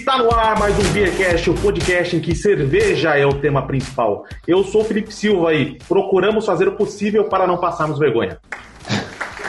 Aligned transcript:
Está 0.00 0.16
no 0.16 0.34
ar 0.34 0.58
mais 0.58 0.74
um 0.78 0.92
Beercast, 0.94 1.50
o 1.50 1.54
podcast 1.54 2.16
em 2.16 2.20
que 2.20 2.34
cerveja 2.34 3.18
é 3.18 3.26
o 3.26 3.34
tema 3.34 3.66
principal. 3.66 4.24
Eu 4.48 4.64
sou 4.64 4.80
o 4.80 4.84
Felipe 4.84 5.12
Silva 5.12 5.52
e 5.52 5.78
procuramos 5.86 6.46
fazer 6.46 6.66
o 6.66 6.72
possível 6.72 7.24
para 7.24 7.46
não 7.46 7.58
passarmos 7.58 7.98
vergonha. 7.98 8.38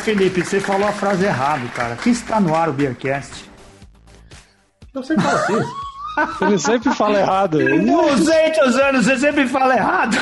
Felipe, 0.04 0.43
você 0.43 0.59
falou 0.59 0.89
a 0.89 0.91
frase 0.91 1.23
errada, 1.23 1.65
cara. 1.69 1.95
Que 1.95 2.09
está 2.09 2.37
no 2.41 2.54
ar 2.54 2.68
o 2.68 2.73
Beercast? 2.73 3.50
Eu 4.93 5.01
sempre 5.01 5.23
falo 5.23 5.37
assim. 5.37 5.90
Ele 6.41 6.57
sempre 6.57 6.93
fala 6.93 7.19
errado. 7.19 7.57
200 7.59 8.75
anos, 8.77 9.05
você 9.05 9.17
sempre 9.17 9.47
fala 9.47 9.75
errado. 9.75 10.17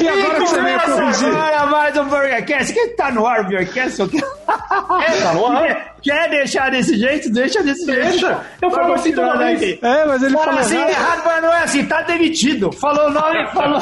E 0.00 0.08
agora 0.08 0.34
que 0.34 0.40
você 0.46 0.60
veio 0.60 0.80
corrigir? 0.80 1.28
agora 1.28 1.66
mais 1.66 1.96
um 1.96 2.04
Burgercast. 2.04 2.72
Quem 2.72 2.96
tá 2.96 3.10
no 3.10 3.26
ar 3.26 3.42
Burgercast? 3.44 4.02
É, 4.02 5.20
tá 5.22 5.32
no 5.34 5.46
ar. 5.46 5.94
Quer, 6.02 6.30
deixar 6.30 6.70
desse 6.70 6.96
jeito? 6.96 7.30
Deixa 7.32 7.62
desse 7.62 7.84
jeito. 7.84 8.10
Deixa. 8.10 8.40
Eu 8.62 8.70
falo 8.70 8.94
assim 8.94 9.12
toda 9.12 9.28
continuando 9.32 9.58
vez. 9.58 9.78
É, 9.82 10.04
mas 10.06 10.22
ele 10.22 10.32
Fala 10.32 10.44
fala 10.46 10.60
assim 10.60 10.76
errado. 10.76 10.90
errado, 10.90 11.22
mas 11.24 11.42
não 11.42 11.52
é 11.52 11.62
assim. 11.64 11.84
Tá 11.86 12.02
demitido. 12.02 12.72
Falou 12.72 13.08
o 13.08 13.10
nome, 13.10 13.46
falou, 13.52 13.80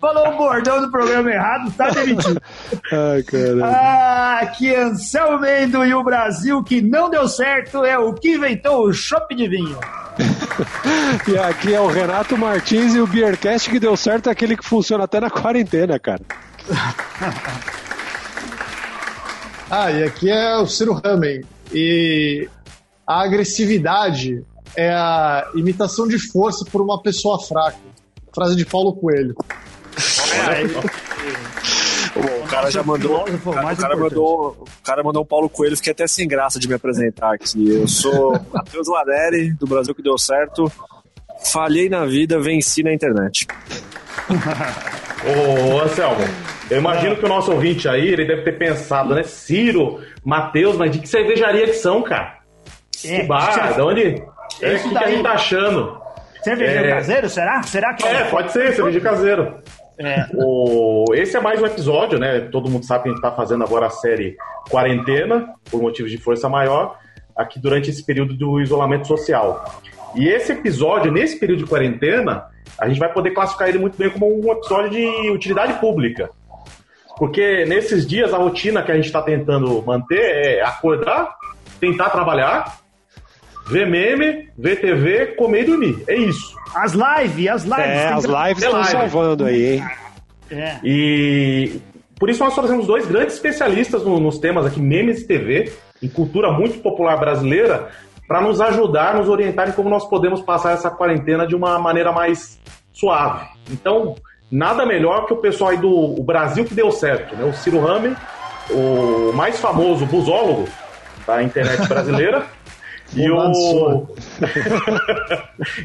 falou 0.00 0.28
o 0.28 0.36
bordão 0.36 0.80
do 0.80 0.90
programa 0.90 1.30
errado, 1.30 1.72
tá 1.72 1.90
demitido. 1.90 2.40
Ai, 2.92 3.22
caralho. 3.22 3.64
Ah, 3.64 4.52
que 4.56 4.74
Anselmo 4.74 5.40
Mendo 5.40 5.84
e 5.84 5.94
o 5.94 6.02
Brasil 6.02 6.62
que 6.62 6.80
não 6.80 7.10
deu 7.10 7.28
certo 7.28 7.84
é 7.84 7.98
o 7.98 8.12
que 8.12 8.34
inventou 8.34 8.86
o 8.86 8.92
chopp 8.92 9.34
de 9.34 9.48
vinho. 9.48 9.78
E 11.28 11.36
aqui 11.36 11.74
é 11.74 11.80
o 11.80 11.86
Renato 11.86 12.38
Martins 12.38 12.94
e 12.94 13.00
o 13.00 13.06
Beercast 13.06 13.68
que 13.68 13.78
deu 13.78 13.94
certo 13.96 14.30
é 14.30 14.32
aquele 14.32 14.56
que 14.56 14.64
funciona 14.64 15.04
até 15.04 15.20
na 15.20 15.28
quarentena, 15.28 15.98
cara. 15.98 16.22
Ah, 19.68 19.90
e 19.90 20.04
aqui 20.04 20.30
é 20.30 20.56
o 20.58 20.66
Ciro 20.66 20.92
Ramen. 20.92 21.42
E 21.72 22.48
a 23.04 23.24
agressividade 23.24 24.44
é 24.76 24.90
a 24.90 25.50
imitação 25.56 26.06
de 26.06 26.18
força 26.18 26.64
por 26.64 26.80
uma 26.80 27.02
pessoa 27.02 27.40
fraca. 27.40 27.76
Frase 28.32 28.54
de 28.54 28.64
Paulo 28.64 28.94
Coelho. 28.94 29.34
Bom, 32.14 32.44
o 32.44 32.48
cara 32.48 32.70
já 32.70 32.82
mandou. 32.82 33.22
O 33.22 33.52
cara, 33.52 33.72
o 33.72 33.76
cara 33.76 33.96
mandou, 33.96 34.48
o 34.62 34.66
cara 34.84 35.02
mandou 35.02 35.22
o 35.22 35.26
Paulo 35.26 35.48
Coelho, 35.50 35.76
fiquei 35.76 35.92
até 35.92 36.06
sem 36.06 36.26
graça 36.26 36.58
de 36.58 36.66
me 36.68 36.74
apresentar 36.74 37.34
aqui. 37.34 37.68
Eu 37.70 37.86
sou 37.86 38.40
Matheus 38.52 38.88
Laneri, 38.88 39.52
do 39.52 39.66
Brasil 39.66 39.94
que 39.94 40.02
deu 40.02 40.16
certo. 40.18 40.70
Falhei 41.52 41.88
na 41.88 42.06
vida, 42.06 42.40
venci 42.40 42.82
na 42.82 42.92
internet. 42.92 43.46
Ô, 45.26 45.80
Anselmo, 45.80 46.20
eu 46.70 46.78
imagino 46.78 47.16
que 47.16 47.24
o 47.24 47.28
nosso 47.28 47.52
ouvinte 47.52 47.88
aí, 47.88 48.08
ele 48.08 48.24
deve 48.24 48.42
ter 48.42 48.56
pensado, 48.58 49.14
né? 49.14 49.22
Ciro, 49.22 50.00
Matheus, 50.24 50.76
mas 50.76 50.90
de 50.92 50.98
que 51.00 51.08
cervejaria 51.08 51.66
que 51.66 51.74
são, 51.74 52.02
cara? 52.02 52.38
É, 53.04 53.20
que 53.20 53.26
bar, 53.26 53.74
de 53.74 53.80
onde? 53.80 54.22
É, 54.62 54.70
o 54.70 54.76
Isso 54.76 54.88
que, 54.88 54.94
que 54.96 55.04
a 55.04 55.08
gente 55.10 55.22
tá 55.22 55.32
achando? 55.32 56.00
Cervejeiro 56.42 56.86
É. 56.86 56.90
caseiro, 56.94 57.28
será? 57.28 57.62
Será 57.62 57.94
que 57.94 58.06
É, 58.06 58.24
pode 58.24 58.52
ser, 58.52 58.74
cerveja 58.74 59.00
caseiro. 59.00 59.54
É. 59.98 60.26
O... 60.34 61.06
Esse 61.14 61.36
é 61.36 61.40
mais 61.40 61.60
um 61.60 61.66
episódio, 61.66 62.18
né? 62.18 62.40
Todo 62.40 62.70
mundo 62.70 62.84
sabe 62.84 63.04
que 63.04 63.08
a 63.08 63.12
gente 63.12 63.22
tá 63.22 63.32
fazendo 63.32 63.64
agora 63.64 63.86
a 63.86 63.90
série 63.90 64.36
Quarentena, 64.70 65.54
por 65.70 65.80
motivos 65.80 66.10
de 66.10 66.18
força 66.18 66.48
maior, 66.48 66.98
aqui 67.34 67.58
durante 67.58 67.90
esse 67.90 68.04
período 68.04 68.34
do 68.34 68.60
isolamento 68.60 69.06
social. 69.06 69.82
E 70.14 70.28
esse 70.28 70.52
episódio, 70.52 71.12
nesse 71.12 71.38
período 71.38 71.64
de 71.64 71.68
quarentena, 71.68 72.46
a 72.78 72.88
gente 72.88 72.98
vai 72.98 73.12
poder 73.12 73.32
classificar 73.32 73.68
ele 73.68 73.78
muito 73.78 73.98
bem 73.98 74.10
como 74.10 74.26
um 74.26 74.52
episódio 74.52 74.90
de 74.90 75.30
utilidade 75.30 75.74
pública. 75.74 76.30
Porque 77.18 77.64
nesses 77.64 78.06
dias 78.06 78.32
a 78.32 78.38
rotina 78.38 78.82
que 78.82 78.92
a 78.92 78.94
gente 78.94 79.06
está 79.06 79.22
tentando 79.22 79.82
manter 79.82 80.20
é 80.20 80.62
acordar, 80.62 81.34
tentar 81.80 82.10
trabalhar, 82.10 82.78
ver 83.68 83.86
meme, 83.88 84.48
ver 84.56 84.80
TV, 84.80 85.26
comer 85.36 85.62
e 85.62 85.64
dormir. 85.66 86.04
É 86.08 86.14
isso. 86.16 86.56
As 86.74 86.92
lives, 86.92 87.48
as 87.48 87.64
lives. 87.64 87.78
É, 87.86 88.08
as 88.12 88.24
lives 88.24 88.62
É 88.62 88.66
estão 88.66 88.72
live. 88.80 88.90
salvando 88.90 89.44
aí, 89.44 89.74
hein? 89.74 89.84
É. 90.50 90.76
E 90.84 91.80
por 92.18 92.30
isso 92.30 92.42
nós 92.44 92.54
trouxemos 92.54 92.86
dois 92.86 93.06
grandes 93.06 93.34
especialistas 93.34 94.04
no- 94.04 94.20
nos 94.20 94.38
temas 94.38 94.64
aqui, 94.66 94.80
memes 94.80 95.22
e 95.22 95.26
TV, 95.26 95.72
em 96.02 96.08
cultura 96.08 96.50
muito 96.52 96.78
popular 96.78 97.16
brasileira, 97.16 97.88
para 98.28 98.40
nos 98.40 98.60
ajudar, 98.60 99.14
nos 99.14 99.28
orientar 99.28 99.68
em 99.68 99.72
como 99.72 99.88
nós 99.88 100.08
podemos 100.08 100.40
passar 100.40 100.72
essa 100.72 100.90
quarentena 100.90 101.46
de 101.46 101.54
uma 101.54 101.78
maneira 101.78 102.12
mais 102.12 102.60
suave. 102.92 103.46
Então, 103.70 104.14
nada 104.50 104.84
melhor 104.86 105.26
que 105.26 105.32
o 105.32 105.36
pessoal 105.36 105.70
aí 105.70 105.76
do 105.76 105.90
o 105.90 106.22
Brasil 106.22 106.64
que 106.64 106.74
deu 106.74 106.90
certo, 106.90 107.34
né? 107.36 107.44
O 107.44 107.52
Ciro 107.52 107.80
Rame, 107.80 108.16
o 108.70 109.32
mais 109.34 109.58
famoso 109.60 110.06
busólogo 110.06 110.68
da 111.26 111.42
internet 111.42 111.86
brasileira. 111.88 112.46
E 113.14 113.30
o, 113.30 113.36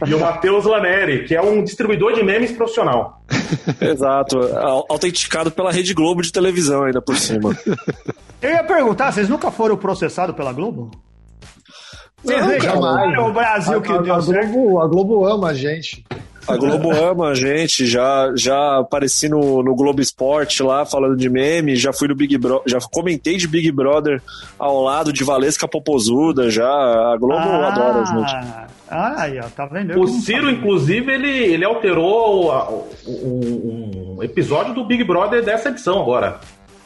e 0.08 0.14
o 0.14 0.20
Matheus 0.20 0.66
Laneri, 0.66 1.26
que 1.26 1.36
é 1.36 1.42
um 1.42 1.64
distribuidor 1.64 2.14
de 2.14 2.24
memes 2.24 2.52
profissional. 2.52 3.22
Exato. 3.80 4.40
Au- 4.58 4.86
Autenticado 4.90 5.52
pela 5.52 5.72
Rede 5.72 5.94
Globo 5.94 6.22
de 6.22 6.32
televisão 6.32 6.84
ainda 6.84 7.02
por 7.02 7.16
cima. 7.18 7.56
Eu 8.42 8.50
ia 8.50 8.64
perguntar, 8.64 9.12
vocês 9.12 9.30
nunca 9.30 9.52
foram 9.52 9.78
processados 9.78 10.36
pela 10.36 10.52
Globo? 10.52 10.90
Vocês 12.24 12.44
vejam 12.46 12.82
jamais. 12.82 13.20
o 13.20 13.32
Brasil 13.32 13.78
A, 13.78 13.82
que 13.82 13.92
a- 13.92 13.98
deu 14.02 14.16
a 14.16 14.22
certo. 14.22 14.52
Globo, 14.52 14.82
a 14.82 14.88
Globo 14.88 15.26
ama 15.26 15.50
a 15.50 15.54
gente. 15.54 16.04
A 16.48 16.58
Globo 16.58 16.92
ama 16.92 17.30
a 17.30 17.34
gente, 17.36 17.86
já, 17.86 18.32
já 18.36 18.80
apareci 18.80 19.30
no, 19.30 19.62
no 19.64 19.76
Globo 19.76 20.02
Esporte 20.02 20.62
lá 20.64 20.86
falando 20.86 21.16
de 21.16 21.30
meme, 21.30 21.76
já 21.76 21.94
fui 21.94 22.08
no 22.08 22.16
Big 22.16 22.38
Brother, 22.38 22.64
já 22.68 22.80
comentei 22.92 23.38
de 23.38 23.48
Big 23.48 23.72
Brother 23.72 24.22
ao 24.58 24.82
lado 24.82 25.14
de 25.14 25.24
Valesca 25.24 25.68
Popozuda, 25.68 26.50
já. 26.50 26.68
A 26.68 27.16
Globo 27.18 27.48
adora 27.48 28.02
a 28.02 28.06
gente. 28.06 28.36
Ah, 28.90 29.22
aí, 29.24 29.40
ó, 29.40 29.44
tá 29.56 29.66
vendo? 29.68 29.94
Eu 29.94 30.02
O 30.02 30.08
Ciro, 30.08 30.50
inclusive, 30.50 31.14
ele, 31.14 31.30
ele 31.30 31.64
alterou 31.64 32.52
a- 32.52 32.70
o- 32.70 32.88
um, 33.08 34.16
um 34.18 34.24
episódio 34.24 34.74
do 34.74 34.84
Big 34.84 35.04
Brother 35.04 35.44
dessa 35.46 35.70
edição 35.70 36.02
agora. 36.02 36.40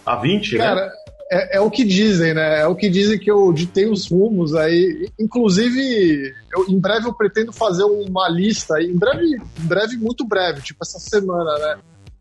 A 0.05 0.15
20, 0.17 0.57
né? 0.57 0.89
É, 1.31 1.57
é 1.57 1.61
o 1.61 1.71
que 1.71 1.83
dizem, 1.83 2.33
né? 2.33 2.61
É 2.61 2.67
o 2.67 2.75
que 2.75 2.89
dizem 2.89 3.17
que 3.17 3.31
eu 3.31 3.51
ditei 3.51 3.89
os 3.89 4.09
rumos 4.09 4.53
aí. 4.53 5.09
Inclusive, 5.19 6.33
eu, 6.53 6.67
em 6.69 6.79
breve 6.79 7.07
eu 7.07 7.13
pretendo 7.13 7.51
fazer 7.51 7.83
uma 7.83 8.29
lista, 8.29 8.75
aí, 8.75 8.87
em 8.87 8.97
breve, 8.97 9.35
em 9.35 9.65
breve, 9.67 9.97
muito 9.97 10.25
breve, 10.25 10.61
tipo 10.61 10.79
essa 10.83 10.99
semana, 10.99 11.57
né? 11.57 11.77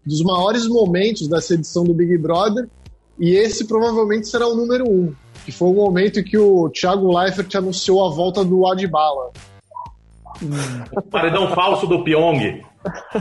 Dos 0.07 0.23
maiores 0.23 0.67
momentos 0.67 1.29
dessa 1.29 1.55
edição 1.55 1.85
do 1.85 1.95
Big 1.95 2.17
Brother. 2.19 2.69
E 3.19 3.37
esse 3.37 3.67
provavelmente 3.67 4.29
será 4.29 4.49
o 4.49 4.57
número 4.57 4.89
um. 4.89 5.15
Que 5.45 5.53
foi 5.53 5.69
o 5.69 5.75
momento 5.75 6.21
em 6.21 6.25
que 6.25 6.39
o 6.39 6.69
Thiago 6.71 7.17
Leifert 7.17 7.55
anunciou 7.57 8.07
a 8.07 8.11
volta 8.11 8.45
do 8.45 8.67
Adbala. 8.67 9.31
O 10.93 11.03
paredão 11.03 11.55
falso 11.55 11.87
do 11.87 12.03
Pyong. 12.03 12.63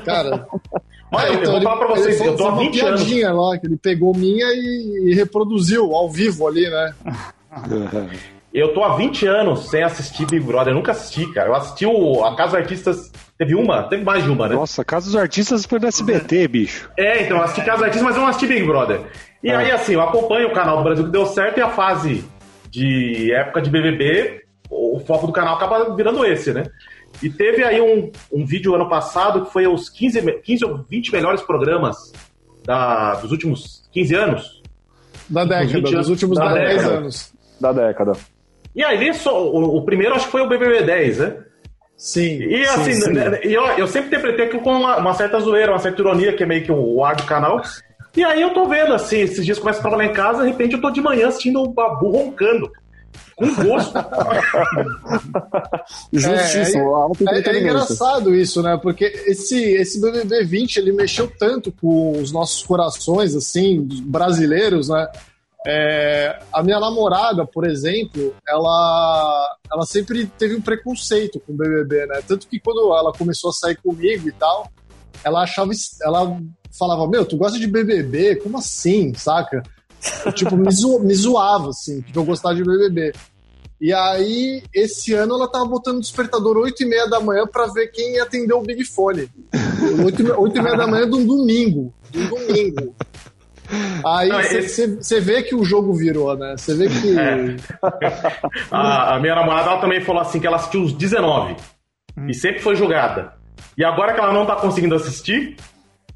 Cara, 0.03 0.47
Olha, 1.13 1.28
eu, 1.28 1.34
então 1.35 1.46
vou 1.46 1.56
ele- 1.56 1.63
falar 1.63 1.78
pra 1.78 1.88
vocês, 1.88 2.19
eu 2.22 2.35
tô 2.35 2.46
há 2.46 2.50
uma 2.50 2.59
20 2.63 2.81
anos. 2.81 3.03
piadinha 3.03 3.31
lá, 3.31 3.57
que 3.57 3.68
ele 3.68 3.78
pegou 3.78 4.13
minha 4.16 4.46
e, 4.53 5.09
e 5.12 5.13
reproduziu 5.16 5.94
ao 5.96 6.09
vivo 6.09 6.47
ali, 6.47 6.69
né? 6.69 6.94
Eu 8.53 8.72
tô 8.72 8.84
há 8.84 8.96
20 8.96 9.25
anos 9.25 9.68
sem 9.69 9.81
assistir 9.81 10.28
Big 10.28 10.46
Brother. 10.46 10.73
Eu 10.73 10.75
nunca 10.75 10.91
assisti, 10.91 11.25
cara. 11.34 11.50
Eu 11.50 11.56
assisti 11.56 11.88
o, 11.88 12.23
a 12.23 12.35
Casa 12.35 12.52
dos 12.52 12.59
Artistas. 12.59 13.12
Teve 13.35 13.56
uma? 13.56 13.81
Teve 13.90 14.03
mais 14.03 14.23
de 14.23 14.29
uma, 14.29 14.47
né? 14.47 14.53
Nossa, 14.53 14.85
Casa 14.85 15.07
dos 15.07 15.16
Artistas 15.16 15.66
foi 15.66 15.79
no 15.79 15.88
SBT, 15.88 16.47
bicho. 16.47 16.88
É, 16.96 17.23
então, 17.23 17.38
eu 17.38 17.44
assisti 17.44 17.62
Casa 17.62 17.78
dos 17.78 17.85
Artistas, 17.85 18.03
mas 18.03 18.16
eu 18.16 18.22
não 18.22 18.29
assisti 18.29 18.46
Big 18.46 18.63
Brother. 18.63 19.02
E 19.44 19.50
aí, 19.50 19.72
assim, 19.72 19.94
eu 19.94 20.02
acompanho 20.02 20.50
o 20.50 20.53
canal 20.53 20.78
do 20.78 20.84
Brasil 20.84 21.03
que 21.06 21.12
deu 21.12 21.25
certo 21.25 21.57
e 21.57 21.62
a 21.62 21.69
fase 21.69 22.23
de 22.69 23.34
época 23.34 23.59
de 23.59 23.72
BBB, 23.72 24.44
o 24.69 25.00
foco 25.00 25.25
do 25.25 25.34
canal 25.34 25.56
acaba 25.56 25.96
virando 25.96 26.23
esse, 26.23 26.53
né? 26.53 26.63
E 27.23 27.29
teve 27.29 27.63
aí 27.63 27.79
um, 27.81 28.11
um 28.31 28.45
vídeo 28.45 28.75
ano 28.75 28.88
passado 28.89 29.45
que 29.45 29.53
foi 29.53 29.66
os 29.66 29.89
15, 29.89 30.22
me- 30.22 30.34
15 30.34 30.66
ou 30.66 30.78
20 30.89 31.11
melhores 31.11 31.41
programas 31.41 32.11
da- 32.66 33.16
dos 33.16 33.31
últimos 33.31 33.87
15 33.91 34.14
anos. 34.16 34.61
Da 35.29 35.43
década, 35.46 35.66
20 35.67 35.81
dos 35.84 35.93
anos. 35.93 36.09
últimos 36.09 36.37
Da 36.37 36.53
10 36.53 36.78
década. 36.78 36.97
anos. 36.97 37.34
Da 37.61 37.72
década. 37.72 38.11
E 38.75 38.84
aí, 38.84 39.14
só, 39.14 39.41
o, 39.47 39.78
o 39.78 39.85
primeiro 39.85 40.16
acho 40.16 40.25
que 40.25 40.31
foi 40.31 40.41
o 40.41 40.49
BBB 40.49 40.81
10, 40.84 41.17
né? 41.20 41.37
Sim. 41.96 42.43
E 42.43 42.66
sim, 42.66 42.72
assim, 42.73 42.93
sim. 42.93 43.14
né, 43.14 43.40
e 43.46 43.53
eu, 43.53 43.64
eu 43.78 43.87
sempre 43.87 44.08
interpretei 44.08 44.46
aquilo 44.46 44.61
com 44.61 44.72
uma, 44.73 44.97
uma 44.97 45.14
certa 45.14 45.40
zoeira, 45.40 45.72
uma 45.72 45.79
certa 45.79 46.02
ironia, 46.02 46.34
que 46.34 46.43
é 46.43 46.46
meio 46.46 46.64
que 46.64 46.72
o 46.72 47.03
ar 47.05 47.16
do 47.16 47.23
canal. 47.23 47.61
E 48.17 48.23
aí 48.23 48.41
eu 48.41 48.49
tô 48.53 48.67
vendo, 48.67 48.93
assim, 48.93 49.20
esses 49.20 49.46
dias 49.46 49.58
começo 49.59 49.79
a 49.79 49.81
trabalhar 49.84 50.09
em 50.09 50.14
casa, 50.14 50.43
de 50.43 50.49
repente 50.49 50.73
eu 50.73 50.81
tô 50.81 50.90
de 50.91 50.99
manhã 51.02 51.28
assistindo 51.29 51.61
o 51.61 51.70
Babu 51.70 52.09
roncando. 52.11 52.70
Com 53.35 53.53
gosto. 53.55 53.93
Justíssimo, 56.11 56.83
É, 56.83 57.01
alto 57.01 57.23
É, 57.27 57.35
é 57.35 57.39
entretenimento. 57.39 57.75
engraçado 57.75 58.35
isso, 58.35 58.61
né? 58.61 58.77
Porque 58.81 59.05
esse, 59.05 59.59
esse 59.59 59.99
BBB 59.99 60.43
20 60.45 60.77
ele 60.77 60.91
mexeu 60.91 61.31
tanto 61.39 61.71
com 61.71 62.19
os 62.19 62.31
nossos 62.31 62.63
corações, 62.63 63.35
assim, 63.35 63.87
brasileiros, 64.03 64.89
né? 64.89 65.07
É, 65.65 66.39
a 66.51 66.61
minha 66.61 66.79
namorada, 66.79 67.45
por 67.45 67.65
exemplo, 67.65 68.35
ela, 68.47 69.57
ela 69.71 69.85
sempre 69.85 70.25
teve 70.25 70.55
um 70.55 70.61
preconceito 70.61 71.39
com 71.39 71.53
o 71.53 71.55
BBB, 71.55 72.05
né? 72.05 72.21
Tanto 72.27 72.47
que 72.47 72.59
quando 72.59 72.93
ela 72.95 73.13
começou 73.13 73.49
a 73.49 73.53
sair 73.53 73.77
comigo 73.77 74.27
e 74.27 74.31
tal, 74.33 74.69
ela 75.23 75.41
achava, 75.43 75.71
ela 76.01 76.37
falava, 76.77 77.07
meu, 77.07 77.25
tu 77.25 77.37
gosta 77.37 77.57
de 77.57 77.67
BBB? 77.67 78.35
Como 78.37 78.57
assim, 78.57 79.13
saca? 79.13 79.63
Eu, 80.26 80.32
tipo, 80.32 80.55
me, 80.58 80.72
zo- 80.72 81.00
me 81.00 81.14
zoava, 81.16 81.70
assim, 81.70 82.02
que 82.02 82.17
eu 82.17 82.23
gostava 82.23 82.55
de 82.55 82.64
BBB. 82.64 83.14
E 83.82 83.94
aí, 83.94 84.64
esse 84.73 85.14
ano 85.14 85.35
ela 85.35 85.47
tava 85.52 85.66
botando 85.66 86.00
despertador 86.00 86.58
8 86.58 86.84
e 86.84 86.85
meia 86.85 87.05
da 87.08 87.20
manhã 87.20 87.46
pra 87.46 87.67
ver 87.67 87.88
quem 87.88 88.14
ia 88.16 88.23
atender 88.23 88.53
o 88.53 88.61
Big 88.61 88.84
Fone. 88.85 89.29
8 90.05 90.20
e 90.22 90.23
meia- 90.23 90.40
8 90.40 90.58
e 90.58 90.61
meia 90.61 90.78
da 90.78 90.88
manhã 90.88 91.09
de 91.09 91.16
um 91.16 91.26
domingo. 91.26 91.94
De 92.09 92.20
um 92.20 92.29
domingo. 92.29 92.96
Aí 94.05 94.29
você 94.29 94.58
esse- 94.59 95.20
vê 95.22 95.41
que 95.41 95.55
o 95.55 95.64
jogo 95.66 95.94
virou, 95.94 96.35
né? 96.38 96.56
Você 96.58 96.76
vê 96.76 96.88
que. 96.88 97.17
É. 97.17 97.56
A, 98.72 99.16
a 99.16 99.20
minha 99.20 99.35
namorada 99.35 99.72
ela 99.72 99.82
também 99.82 100.02
falou 100.02 100.22
assim 100.22 100.40
que 100.40 100.46
ela 100.47 100.58
assistiu 100.58 100.84
os 100.84 100.94
19 100.94 101.56
e 102.28 102.34
sempre 102.34 102.61
foi 102.61 102.76
julgada. 102.76 103.34
E 103.78 103.84
agora 103.84 104.14
que 104.14 104.20
ela 104.20 104.34
não 104.34 104.46
tá 104.46 104.56
conseguindo 104.58 104.96
assistir, 104.96 105.56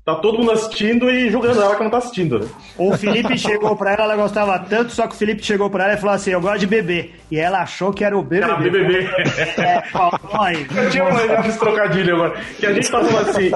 tá 0.08 0.16
todo 0.16 0.38
mundo 0.40 0.52
assistindo 0.54 1.10
e 1.10 1.30
julgando 1.30 1.62
ela 1.62 1.76
que 1.76 1.84
não 1.84 1.90
tá 1.92 1.98
assistindo. 1.98 2.40
né? 2.40 2.48
O 2.78 2.96
Felipe 2.98 3.38
chegou 3.38 3.76
pra 3.76 3.92
ela, 3.92 4.04
ela 4.04 4.16
gostava 4.16 4.58
tanto, 4.58 4.94
só 4.94 5.06
que 5.06 5.14
o 5.14 5.18
Felipe 5.18 5.44
chegou 5.44 5.70
pra 5.70 5.84
ela 5.84 5.94
e 5.96 5.98
falou 5.98 6.16
assim: 6.16 6.32
Eu 6.32 6.40
gosto 6.40 6.60
de 6.60 6.66
beber. 6.68 7.20
E 7.30 7.38
ela 7.38 7.60
achou 7.60 7.92
que 7.92 8.06
era 8.06 8.18
o 8.18 8.24
BBB. 8.24 8.46
Era 8.46 8.56
BBB. 8.56 9.10
É, 9.58 9.82
falou 9.92 10.20
aí. 10.42 10.66
Eu 10.76 10.90
tinha 10.90 11.04
manjado 11.04 11.48
esse 11.50 11.60
trocadilho 11.60 12.16
agora. 12.16 12.40
Que 12.58 12.66
a 12.66 12.74
gente 12.74 12.90
tá 12.90 13.04
falando 13.04 13.30
assim. 13.30 13.52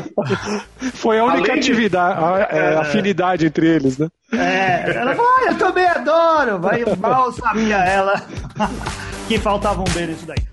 Foi 0.95 1.19
a 1.19 1.23
única 1.23 1.51
Além 1.51 1.61
de- 1.61 1.71
atividade, 1.71 2.19
a- 2.21 2.47
é, 2.51 2.75
afinidade 2.75 3.45
entre 3.45 3.65
eles, 3.67 3.97
né? 3.97 4.09
É, 4.33 4.91
ela 4.97 5.15
falou: 5.15 5.31
ah, 5.31 5.51
Eu 5.51 5.57
também 5.57 5.85
adoro. 5.87 6.59
Vai, 6.59 6.83
mal 6.99 7.31
sabia 7.31 7.77
ela 7.77 8.21
que 9.29 9.37
faltava 9.39 9.79
um 9.79 9.85
B 9.85 10.05
nisso 10.07 10.25
daí. 10.25 10.50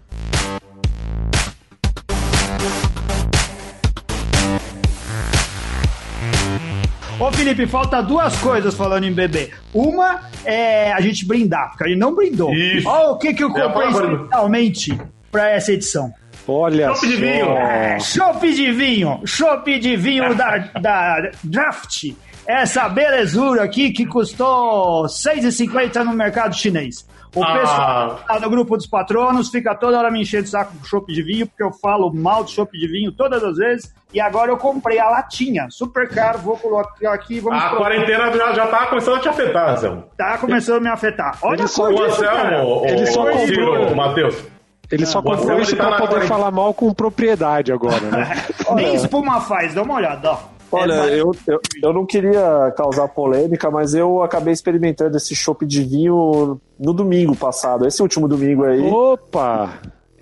Ô 7.21 7.33
Felipe, 7.33 7.67
falta 7.67 8.01
duas 8.01 8.37
coisas 8.41 8.75
falando 8.75 9.05
em 9.05 9.13
bebê. 9.13 9.51
Uma 9.75 10.21
é 10.45 10.93
a 10.93 11.01
gente 11.01 11.27
brindar, 11.27 11.71
porque 11.71 11.85
a 11.85 11.89
gente 11.89 11.99
não 11.99 12.15
brindou. 12.15 12.53
Isso. 12.55 12.89
Olha 12.89 13.09
o 13.11 13.19
que, 13.19 13.35
que 13.35 13.43
eu 13.43 13.49
É, 13.57 13.63
comprei 13.63 13.89
especialmente 13.89 15.01
pra 15.31 15.51
essa 15.51 15.73
edição. 15.73 16.13
Olha 16.47 16.95
Chopp 16.95 17.07
de 17.09 17.17
vinho. 17.17 17.51
É, 17.51 17.99
chopp 18.01 18.55
de 18.55 18.73
vinho, 18.73 19.21
chopp 19.27 19.79
de 19.81 19.97
vinho 19.97 20.35
da, 20.35 20.59
da 20.81 21.31
Draft. 21.43 22.13
Essa 22.47 22.89
belezura 22.89 23.65
aqui 23.65 23.91
que 23.91 24.07
custou 24.07 25.03
R$ 25.03 25.09
6,50 25.09 26.05
no 26.05 26.13
mercado 26.15 26.55
chinês. 26.57 27.07
O 27.35 27.43
Ah. 27.45 27.59
pessoal 27.61 28.21
lá 28.29 28.41
no 28.41 28.51
grupo 28.51 28.77
dos 28.77 28.87
patronos 28.87 29.51
fica 29.51 29.75
toda 29.75 29.99
hora 29.99 30.11
me 30.11 30.23
enchendo 30.23 30.45
o 30.45 30.49
saco 30.49 30.73
com 30.79 30.85
chopp 30.85 31.13
de 31.13 31.23
vinho, 31.23 31.47
porque 31.47 31.63
eu 31.63 31.71
falo 31.73 32.13
mal 32.13 32.43
de 32.45 32.53
chopp 32.53 32.77
de 32.79 32.87
vinho 32.89 33.13
todas 33.13 33.43
as 33.45 33.57
vezes. 33.57 33.95
E 34.13 34.21
agora 34.21 34.51
eu 34.51 34.57
comprei 34.57 34.99
a 34.99 35.11
latinha, 35.11 35.67
super 35.71 36.09
caro, 36.09 36.39
vou 36.39 36.57
colocar 36.57 37.13
aqui, 37.13 37.41
vamos 37.41 37.63
A 37.63 37.69
provar. 37.69 37.85
quarentena 37.85 38.33
já, 38.33 38.55
já 38.55 38.67
tá 38.69 38.87
começando 38.87 39.17
a 39.17 39.21
te 39.21 39.29
afetar, 39.29 39.71
Anselmo. 39.71 40.05
Tá 40.17 40.39
começando 40.39 40.77
a 40.79 40.81
me 40.81 40.89
afetar. 40.89 41.39
Olha 41.43 41.61
Ele 41.61 41.69
só- 41.69 41.91
O. 41.91 42.03
Anselmo, 42.03 42.83
Ele 42.87 43.07
só 43.07 43.23
o 43.23 43.27
comprou- 43.27 43.47
Ciro, 43.47 43.95
Matheus. 43.97 44.45
Ele 44.91 45.05
só 45.05 45.21
comprou 45.21 45.61
isso 45.61 45.77
tá 45.77 45.85
pra 45.89 45.97
poder 45.99 46.09
quarentena. 46.15 46.35
falar 46.39 46.51
mal 46.51 46.73
com 46.73 46.95
propriedade 46.95 47.71
agora, 47.71 48.01
né? 48.01 48.33
Nem 48.75 48.95
espuma 48.95 49.39
faz, 49.43 49.75
dá 49.75 49.83
uma 49.83 49.95
olhada, 49.97 50.31
ó. 50.33 50.39
Olha, 50.71 51.11
É, 51.11 51.21
eu, 51.21 51.35
eu, 51.47 51.61
eu 51.83 51.93
não 51.93 52.05
queria 52.05 52.73
causar 52.77 53.09
polêmica, 53.09 53.71
mas 53.71 53.95
eu 53.95 54.23
acabei 54.23 54.53
experimentando 54.53 55.17
esse 55.17 55.35
chopp 55.35 55.65
de 55.65 55.83
vinho 55.83 56.61
no 56.79 56.93
domingo 56.93 57.35
passado, 57.35 57.87
esse 57.87 58.03
último 58.03 58.29
domingo 58.29 58.65
aí, 58.65 58.81
Opa! 58.81 59.79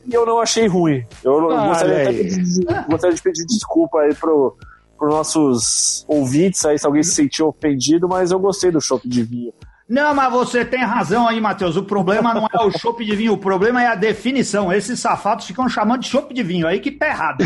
e 0.07 0.15
eu 0.15 0.25
não 0.25 0.41
achei 0.41 0.67
ruim. 0.67 1.05
Eu 1.25 1.33
Olha 1.33 1.69
gostaria, 1.69 2.03
até 2.03 2.13
de 2.13 2.19
pedir, 2.19 2.65
gostaria 2.89 3.17
de 3.17 3.23
pedir 3.23 3.45
desculpa 3.47 4.01
aí 4.01 4.15
pro, 4.15 4.57
pros 4.97 5.11
nossos 5.11 6.05
ouvintes 6.07 6.65
aí, 6.65 6.79
se 6.79 6.87
alguém 6.87 7.03
se 7.03 7.13
sentiu 7.13 7.49
ofendido, 7.49 8.09
mas 8.09 8.31
eu 8.31 8.39
gostei 8.39 8.71
do 8.71 8.81
chopp 8.81 9.09
de 9.09 9.23
vinho. 9.23 9.53
Não, 9.89 10.13
mas 10.15 10.33
você 10.33 10.65
tem 10.65 10.83
razão 10.83 11.29
aí, 11.29 11.41
Matheus. 11.41 11.77
O 11.77 11.83
problema 11.85 12.35
não 12.35 12.49
é 12.53 12.67
o 12.67 12.77
chopp 12.77 13.05
de 13.05 13.15
vinho, 13.15 13.35
o 13.35 13.39
problema 13.39 13.81
é 13.81 13.87
a 13.87 13.95
definição. 13.95 14.73
Esses 14.73 14.99
safados 14.99 15.47
ficam 15.47 15.69
chamando 15.69 16.01
de 16.01 16.09
chopp 16.09 16.35
de 16.35 16.43
vinho, 16.43 16.67
aí 16.67 16.81
que 16.81 16.91
tá 16.91 17.07
errado. 17.07 17.45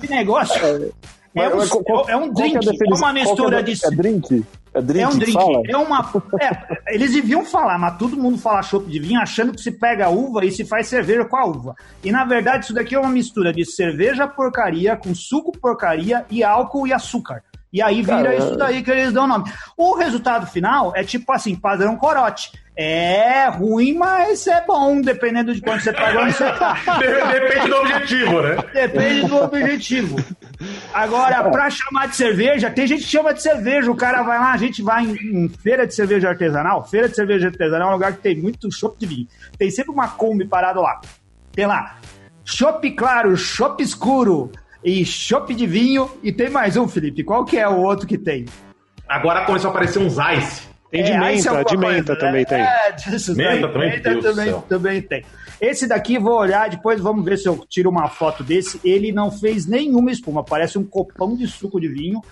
Que 0.00 0.08
negócio. 0.08 0.60
É 0.64 0.90
um, 1.34 1.62
é 2.08 2.16
um 2.16 2.32
qual 2.32 2.32
que 2.32 2.42
é 2.42 2.48
drink, 2.48 2.56
é 2.56 2.58
definição? 2.60 2.96
uma 2.96 3.12
que 3.12 3.18
é 3.18 3.22
mistura 3.22 3.62
de-. 3.62 3.78
É 3.84 3.90
drink? 3.90 4.46
É 4.74 4.82
drink, 4.82 5.02
É 5.02 5.08
um 5.08 5.18
drink, 5.18 5.32
fala? 5.32 5.62
é 5.66 5.76
uma. 5.76 6.12
é, 6.40 6.94
eles 6.94 7.12
deviam 7.12 7.44
falar, 7.44 7.78
mas 7.78 7.96
todo 7.96 8.16
mundo 8.16 8.38
fala 8.38 8.62
chopp 8.62 8.88
de 8.88 8.98
vinho 8.98 9.20
achando 9.20 9.52
que 9.52 9.60
se 9.60 9.72
pega 9.72 10.06
a 10.06 10.10
uva 10.10 10.44
e 10.44 10.50
se 10.50 10.64
faz 10.64 10.86
cerveja 10.88 11.24
com 11.24 11.36
a 11.36 11.44
uva. 11.44 11.74
E 12.02 12.10
na 12.12 12.24
verdade, 12.24 12.64
isso 12.64 12.74
daqui 12.74 12.94
é 12.94 12.98
uma 12.98 13.10
mistura 13.10 13.52
de 13.52 13.64
cerveja 13.64 14.26
porcaria 14.26 14.96
com 14.96 15.14
suco 15.14 15.52
porcaria 15.52 16.24
e 16.30 16.44
álcool 16.44 16.86
e 16.86 16.92
açúcar. 16.92 17.42
E 17.72 17.82
aí 17.82 18.00
vira 18.00 18.22
Cara, 18.22 18.36
isso 18.36 18.56
daí 18.56 18.82
que 18.82 18.90
eles 18.90 19.12
dão 19.12 19.26
nome. 19.26 19.44
O 19.76 19.94
resultado 19.94 20.46
final 20.46 20.92
é 20.96 21.04
tipo 21.04 21.30
assim, 21.32 21.54
padrão 21.54 21.96
corote. 21.96 22.50
É 22.80 23.48
ruim, 23.48 23.94
mas 23.94 24.46
é 24.46 24.64
bom, 24.64 25.00
dependendo 25.00 25.52
de 25.52 25.60
quando 25.60 25.80
você 25.80 25.92
pega 25.92 26.20
onde 26.22 26.32
você 26.32 26.44
tá. 26.52 26.74
De- 27.00 27.40
Depende 27.40 27.68
do 27.68 27.76
objetivo, 27.76 28.40
né? 28.42 28.56
Depende 28.72 29.26
do 29.26 29.36
objetivo. 29.36 30.16
Agora, 30.94 31.50
pra 31.50 31.68
chamar 31.70 32.06
de 32.06 32.14
cerveja, 32.14 32.70
tem 32.70 32.86
gente 32.86 33.02
que 33.02 33.08
chama 33.10 33.34
de 33.34 33.42
cerveja. 33.42 33.90
O 33.90 33.96
cara 33.96 34.22
vai 34.22 34.38
lá, 34.38 34.52
a 34.52 34.56
gente 34.56 34.80
vai 34.80 35.02
em, 35.04 35.44
em 35.44 35.48
feira 35.48 35.88
de 35.88 35.94
cerveja 35.94 36.28
artesanal. 36.28 36.84
Feira 36.84 37.08
de 37.08 37.16
cerveja 37.16 37.48
artesanal 37.48 37.88
é 37.88 37.90
um 37.90 37.94
lugar 37.94 38.12
que 38.12 38.20
tem 38.20 38.36
muito 38.40 38.70
chopp 38.72 38.96
de 38.96 39.06
vinho. 39.06 39.26
Tem 39.58 39.70
sempre 39.72 39.90
uma 39.90 40.06
Kombi 40.06 40.44
parada 40.46 40.80
lá. 40.80 41.00
Tem 41.52 41.66
lá 41.66 41.96
chopp 42.44 42.88
claro, 42.92 43.36
chopp 43.36 43.82
escuro 43.82 44.50
e 44.84 45.04
chopp 45.04 45.52
de 45.52 45.66
vinho. 45.66 46.08
E 46.22 46.32
tem 46.32 46.48
mais 46.48 46.76
um, 46.76 46.86
Felipe. 46.86 47.24
Qual 47.24 47.44
que 47.44 47.58
é 47.58 47.68
o 47.68 47.76
outro 47.78 48.06
que 48.06 48.16
tem? 48.16 48.44
Agora 49.08 49.44
começou 49.44 49.68
a 49.68 49.70
aparecer 49.72 49.98
uns 49.98 50.16
ice. 50.38 50.62
Tem 50.90 51.04
de 51.04 51.10
É, 51.12 51.14
é 51.14 51.18
menta, 51.18 51.50
alguma 51.50 51.64
de 51.64 51.76
coisa, 51.76 51.92
menta 51.94 52.12
né? 52.14 52.18
também 52.18 52.44
tem. 52.44 52.60
É, 52.60 52.92
disso 52.92 53.34
Menta 53.36 53.50
daí. 53.50 53.72
também? 53.72 53.90
Menta 53.90 54.10
Deus 54.10 54.24
também, 54.24 54.62
também 54.68 55.02
tem. 55.02 55.24
Esse 55.60 55.86
daqui, 55.88 56.18
vou 56.18 56.38
olhar, 56.38 56.70
depois 56.70 57.00
vamos 57.00 57.24
ver 57.24 57.36
se 57.36 57.48
eu 57.48 57.64
tiro 57.68 57.90
uma 57.90 58.08
foto 58.08 58.42
desse. 58.44 58.80
Ele 58.84 59.10
não 59.12 59.30
fez 59.30 59.66
nenhuma 59.66 60.10
espuma, 60.10 60.42
parece 60.44 60.78
um 60.78 60.84
copão 60.84 61.34
de 61.36 61.46
suco 61.48 61.80
de 61.80 61.88
vinho. 61.88 62.22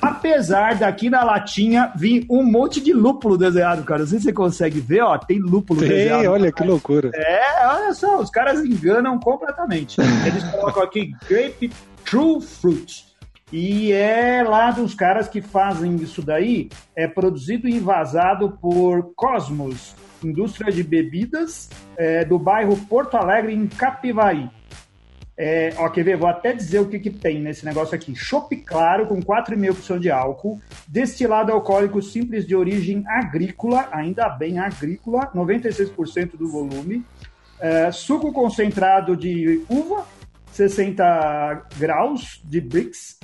Apesar 0.00 0.74
daqui 0.74 1.08
na 1.08 1.22
latinha 1.22 1.92
vir 1.94 2.26
um 2.28 2.42
monte 2.42 2.80
de 2.80 2.92
lúpulo 2.92 3.38
desenhado, 3.38 3.84
cara. 3.84 4.00
Não 4.00 4.06
sei 4.08 4.18
se 4.18 4.24
você 4.24 4.32
consegue 4.32 4.80
ver, 4.80 5.00
ó, 5.02 5.16
tem 5.16 5.38
lúpulo 5.38 5.78
Tem, 5.80 5.88
desenhado. 5.90 6.30
olha 6.32 6.50
que 6.50 6.64
loucura. 6.64 7.10
É, 7.14 7.66
olha 7.68 7.94
só, 7.94 8.18
os 8.20 8.28
caras 8.28 8.58
enganam 8.64 9.18
completamente. 9.20 10.00
Eles 10.26 10.42
colocam 10.50 10.82
aqui 10.82 11.12
Grape 11.28 11.70
True 12.04 12.40
Fruit. 12.42 13.11
E 13.52 13.92
é 13.92 14.42
lá 14.42 14.70
dos 14.70 14.94
caras 14.94 15.28
que 15.28 15.42
fazem 15.42 15.96
isso 15.96 16.22
daí, 16.22 16.70
é 16.96 17.06
produzido 17.06 17.68
e 17.68 17.76
envasado 17.76 18.58
por 18.58 19.12
Cosmos, 19.14 19.94
indústria 20.24 20.72
de 20.72 20.82
bebidas, 20.82 21.68
é, 21.94 22.24
do 22.24 22.38
bairro 22.38 22.74
Porto 22.88 23.14
Alegre, 23.14 23.52
em 23.52 23.66
Capivari. 23.66 24.50
É, 25.36 25.74
ó, 25.76 25.88
quer 25.90 26.04
ver? 26.04 26.16
Vou 26.16 26.28
até 26.28 26.52
dizer 26.52 26.78
o 26.80 26.88
que, 26.88 26.98
que 26.98 27.10
tem 27.10 27.40
nesse 27.40 27.64
negócio 27.64 27.94
aqui. 27.94 28.14
Chopp 28.14 28.54
claro, 28.56 29.06
com 29.06 29.20
4,5% 29.20 29.98
de 29.98 30.10
álcool. 30.10 30.60
Destilado 30.86 31.52
alcoólico 31.52 32.00
simples 32.00 32.46
de 32.46 32.54
origem 32.54 33.04
agrícola, 33.06 33.88
ainda 33.92 34.28
bem 34.30 34.58
agrícola, 34.58 35.30
96% 35.34 36.36
do 36.36 36.48
volume. 36.48 37.04
É, 37.60 37.90
suco 37.92 38.32
concentrado 38.32 39.16
de 39.16 39.62
uva, 39.68 40.06
60 40.52 41.66
graus 41.76 42.40
de 42.44 42.60
Brix. 42.60 43.18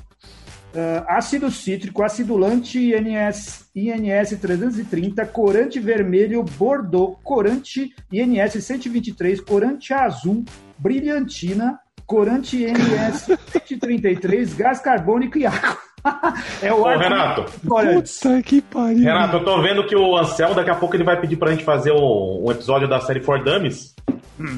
É, 0.79 1.03
ácido 1.09 1.51
cítrico, 1.51 2.05
acidulante 2.05 2.79
INS, 2.79 3.69
INS 3.75 4.39
330, 4.41 5.27
corante 5.27 5.81
vermelho 5.81 6.45
Bordeaux, 6.57 7.19
corante 7.25 7.93
INS 8.13 8.65
123, 8.65 9.41
corante 9.41 9.93
azul, 9.93 10.45
brilhantina, 10.79 11.81
corante 12.07 12.65
INS 12.65 13.27
133, 13.53 14.55
gás 14.55 14.79
carbônico 14.79 15.37
e 15.37 15.47
água. 15.47 15.77
é 16.63 16.73
o 16.73 16.83
Ô, 16.83 16.97
Renato. 16.97 17.45
Puta 17.67 18.41
que 18.41 18.63
pariu. 18.63 19.03
Renato, 19.03 19.39
eu 19.39 19.45
tô 19.45 19.61
vendo 19.61 19.85
que 19.85 19.97
o 19.97 20.17
Anselmo, 20.17 20.55
daqui 20.55 20.71
a 20.71 20.77
pouco 20.77 20.95
ele 20.95 21.03
vai 21.03 21.21
pedir 21.21 21.39
pra 21.39 21.51
gente 21.51 21.65
fazer 21.65 21.91
um, 21.91 22.45
um 22.47 22.53
episódio 22.53 22.87
da 22.87 23.01
série 23.01 23.21
For 23.21 23.43
Dummies. 23.43 23.97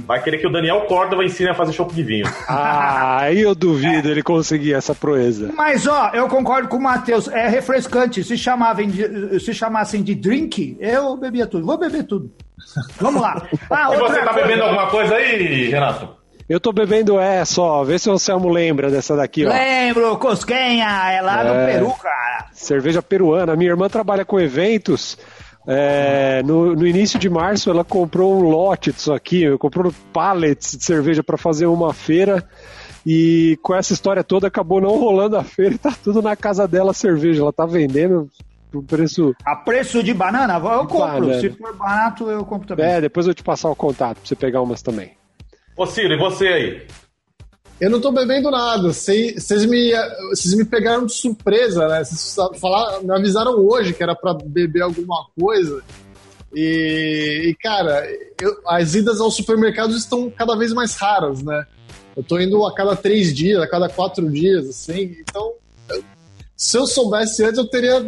Vai 0.07 0.23
querer 0.23 0.39
que 0.39 0.47
o 0.47 0.53
Daniel 0.53 0.83
Córdova 0.83 1.25
ensine 1.25 1.49
a 1.51 1.55
fazer 1.55 1.73
chopp 1.73 1.95
de 1.95 2.03
vinho. 2.03 2.27
Ah, 2.49 3.19
aí 3.23 3.41
eu 3.41 3.55
duvido 3.55 4.09
ele 4.11 4.23
conseguir 4.23 4.75
essa 4.75 4.95
proeza. 4.95 5.51
Mas 5.57 5.87
ó, 5.87 6.11
eu 6.13 6.29
concordo 6.29 6.69
com 6.69 6.77
o 6.77 6.83
Matheus, 6.83 7.29
é 7.29 7.49
refrescante. 7.49 8.23
Se 8.25 8.37
chamavam 8.37 8.87
de, 8.87 9.41
se 9.41 9.55
chamassem 9.55 10.03
de 10.03 10.15
drink, 10.15 10.77
eu 10.81 11.17
bebia 11.17 11.47
tudo. 11.47 11.65
Vou 11.65 11.79
beber 11.79 12.05
tudo. 12.05 12.31
Vamos 13.01 13.23
lá. 13.23 13.43
Ah, 13.71 13.89
E 13.93 13.97
outra 13.97 14.15
você 14.15 14.21
tá 14.21 14.33
coisa. 14.33 14.47
bebendo 14.47 14.63
alguma 14.65 14.87
coisa 14.89 15.15
aí, 15.15 15.69
Renato? 15.71 16.21
Eu 16.49 16.59
tô 16.59 16.73
bebendo 16.73 17.19
essa, 17.19 17.61
ó. 17.63 17.85
Vê 17.85 17.97
se 17.99 18.11
o 18.11 18.13
Anselmo 18.13 18.49
lembra 18.49 18.91
dessa 18.91 19.15
daqui, 19.17 19.47
ó. 19.47 19.49
Lembro, 19.49 20.17
Cosquenha, 20.19 21.13
é 21.13 21.21
lá 21.23 21.45
no 21.45 21.55
É. 21.55 21.73
Peru, 21.75 21.93
cara. 22.03 22.47
Cerveja 22.53 23.01
peruana. 23.01 23.55
Minha 23.55 23.71
irmã 23.71 23.89
trabalha 23.89 24.25
com 24.25 24.39
eventos. 24.41 25.17
É, 25.73 26.43
no, 26.43 26.75
no 26.75 26.85
início 26.85 27.17
de 27.17 27.31
março 27.31 27.71
ela 27.71 27.85
comprou 27.85 28.37
um 28.37 28.49
lote 28.51 28.91
disso 28.91 29.13
aqui, 29.13 29.57
comprou 29.57 29.95
pallets 30.13 30.77
de 30.77 30.85
cerveja 30.85 31.23
para 31.23 31.37
fazer 31.37 31.67
uma 31.67 31.95
feira 31.95 32.45
e 33.07 33.57
com 33.63 33.73
essa 33.73 33.93
história 33.93 34.25
toda 34.25 34.49
acabou 34.49 34.81
não 34.81 34.99
rolando 34.99 35.37
a 35.37 35.45
feira 35.45 35.73
e 35.77 35.79
tá 35.79 35.95
tudo 36.03 36.21
na 36.21 36.35
casa 36.35 36.67
dela 36.67 36.91
a 36.91 36.95
cerveja. 36.95 37.43
Ela 37.43 37.53
tá 37.53 37.67
vendendo 37.67 38.29
O 38.75 38.83
preço. 38.83 39.33
A 39.45 39.55
preço 39.55 40.03
de 40.03 40.13
banana? 40.13 40.55
Eu 40.55 40.87
compro. 40.87 41.27
Banana. 41.27 41.41
Se 41.41 41.51
for 41.51 41.73
barato, 41.77 42.29
eu 42.29 42.45
compro 42.45 42.67
também. 42.67 42.87
É, 42.87 43.01
depois 43.01 43.29
eu 43.29 43.35
te 43.35 43.45
passar 43.45 43.71
o 43.71 43.77
contato 43.77 44.19
pra 44.19 44.27
você 44.27 44.35
pegar 44.35 44.63
umas 44.63 44.83
também. 44.83 45.13
Ô, 45.77 45.87
Ciro, 45.87 46.15
e 46.15 46.19
você 46.19 46.49
aí? 46.49 46.87
Eu 47.81 47.89
não 47.91 48.01
tô 48.01 48.13
bebendo 48.13 48.51
nada. 48.51 48.93
Vocês 48.93 49.65
me, 49.67 49.93
me 50.57 50.65
pegaram 50.65 51.07
de 51.07 51.13
surpresa, 51.15 51.89
né? 51.89 52.05
Vocês 52.05 52.37
me 53.03 53.13
avisaram 53.13 53.53
hoje 53.53 53.95
que 53.95 54.03
era 54.03 54.15
pra 54.15 54.35
beber 54.35 54.83
alguma 54.83 55.25
coisa. 55.39 55.83
E, 56.55 57.43
e 57.51 57.55
cara, 57.55 58.05
eu- 58.41 58.57
as 58.67 58.95
idas 58.95 59.21
aos 59.21 59.35
supermercados 59.35 59.97
estão 59.97 60.29
cada 60.31 60.57
vez 60.57 60.73
mais 60.73 60.95
raras, 60.97 61.43
né? 61.43 61.65
Eu 62.17 62.23
tô 62.23 62.39
indo 62.39 62.67
a 62.67 62.75
cada 62.75 62.95
três 62.97 63.33
dias, 63.35 63.63
a 63.63 63.67
cada 63.69 63.89
quatro 63.89 64.29
dias, 64.31 64.69
assim. 64.69 65.17
Então, 65.21 65.53
eu- 65.89 66.05
se 66.57 66.77
eu 66.77 66.87
soubesse 66.87 67.45
antes, 67.45 67.57
eu 67.59 67.67
teria 67.69 68.05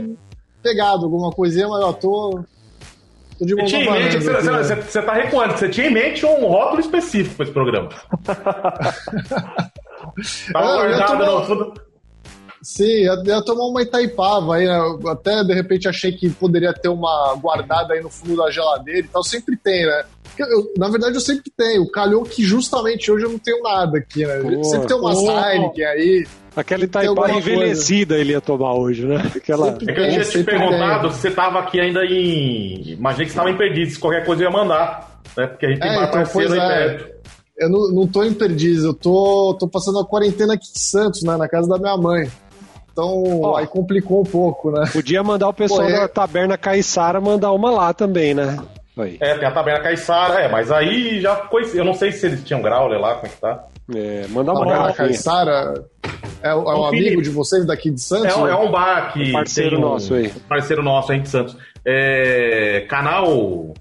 pegado 0.63 1.05
alguma 1.05 1.31
coisinha, 1.31 1.67
mas 1.69 1.81
eu 1.81 1.93
tô, 1.95 2.45
tô 3.43 3.47
de 3.47 3.55
Você 3.55 3.61
mão 3.61 3.67
tinha 3.67 3.85
em 3.85 3.93
mente, 4.03 4.17
aqui, 4.17 4.27
né? 4.27 4.33
você, 4.41 4.51
você, 4.51 4.75
você 4.83 5.03
tá 5.03 5.13
recuando, 5.15 5.53
você 5.57 5.69
tinha 5.69 5.87
em 5.89 5.93
mente 5.93 6.25
um 6.27 6.47
rótulo 6.47 6.81
específico 6.81 7.35
pra 7.37 7.45
esse 7.45 7.53
programa. 7.53 7.89
Tava 10.53 10.89
eu 10.89 11.07
tomar- 11.07 11.27
no 11.27 11.45
fundo. 11.45 11.75
Sim, 12.63 12.85
ia, 12.85 13.15
ia 13.25 13.43
tomar 13.45 13.65
uma 13.65 13.83
Itaipava 13.83 14.55
aí, 14.55 14.67
né? 14.67 14.79
Eu 14.79 15.09
Até 15.09 15.43
de 15.43 15.53
repente 15.53 15.89
achei 15.89 16.13
que 16.13 16.31
poderia 16.31 16.73
ter 16.73 16.89
uma 16.89 17.35
guardada 17.37 17.95
aí 17.95 18.01
no 18.01 18.09
fundo 18.09 18.37
da 18.37 18.51
geladeira 18.51 19.01
e 19.01 19.09
tal. 19.09 19.23
Sempre 19.25 19.57
tem, 19.57 19.85
né? 19.85 20.05
Eu- 20.39 20.73
na 20.79 20.89
verdade 20.89 21.17
eu 21.17 21.21
sempre 21.21 21.51
tenho. 21.57 21.91
Calhou 21.91 22.23
que 22.23 22.43
justamente 22.45 23.11
hoje 23.11 23.25
eu 23.25 23.31
não 23.31 23.39
tenho 23.39 23.63
nada 23.63 23.99
aqui, 23.99 24.25
né? 24.25 24.39
Pô, 24.39 24.63
sempre 24.65 24.87
tem 24.87 24.97
uma 24.97 25.13
pô. 25.13 25.31
Heineken 25.31 25.85
aí. 25.85 26.27
Aquela 26.55 26.85
Itaipava 26.85 27.33
envelhecida 27.33 28.17
ele 28.19 28.33
ia 28.33 28.41
tomar 28.41 28.75
hoje, 28.75 29.07
né? 29.07 29.17
Aquela. 29.35 29.69
É 29.69 29.73
que 29.73 29.91
eu 30.01 30.11
tinha 30.11 30.25
te 30.25 30.45
perguntado 30.45 31.11
se 31.13 31.19
você 31.21 31.31
tava 31.31 31.59
aqui 31.61 31.81
ainda 31.81 32.05
em. 32.05 32.93
Imaginei 32.93 33.27
que 33.27 33.33
você 33.33 33.39
tava 33.39 33.51
em 33.51 33.57
Perdiz, 33.57 33.95
se 33.95 33.99
qualquer 33.99 34.25
coisa 34.25 34.43
eu 34.43 34.51
ia 34.51 34.57
mandar. 34.57 35.11
Né? 35.37 35.47
Porque 35.47 35.67
a 35.67 35.69
gente 35.71 35.81
tem 35.81 35.91
É, 35.91 35.95
bar 35.95 36.03
então, 36.09 36.13
parceiro 36.21 36.49
pois 36.51 36.61
aí 36.61 36.71
é. 36.71 36.89
perto. 36.89 37.13
Eu 37.59 37.71
não, 37.71 37.89
não 37.93 38.07
tô 38.07 38.23
em 38.25 38.35
Perdiz, 38.35 38.83
eu 38.83 38.93
tô, 38.95 39.57
tô 39.59 39.69
passando 39.69 39.99
a 40.01 40.05
quarentena 40.07 40.55
aqui 40.55 40.67
em 40.67 40.79
Santos, 40.79 41.23
né? 41.23 41.37
Na 41.37 41.49
casa 41.49 41.69
da 41.69 41.79
minha 41.79 41.97
mãe. 41.97 42.31
Então, 42.93 43.41
Ó. 43.43 43.57
aí 43.57 43.67
complicou 43.67 44.21
um 44.21 44.25
pouco, 44.25 44.71
né? 44.71 44.85
Podia 44.93 45.23
mandar 45.23 45.49
o 45.49 45.55
pessoal 45.55 45.87
Pô, 45.89 45.89
é- 45.89 46.01
da 46.01 46.09
Taberna 46.09 46.59
Caiçara 46.59 47.21
mandar 47.21 47.53
uma 47.53 47.71
lá 47.71 47.95
também, 47.95 48.35
né? 48.35 48.59
Aí. 48.99 49.17
É, 49.21 49.39
tem 49.39 49.49
a 49.49 49.51
Taberna 49.51 49.81
Caiçara, 49.83 50.41
é, 50.41 50.49
mas 50.49 50.71
aí 50.71 51.19
já 51.21 51.35
foi. 51.37 51.63
Eu 51.73 51.85
não 51.85 51.95
sei 51.95 52.13
se 52.13 52.27
eles 52.27 52.45
tinham 52.45 52.61
grauler 52.61 53.01
lá, 53.01 53.15
como 53.15 53.27
é 53.27 53.31
que 53.31 53.41
tá. 53.41 53.65
É, 53.95 54.27
manda 54.29 54.53
A 54.53 54.55
uma 54.55 54.67
garrafinha. 54.67 54.95
Caissara 55.09 55.75
é, 56.43 56.55
o- 56.55 56.71
é 56.71 56.75
um 56.79 56.87
amigo 56.87 57.21
de 57.23 57.31
vocês 57.31 57.67
daqui 57.67 57.91
de 57.91 58.01
Santos? 58.01 58.27
É, 58.33 58.37
um- 58.37 58.45
né? 58.47 58.53
é 58.53 58.57
um 58.57 58.71
bar 58.71 59.13
que. 59.13 59.33
Parceiro 59.33 59.71
tem 59.77 59.79
um- 59.79 59.83
nosso 59.89 60.15
aí. 60.15 60.29
Parceiro 60.49 60.83
nosso 60.83 61.13
aí 61.13 61.21
de 61.21 61.29
Santos. 61.29 61.57
É, 61.85 62.87
canal. 62.89 63.75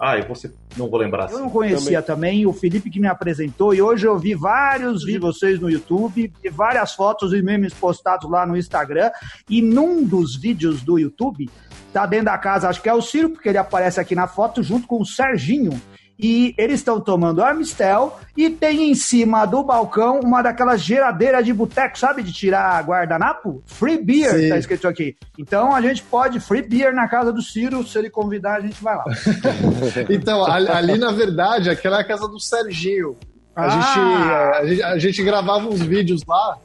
Ah, 0.00 0.16
eu 0.16 0.32
ser- 0.36 0.52
não 0.76 0.88
vou 0.88 1.00
lembrar. 1.00 1.28
Eu 1.30 1.40
não 1.40 1.50
conhecia 1.50 2.00
também. 2.00 2.46
o 2.46 2.52
Felipe 2.52 2.88
que 2.88 3.00
me 3.00 3.08
apresentou, 3.08 3.74
e 3.74 3.82
hoje 3.82 4.06
eu 4.06 4.16
vi 4.16 4.32
vários 4.32 5.00
de 5.02 5.18
vocês 5.18 5.58
no 5.58 5.68
YouTube, 5.68 6.32
e 6.42 6.48
várias 6.48 6.92
fotos 6.92 7.32
e 7.32 7.42
memes 7.42 7.74
postados 7.74 8.30
lá 8.30 8.46
no 8.46 8.56
Instagram, 8.56 9.10
e 9.50 9.60
num 9.60 10.04
dos 10.04 10.36
vídeos 10.36 10.82
do 10.82 10.98
YouTube, 11.00 11.50
tá 11.92 12.06
dentro 12.06 12.26
da 12.26 12.38
casa, 12.38 12.68
acho 12.68 12.80
que 12.80 12.88
é 12.88 12.94
o 12.94 13.02
Ciro, 13.02 13.30
porque 13.30 13.48
ele 13.48 13.58
aparece 13.58 13.98
aqui 13.98 14.14
na 14.14 14.28
foto 14.28 14.62
junto 14.62 14.86
com 14.86 15.00
o 15.00 15.04
Serginho. 15.06 15.72
E 16.18 16.52
eles 16.58 16.80
estão 16.80 17.00
tomando 17.00 17.44
Amistel 17.44 18.18
e 18.36 18.50
tem 18.50 18.90
em 18.90 18.94
cima 18.94 19.46
do 19.46 19.62
balcão 19.62 20.18
uma 20.20 20.42
daquelas 20.42 20.80
geradeiras 20.80 21.44
de 21.44 21.52
boteco, 21.52 21.96
sabe? 21.96 22.22
De 22.24 22.32
tirar 22.32 22.82
guardanapo? 22.84 23.62
Free 23.66 23.98
beer, 24.02 24.34
Sim. 24.34 24.48
tá 24.48 24.58
escrito 24.58 24.88
aqui. 24.88 25.16
Então 25.38 25.72
a 25.74 25.80
gente 25.80 26.02
pode 26.02 26.40
free 26.40 26.62
beer 26.62 26.92
na 26.92 27.06
casa 27.06 27.32
do 27.32 27.40
Ciro, 27.40 27.86
se 27.86 27.96
ele 27.98 28.10
convidar, 28.10 28.56
a 28.56 28.60
gente 28.60 28.82
vai 28.82 28.96
lá. 28.96 29.04
Então, 30.10 30.44
ali, 30.44 30.98
na 30.98 31.12
verdade, 31.12 31.70
aquela 31.70 31.98
é 31.98 32.00
a 32.00 32.04
casa 32.04 32.26
do 32.26 32.40
Serginho. 32.40 33.16
A, 33.54 33.64
Ah! 33.66 33.70
gente, 33.70 34.00
a, 34.00 34.66
gente, 34.66 34.82
a 34.82 34.98
gente 34.98 35.22
gravava 35.22 35.68
uns 35.68 35.80
vídeos 35.80 36.22
lá. 36.26 36.56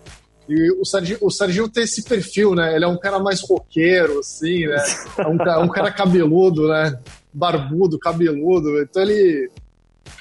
E 0.49 0.71
o 0.73 0.83
Serginho, 0.85 1.17
o 1.21 1.29
Serginho 1.31 1.69
tem 1.69 1.83
esse 1.83 2.03
perfil, 2.03 2.53
né? 2.55 2.75
Ele 2.75 2.83
é 2.85 2.87
um 2.87 2.97
cara 2.97 3.17
mais 3.19 3.41
roqueiro, 3.41 4.19
assim, 4.19 4.65
né? 4.67 4.75
É 5.17 5.27
um, 5.27 5.37
ca- 5.37 5.59
um 5.59 5.67
cara 5.69 5.91
cabeludo, 5.91 6.67
né? 6.67 6.97
Barbudo, 7.33 7.97
cabeludo. 7.99 8.81
Então 8.81 9.01
ele. 9.01 9.49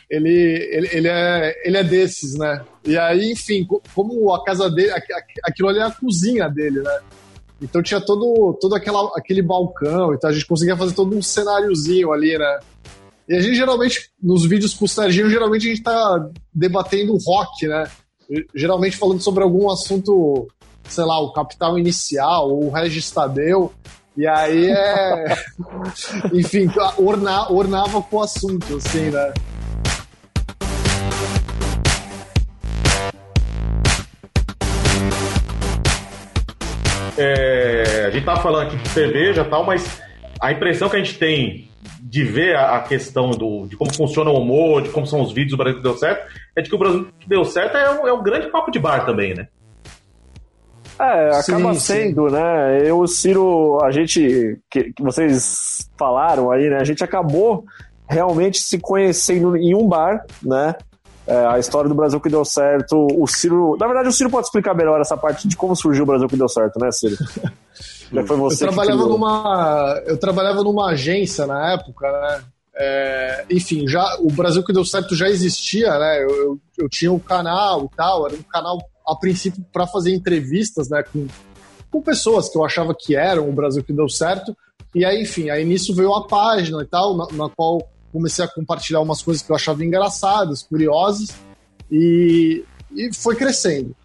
Ele, 0.09 0.29
ele, 0.31 0.89
ele, 0.93 1.09
é, 1.09 1.55
ele 1.65 1.77
é 1.79 1.83
desses, 1.85 2.37
né? 2.39 2.63
E 2.85 2.97
aí, 2.99 3.33
enfim, 3.33 3.65
co- 3.65 3.83
como 3.95 4.33
a 4.33 4.45
casa 4.45 4.71
dele. 4.71 4.91
aqu- 4.91 5.13
aqu- 5.15 5.41
Aquilo 5.45 5.69
ali 5.69 5.79
é 5.79 5.83
a 5.83 5.91
cozinha 5.91 6.49
dele, 6.49 6.81
né? 6.81 7.01
Então 7.61 7.83
tinha 7.83 8.01
todo, 8.01 8.57
todo 8.61 8.75
aquela, 8.75 9.11
aquele 9.17 9.41
balcão, 9.41 10.13
então 10.13 10.29
a 10.29 10.33
gente 10.33 10.47
conseguia 10.47 10.77
fazer 10.77 10.95
todo 10.95 11.17
um 11.17 11.23
cenáriozinho 11.23 12.13
ali, 12.13 12.37
né? 12.37 12.59
E 13.29 13.35
a 13.37 13.41
gente 13.41 13.55
geralmente, 13.55 14.11
nos 14.23 14.45
vídeos 14.45 14.75
com 14.75 14.85
o 14.85 14.89
Serginho, 14.89 15.31
geralmente 15.31 15.67
a 15.67 15.71
gente 15.71 15.83
tá 15.83 16.29
debatendo 16.53 17.17
rock, 17.25 17.67
né? 17.67 17.85
Geralmente 18.55 18.97
falando 18.97 19.21
sobre 19.23 19.43
algum 19.45 19.71
assunto, 19.71 20.47
sei 20.89 21.05
lá, 21.05 21.19
o 21.21 21.33
Capital 21.33 21.79
Inicial, 21.79 22.51
ou 22.51 22.67
o 22.67 22.71
Regis 22.71 23.11
Tadeu. 23.11 23.73
E 24.17 24.27
aí 24.27 24.71
é. 24.71 25.25
Enfim, 26.33 26.71
orna, 26.99 27.51
ornava 27.51 28.03
com 28.03 28.17
o 28.17 28.23
assunto, 28.23 28.77
assim, 28.77 29.11
né? 29.11 29.33
É, 37.17 38.07
a 38.07 38.11
gente 38.11 38.25
tava 38.25 38.41
falando 38.41 38.67
aqui 38.69 38.77
de 38.77 38.89
cerveja 38.89 39.43
e 39.43 39.45
tal, 39.45 39.65
mas 39.65 40.01
a 40.41 40.51
impressão 40.51 40.89
que 40.89 40.97
a 40.97 40.99
gente 40.99 41.19
tem 41.19 41.71
de 42.01 42.25
ver 42.25 42.57
a, 42.57 42.77
a 42.77 42.81
questão 42.81 43.31
do, 43.31 43.67
de 43.67 43.77
como 43.77 43.95
funciona 43.95 44.31
o 44.31 44.39
humor, 44.39 44.83
de 44.83 44.91
como 44.91 45.07
são 45.07 45.21
os 45.21 45.33
vídeos 45.33 45.53
do 45.53 45.57
Brasil 45.57 45.79
que 45.79 45.83
deu 45.83 45.97
certo, 45.97 46.31
é 46.57 46.63
de 46.63 46.69
que 46.69 46.75
o 46.75 46.79
Brasil 46.79 47.09
que 47.19 47.29
deu 47.29 47.45
certo 47.45 47.77
é 47.77 47.91
um, 47.91 48.07
é 48.07 48.13
um 48.13 48.23
grande 48.23 48.51
papo 48.51 48.71
de 48.71 48.79
bar 48.79 49.07
também, 49.07 49.35
né? 49.35 49.49
É, 51.03 51.37
acaba 51.37 51.75
Sim, 51.75 51.75
sim. 51.75 51.81
sendo, 51.81 52.31
né? 52.31 52.89
Eu, 52.89 53.01
o 53.01 53.09
Ciro, 53.09 53.81
a 53.83 53.91
gente, 53.91 54.61
que, 54.71 54.93
que 54.93 55.03
vocês 55.03 55.91
falaram 55.99 56.51
aí, 56.53 56.71
né? 56.71 56.77
A 56.77 56.85
gente 56.85 57.03
acabou 57.03 57.65
realmente 58.09 58.61
se 58.61 58.79
conhecendo 58.79 59.57
em 59.57 59.75
um 59.75 59.89
bar, 59.89 60.25
né? 60.41 60.77
É, 61.27 61.47
a 61.47 61.59
história 61.59 61.89
do 61.89 61.95
Brasil 61.95 62.21
que 62.21 62.29
deu 62.29 62.45
certo. 62.45 63.07
O 63.17 63.27
Ciro. 63.27 63.77
Na 63.81 63.87
verdade, 63.87 64.09
o 64.09 64.13
Ciro 64.13 64.31
pode 64.31 64.47
explicar 64.47 64.75
melhor 64.75 65.01
essa 65.01 65.17
parte 65.17 65.49
de 65.49 65.57
como 65.57 65.75
surgiu 65.75 66.05
o 66.05 66.07
Brasil 66.07 66.29
que 66.29 66.37
deu 66.37 66.49
certo, 66.49 66.79
né, 66.79 66.91
Ciro? 66.93 67.17
Já 68.13 68.27
foi 68.27 68.37
Eu 68.37 68.41
você 68.41 68.67
que 68.67 68.73
trabalhava, 68.73 69.07
numa, 69.07 70.03
eu 70.07 70.19
trabalhava 70.19 70.63
numa 70.63 70.91
agência 70.91 71.47
na 71.47 71.73
época, 71.73 72.13
né? 72.13 72.43
É, 72.75 73.45
enfim, 73.51 73.87
já, 73.87 74.17
o 74.21 74.31
Brasil 74.31 74.63
que 74.63 74.73
deu 74.73 74.85
certo 74.85 75.15
já 75.15 75.29
existia, 75.29 75.99
né? 75.99 76.23
Eu, 76.23 76.31
eu, 76.31 76.59
eu 76.79 76.89
tinha 76.91 77.11
um 77.11 77.19
canal 77.19 77.85
e 77.85 77.97
tal, 77.97 78.27
era 78.27 78.37
um 78.37 78.43
canal 78.43 78.79
a 79.13 79.17
princípio 79.17 79.65
para 79.73 79.87
fazer 79.87 80.15
entrevistas, 80.15 80.89
né? 80.89 81.03
Com, 81.03 81.27
com 81.91 82.03
pessoas 82.03 82.49
que 82.49 82.59
eu 82.59 82.65
achava 82.65 82.95
que 82.99 83.15
eram 83.15 83.49
o 83.49 83.53
Brasil 83.53 83.85
que 83.85 83.93
deu 83.93 84.09
certo. 84.09 84.57
E 84.95 85.05
aí, 85.05 85.23
enfim, 85.23 85.51
aí 85.51 85.65
nisso 85.65 85.95
veio 85.95 86.13
a 86.15 86.27
página 86.27 86.83
e 86.83 86.87
tal, 86.87 87.17
na, 87.17 87.27
na 87.33 87.49
qual 87.49 87.81
comecei 88.13 88.45
a 88.45 88.49
compartilhar 88.49 89.01
umas 89.01 89.23
coisas 89.23 89.43
que 89.43 89.51
eu 89.51 89.57
achava 89.57 89.85
engraçadas, 89.85 90.63
curiosas, 90.63 91.31
e, 91.91 92.63
e 92.95 93.13
foi 93.15 93.35
crescendo. 93.35 93.97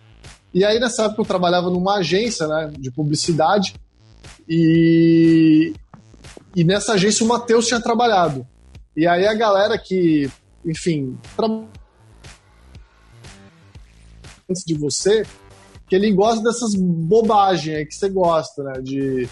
E 0.53 0.63
aí, 0.63 0.79
nessa 0.79 1.03
época, 1.03 1.21
eu 1.21 1.25
trabalhava 1.25 1.69
numa 1.69 1.97
agência 1.97 2.47
né, 2.47 2.71
de 2.79 2.89
publicidade, 2.89 3.75
e, 4.47 5.73
e 6.55 6.63
nessa 6.63 6.93
agência 6.93 7.25
o 7.25 7.27
Matheus 7.27 7.67
tinha 7.67 7.81
trabalhado. 7.81 8.47
E 8.95 9.05
aí 9.05 9.27
a 9.27 9.33
galera 9.33 9.77
que, 9.77 10.31
enfim, 10.65 11.17
tra... 11.35 11.47
antes 14.49 14.63
de 14.65 14.73
você, 14.75 15.23
que 15.87 15.95
ele 15.95 16.11
gosta 16.11 16.43
dessas 16.43 16.73
bobagens 16.75 17.77
aí 17.77 17.85
que 17.85 17.95
você 17.95 18.09
gosta, 18.09 18.63
né? 18.63 18.81
De 18.81 19.29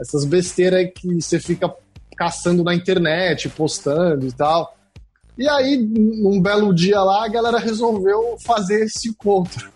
essas 0.00 0.24
besteiras 0.24 0.90
que 0.94 1.20
você 1.20 1.38
fica 1.40 1.72
caçando 2.16 2.64
na 2.64 2.74
internet, 2.74 3.48
postando 3.48 4.26
e 4.26 4.32
tal. 4.32 4.76
E 5.36 5.48
aí, 5.48 5.76
num 5.76 6.40
belo 6.40 6.74
dia 6.74 7.00
lá, 7.00 7.24
a 7.24 7.28
galera 7.28 7.58
resolveu 7.58 8.36
fazer 8.44 8.84
esse 8.84 9.10
encontro. 9.10 9.70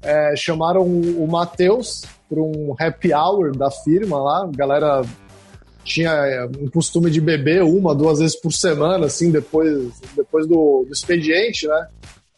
É, 0.00 0.34
chamaram 0.36 0.82
o 0.82 1.26
Matheus 1.28 2.02
para 2.28 2.40
um 2.40 2.74
happy 2.78 3.12
hour 3.12 3.54
da 3.54 3.70
firma 3.70 4.18
lá. 4.18 4.44
A 4.44 4.56
galera 4.56 5.02
tinha 5.84 6.10
é, 6.10 6.44
um 6.46 6.68
costume 6.68 7.10
de 7.10 7.20
beber 7.20 7.62
uma, 7.62 7.94
duas 7.94 8.20
vezes 8.20 8.40
por 8.40 8.52
semana, 8.52 9.06
assim, 9.06 9.30
depois, 9.30 10.00
depois 10.16 10.46
do, 10.46 10.84
do 10.86 10.92
expediente, 10.92 11.66
né? 11.66 11.88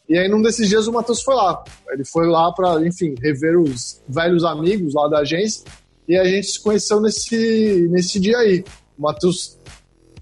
E 0.09 0.17
aí, 0.17 0.27
num 0.27 0.41
desses 0.41 0.67
dias, 0.67 0.87
o 0.87 0.91
Matheus 0.91 1.21
foi 1.21 1.35
lá. 1.35 1.63
Ele 1.91 2.03
foi 2.03 2.27
lá 2.27 2.51
para, 2.51 2.83
enfim, 2.85 3.13
rever 3.21 3.59
os 3.59 4.01
velhos 4.09 4.43
amigos 4.43 4.95
lá 4.95 5.07
da 5.07 5.19
agência. 5.19 5.63
E 6.07 6.17
a 6.17 6.23
gente 6.23 6.47
se 6.47 6.59
conheceu 6.59 6.99
nesse, 6.99 7.87
nesse 7.91 8.19
dia 8.19 8.39
aí. 8.39 8.65
O 8.97 9.03
Matheus 9.03 9.59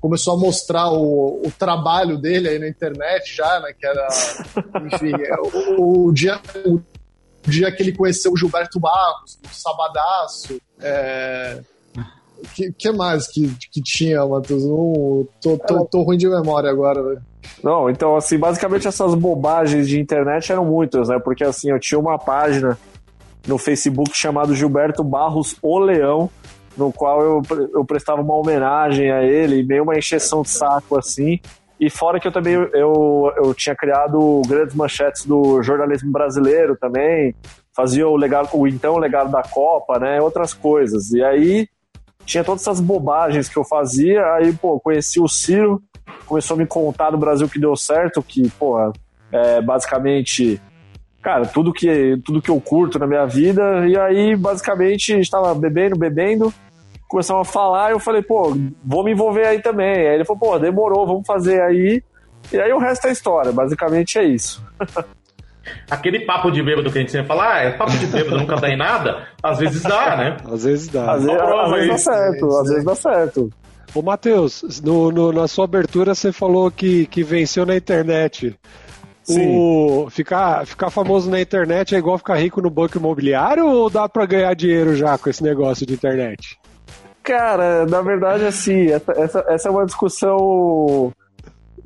começou 0.01 0.34
a 0.34 0.38
mostrar 0.38 0.91
o, 0.91 1.41
o 1.41 1.51
trabalho 1.58 2.17
dele 2.17 2.50
aí 2.50 2.60
na 2.60 2.67
internet 2.67 3.34
já, 3.34 3.62
né? 3.62 3.72
Que 3.72 3.88
era, 3.88 4.08
enfim, 4.94 5.13
é, 5.24 5.36
o, 5.79 6.08
o 6.08 6.12
dia, 6.12 6.39
o 6.65 6.82
dia 7.50 7.72
que 7.72 7.82
ele 7.82 7.94
conheceu 7.94 8.34
o 8.34 8.38
Gilberto 8.38 8.82
Barros, 8.82 9.39
o 9.41 9.56
Sabadaço, 9.56 10.62
é, 10.82 11.62
que, 12.53 12.72
que 12.72 12.91
mais 12.91 13.27
que, 13.27 13.48
que 13.72 13.82
tinha, 13.82 14.25
Matheus? 14.25 14.63
Não, 14.63 15.27
tô, 15.41 15.58
tô, 15.58 15.86
tô 15.86 16.01
ruim 16.03 16.17
de 16.17 16.27
memória 16.27 16.70
agora, 16.70 17.01
velho. 17.01 17.22
Não, 17.63 17.89
então, 17.89 18.15
assim, 18.15 18.38
basicamente 18.38 18.88
essas 18.88 19.13
bobagens 19.15 19.88
de 19.88 20.00
internet 20.00 20.51
eram 20.51 20.65
muitas, 20.65 21.10
né? 21.10 21.20
Porque, 21.20 21.44
assim, 21.44 21.72
eu 21.72 21.79
tinha 21.79 22.00
uma 22.00 22.17
página 22.17 22.77
no 23.48 23.58
Facebook 23.58 24.12
chamado 24.13 24.53
Gilberto 24.53 25.03
Barros 25.03 25.56
O 25.62 25.79
Leão, 25.79 26.29
no 26.77 26.91
qual 26.91 27.22
eu, 27.22 27.41
eu 27.74 27.86
prestava 27.86 28.22
uma 28.22 28.36
homenagem 28.36 29.12
a 29.12 29.24
ele, 29.24 29.63
meio 29.63 29.84
uma 29.84 29.98
encheção 29.98 30.41
de 30.41 30.50
saco, 30.50 30.98
assim. 30.98 31.39
E 31.79 31.89
fora 31.89 32.20
que 32.20 32.27
eu 32.27 32.32
também 32.32 32.53
eu, 32.53 33.32
eu 33.38 33.53
tinha 33.53 33.75
criado 33.75 34.41
grandes 34.48 34.75
manchetes 34.75 35.25
do 35.25 35.62
jornalismo 35.62 36.12
brasileiro 36.12 36.75
também, 36.75 37.36
fazia 37.75 38.08
o 38.08 38.15
legado, 38.15 38.50
o 38.53 38.67
então 38.67 38.98
legado 38.98 39.32
da 39.32 39.44
Copa, 39.44 40.00
né? 40.00 40.20
Outras 40.20 40.53
coisas. 40.53 41.12
E 41.12 41.24
aí 41.24 41.67
tinha 42.27 42.43
todas 42.43 42.62
essas 42.62 42.81
bobagens 42.81 43.48
que 43.48 43.57
eu 43.57 43.63
fazia, 43.63 44.22
aí, 44.34 44.51
pô, 44.51 44.77
conheci 44.81 45.17
o 45.17 45.29
Ciro, 45.29 45.81
começou 46.25 46.55
a 46.55 46.57
me 46.57 46.67
contar 46.67 47.10
do 47.10 47.17
Brasil 47.17 47.48
que 47.48 47.57
deu 47.57 47.74
certo, 47.75 48.22
que, 48.22 48.50
pô, 48.51 48.77
é 49.31 49.62
basicamente, 49.62 50.62
cara, 51.22 51.46
tudo 51.46 51.72
que, 51.72 52.22
tudo 52.25 52.41
que 52.41 52.51
eu 52.51 52.60
curto 52.60 53.00
na 53.00 53.07
minha 53.07 53.25
vida, 53.25 53.88
e 53.88 53.98
aí, 53.98 54.36
basicamente, 54.36 55.17
estava 55.17 55.55
bebendo, 55.55 55.98
bebendo, 55.98 56.53
começaram 57.07 57.39
a 57.39 57.46
falar, 57.46 57.89
e 57.89 57.93
eu 57.93 58.00
falei, 58.00 58.22
pô, 58.22 58.53
vou 58.84 59.05
me 59.05 59.13
envolver 59.13 59.48
aí 59.48 59.62
também. 59.62 60.07
Aí 60.07 60.15
ele 60.15 60.25
falou, 60.25 60.39
pô, 60.39 60.60
demorou, 60.60 61.07
vamos 61.07 61.25
fazer 61.25 61.62
aí. 61.62 62.03
E 62.51 62.60
aí 62.60 62.74
o 62.74 62.77
resto 62.77 63.07
é 63.07 63.12
história, 63.13 63.53
basicamente 63.53 64.19
é 64.19 64.25
isso. 64.25 64.62
Aquele 65.89 66.25
papo 66.25 66.51
de 66.51 66.62
bêbado 66.62 66.91
que 66.91 66.97
a 66.97 67.01
gente 67.01 67.12
sempre 67.12 67.27
fala, 67.27 67.53
ah, 67.53 67.59
é 67.59 67.71
papo 67.71 67.91
de 67.97 68.05
bêbado, 68.07 68.38
nunca 68.38 68.55
dá 68.55 68.69
em 68.69 68.77
nada, 68.77 69.27
às 69.41 69.59
vezes 69.59 69.81
dá, 69.81 70.15
né? 70.15 70.38
Às 70.51 70.63
vezes 70.63 70.88
dá. 70.88 71.13
Às, 71.13 71.24
vezes, 71.24 71.41
às 71.41 71.71
vezes 71.71 71.88
dá 71.88 71.97
certo, 71.97 72.57
às 72.57 72.67
vezes 72.69 72.86
dá 72.86 72.95
certo. 72.95 73.50
Ô, 73.93 74.01
Matheus, 74.01 74.81
no, 74.83 75.12
no, 75.12 75.31
na 75.31 75.47
sua 75.47 75.65
abertura 75.65 76.13
você 76.13 76.31
falou 76.31 76.69
que, 76.69 77.05
que 77.07 77.24
venceu 77.24 77.65
na 77.65 77.75
internet. 77.75 78.57
Sim. 79.24 79.57
O, 79.57 80.07
ficar, 80.09 80.65
ficar 80.65 80.89
famoso 80.89 81.29
na 81.29 81.41
internet 81.41 81.93
é 81.93 81.97
igual 81.97 82.17
ficar 82.17 82.36
rico 82.36 82.62
no 82.62 82.69
banco 82.69 82.97
imobiliário 82.97 83.65
ou 83.65 83.89
dá 83.89 84.07
para 84.07 84.25
ganhar 84.25 84.53
dinheiro 84.53 84.95
já 84.95 85.17
com 85.17 85.29
esse 85.29 85.43
negócio 85.43 85.86
de 85.86 85.93
internet? 85.93 86.57
Cara, 87.24 87.86
na 87.86 88.01
verdade, 88.01 88.45
assim, 88.45 88.89
essa, 88.89 89.12
essa, 89.12 89.45
essa 89.50 89.67
é 89.67 89.71
uma 89.71 89.86
discussão. 89.86 91.12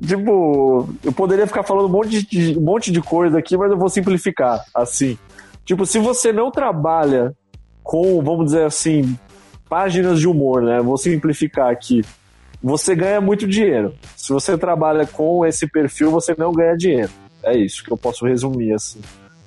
Tipo, 0.04 0.88
eu 1.04 1.12
poderia 1.12 1.46
ficar 1.46 1.62
falando 1.62 1.86
um 1.86 1.92
monte, 1.92 2.26
de, 2.26 2.58
um 2.58 2.62
monte 2.62 2.90
de 2.90 3.00
coisa 3.00 3.38
aqui, 3.38 3.56
mas 3.56 3.70
eu 3.70 3.78
vou 3.78 3.88
simplificar, 3.88 4.64
assim. 4.74 5.16
Tipo, 5.64 5.86
se 5.86 5.98
você 6.00 6.32
não 6.32 6.50
trabalha 6.50 7.34
com, 7.84 8.20
vamos 8.20 8.46
dizer 8.46 8.64
assim, 8.64 9.16
páginas 9.68 10.18
de 10.18 10.26
humor, 10.26 10.62
né? 10.62 10.80
Vou 10.80 10.96
simplificar 10.96 11.70
aqui. 11.70 12.04
Você 12.60 12.94
ganha 12.94 13.20
muito 13.20 13.46
dinheiro. 13.46 13.94
Se 14.16 14.32
você 14.32 14.58
trabalha 14.58 15.06
com 15.06 15.46
esse 15.46 15.68
perfil, 15.68 16.10
você 16.10 16.34
não 16.36 16.52
ganha 16.52 16.76
dinheiro. 16.76 17.10
É 17.44 17.56
isso 17.56 17.84
que 17.84 17.92
eu 17.92 17.96
posso 17.96 18.26
resumir, 18.26 18.72
assim. 18.72 19.00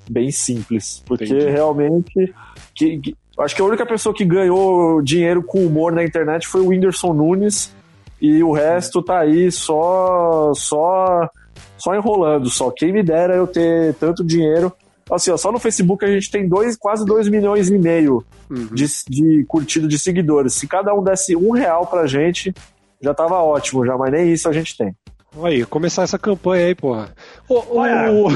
Bem 0.10 0.32
simples. 0.32 1.04
Porque 1.06 1.26
Entendi. 1.26 1.50
realmente. 1.50 2.34
Que, 2.74 2.98
que, 3.00 3.16
Acho 3.38 3.56
que 3.56 3.62
a 3.62 3.66
única 3.66 3.86
pessoa 3.86 4.16
que 4.16 4.24
ganhou 4.24 5.02
dinheiro 5.02 5.44
com 5.44 5.66
humor 5.66 5.92
na 5.92 6.04
internet 6.04 6.48
foi 6.48 6.62
o 6.62 6.68
Whindersson 6.68 7.14
Nunes 7.14 7.74
e 8.22 8.44
o 8.44 8.52
resto 8.52 9.02
tá 9.02 9.20
aí 9.20 9.52
só 9.52 10.52
só 10.54 11.30
só 11.78 11.96
enrolando, 11.96 12.50
só 12.50 12.72
quem 12.72 12.92
me 12.92 13.04
dera 13.04 13.36
eu 13.36 13.48
ter 13.48 13.94
tanto 13.96 14.24
dinheiro. 14.24 14.72
Assim, 15.12 15.30
ó, 15.30 15.38
só 15.38 15.52
no 15.52 15.60
Facebook 15.60 16.04
a 16.04 16.08
gente 16.08 16.32
tem 16.32 16.48
dois, 16.48 16.76
quase 16.76 17.06
2 17.06 17.30
milhões 17.30 17.70
e 17.70 17.78
meio 17.78 18.26
uhum. 18.50 18.68
de, 18.74 18.86
de 19.08 19.46
curtido 19.48 19.88
de 19.88 20.00
seguidores. 20.00 20.56
Se 20.56 20.68
cada 20.68 20.94
um 20.96 21.04
desse 21.04 21.36
um 21.36 21.52
real 21.52 21.86
pra 21.86 22.08
gente, 22.08 22.54
já 23.00 23.14
tava 23.14 23.36
ótimo, 23.36 23.86
já, 23.86 23.96
mas 23.98 24.12
nem 24.12 24.32
isso 24.32 24.50
a 24.50 24.52
gente 24.52 24.76
tem. 24.76 24.96
Aí, 25.44 25.66
começar 25.66 26.04
essa 26.04 26.18
campanha 26.18 26.66
aí, 26.66 26.76
porra. 26.76 27.10
O, 27.50 27.78
Olha, 27.78 28.12
o... 28.12 28.30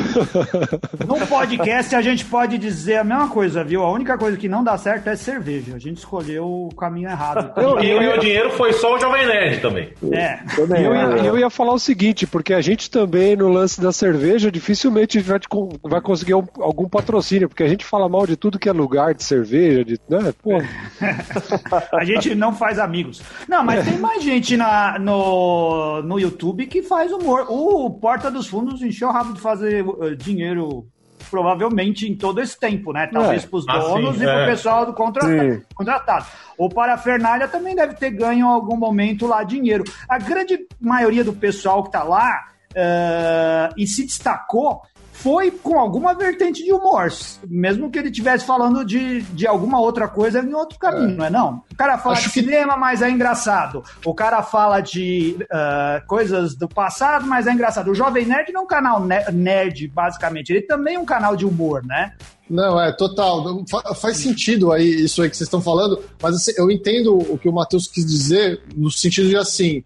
num 1.08 1.26
podcast 1.26 1.96
a 1.96 2.02
gente 2.02 2.26
pode 2.26 2.58
dizer 2.58 2.98
a 2.98 3.04
mesma 3.04 3.30
coisa, 3.30 3.64
viu? 3.64 3.84
A 3.84 3.92
única 3.92 4.18
coisa 4.18 4.38
que 4.38 4.50
não 4.50 4.64
dá 4.64 4.78
certo 4.78 5.08
é 5.08 5.16
cerveja. 5.16 5.76
A 5.76 5.80
gente 5.80 5.98
escolheu 5.98 6.46
o 6.46 6.76
caminho 6.76 7.10
errado. 7.10 7.54
E 7.60 7.82
quem 7.82 7.98
ganhou 7.98 8.18
dinheiro 8.18 8.52
foi 8.52 8.74
só 8.74 8.96
o 8.96 9.00
Jovem 9.00 9.26
Nerd 9.26 9.62
também. 9.62 9.94
É. 10.12 10.40
Eu 10.58 10.96
ia, 10.96 11.26
eu 11.26 11.38
ia 11.38 11.50
falar 11.50 11.74
o 11.74 11.80
seguinte, 11.80 12.28
porque 12.28 12.54
a 12.54 12.62
gente 12.62 12.90
também, 12.90 13.36
no 13.36 13.48
lance 13.48 13.80
da 13.80 13.92
cerveja, 13.92 14.52
dificilmente 14.52 15.20
vai, 15.20 15.40
vai 15.84 16.02
conseguir 16.02 16.34
um, 16.34 16.46
algum 16.60 16.90
patrocínio, 16.90 17.48
porque 17.48 17.64
a 17.64 17.68
gente 17.68 17.86
fala 17.86 18.10
mal 18.10 18.26
de 18.26 18.36
tudo 18.36 18.60
que 18.60 18.68
é 18.68 18.74
lugar 18.74 19.14
de 19.14 19.24
cerveja, 19.24 19.86
de, 19.86 20.00
né? 20.10 20.34
Pô. 20.42 20.52
a 21.96 22.04
gente 22.04 22.36
não 22.36 22.54
faz 22.54 22.80
amigos. 22.80 23.22
Não, 23.48 23.64
mas 23.64 23.86
tem 23.86 23.98
mais 23.98 24.24
gente 24.24 24.58
na, 24.58 24.98
no, 25.00 26.02
no 26.02 26.20
YouTube 26.20 26.66
que 26.66 26.82
faz 26.90 27.12
humor. 27.12 27.46
O 27.48 27.92
Porta 27.92 28.30
dos 28.30 28.48
Fundos 28.48 28.82
encheu 28.82 29.08
o 29.08 29.12
rabo 29.12 29.34
de 29.34 29.40
fazer 29.40 29.88
uh, 29.88 30.16
dinheiro 30.16 30.86
provavelmente 31.30 32.10
em 32.10 32.16
todo 32.16 32.42
esse 32.42 32.60
tempo, 32.60 32.92
né? 32.92 33.08
Talvez 33.08 33.44
é. 33.44 33.48
para 33.48 33.58
os 33.58 33.66
donos 33.66 34.16
assim, 34.16 34.24
e 34.24 34.26
para 34.26 34.38
o 34.38 34.42
é. 34.42 34.46
pessoal 34.48 34.86
do 34.86 34.94
contratado, 34.94 35.66
contratado. 35.76 36.26
O 36.58 36.68
Parafernália 36.68 37.48
também 37.48 37.76
deve 37.76 37.94
ter 37.94 38.10
ganho 38.10 38.40
em 38.40 38.42
algum 38.42 38.76
momento 38.76 39.28
lá 39.28 39.44
dinheiro. 39.44 39.84
A 40.10 40.18
grande 40.18 40.68
maioria 40.82 41.24
do 41.24 41.32
pessoal 41.32 41.84
que 41.84 41.90
está 41.90 42.04
lá 42.04 42.48
uh, 42.72 43.74
e 43.78 43.86
se 43.86 44.06
destacou 44.06 44.82
foi 45.22 45.52
com 45.52 45.78
alguma 45.78 46.14
vertente 46.14 46.64
de 46.64 46.72
humor, 46.72 47.12
mesmo 47.48 47.92
que 47.92 48.00
ele 48.00 48.08
estivesse 48.08 48.46
falando 48.46 48.86
de, 48.86 49.22
de 49.22 49.46
alguma 49.46 49.80
outra 49.80 50.08
coisa 50.08 50.40
em 50.40 50.54
outro 50.54 50.80
caminho, 50.80 51.12
é. 51.12 51.16
não 51.16 51.26
é 51.26 51.30
não? 51.30 51.64
O 51.72 51.76
cara 51.76 51.98
fala 51.98 52.16
Acho 52.16 52.28
de 52.28 52.34
que... 52.34 52.40
cinema, 52.40 52.78
mas 52.78 53.02
é 53.02 53.10
engraçado. 53.10 53.84
O 54.06 54.14
cara 54.14 54.42
fala 54.42 54.80
de 54.80 55.36
uh, 55.42 56.08
coisas 56.08 56.56
do 56.56 56.70
passado, 56.70 57.28
mas 57.28 57.48
é 57.48 57.52
engraçado. 57.52 57.92
O 57.92 57.96
Jovem 57.96 58.26
Nerd 58.26 58.54
não 58.54 58.62
é 58.62 58.64
um 58.64 58.68
canal 58.68 59.06
nerd, 59.34 59.88
basicamente. 59.90 60.52
Ele 60.52 60.62
também 60.62 60.96
é 60.96 61.00
um 61.00 61.06
canal 61.06 61.36
de 61.36 61.46
humor, 61.46 61.86
né? 61.86 62.14
Não, 62.50 62.82
é 62.82 62.92
total. 62.94 63.64
Faz 63.96 64.18
sentido 64.18 64.72
aí 64.72 65.04
isso 65.04 65.22
aí 65.22 65.30
que 65.30 65.36
vocês 65.36 65.48
estão 65.48 65.62
falando, 65.62 66.02
mas 66.22 66.36
assim, 66.36 66.54
eu 66.58 66.72
entendo 66.72 67.18
o 67.18 67.38
que 67.38 67.48
o 67.48 67.54
Matheus 67.54 67.88
quis 67.88 68.06
dizer 68.06 68.62
no 68.76 68.90
sentido 68.90 69.28
de 69.28 69.38
assim, 69.38 69.84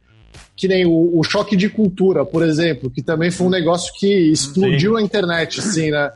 que 0.56 0.68
nem 0.68 0.86
o, 0.86 1.20
o, 1.20 1.24
choque 1.24 1.56
de 1.56 1.70
cultura, 1.70 2.26
por 2.26 2.44
exemplo, 2.44 2.90
que 2.90 3.02
também 3.02 3.32
foi 3.32 3.48
um 3.48 3.50
negócio 3.50 3.94
que 3.96 4.32
explodiu 4.32 4.96
Sim. 4.96 5.02
a 5.02 5.02
internet, 5.02 5.60
assim, 5.62 5.92
né? 5.92 6.12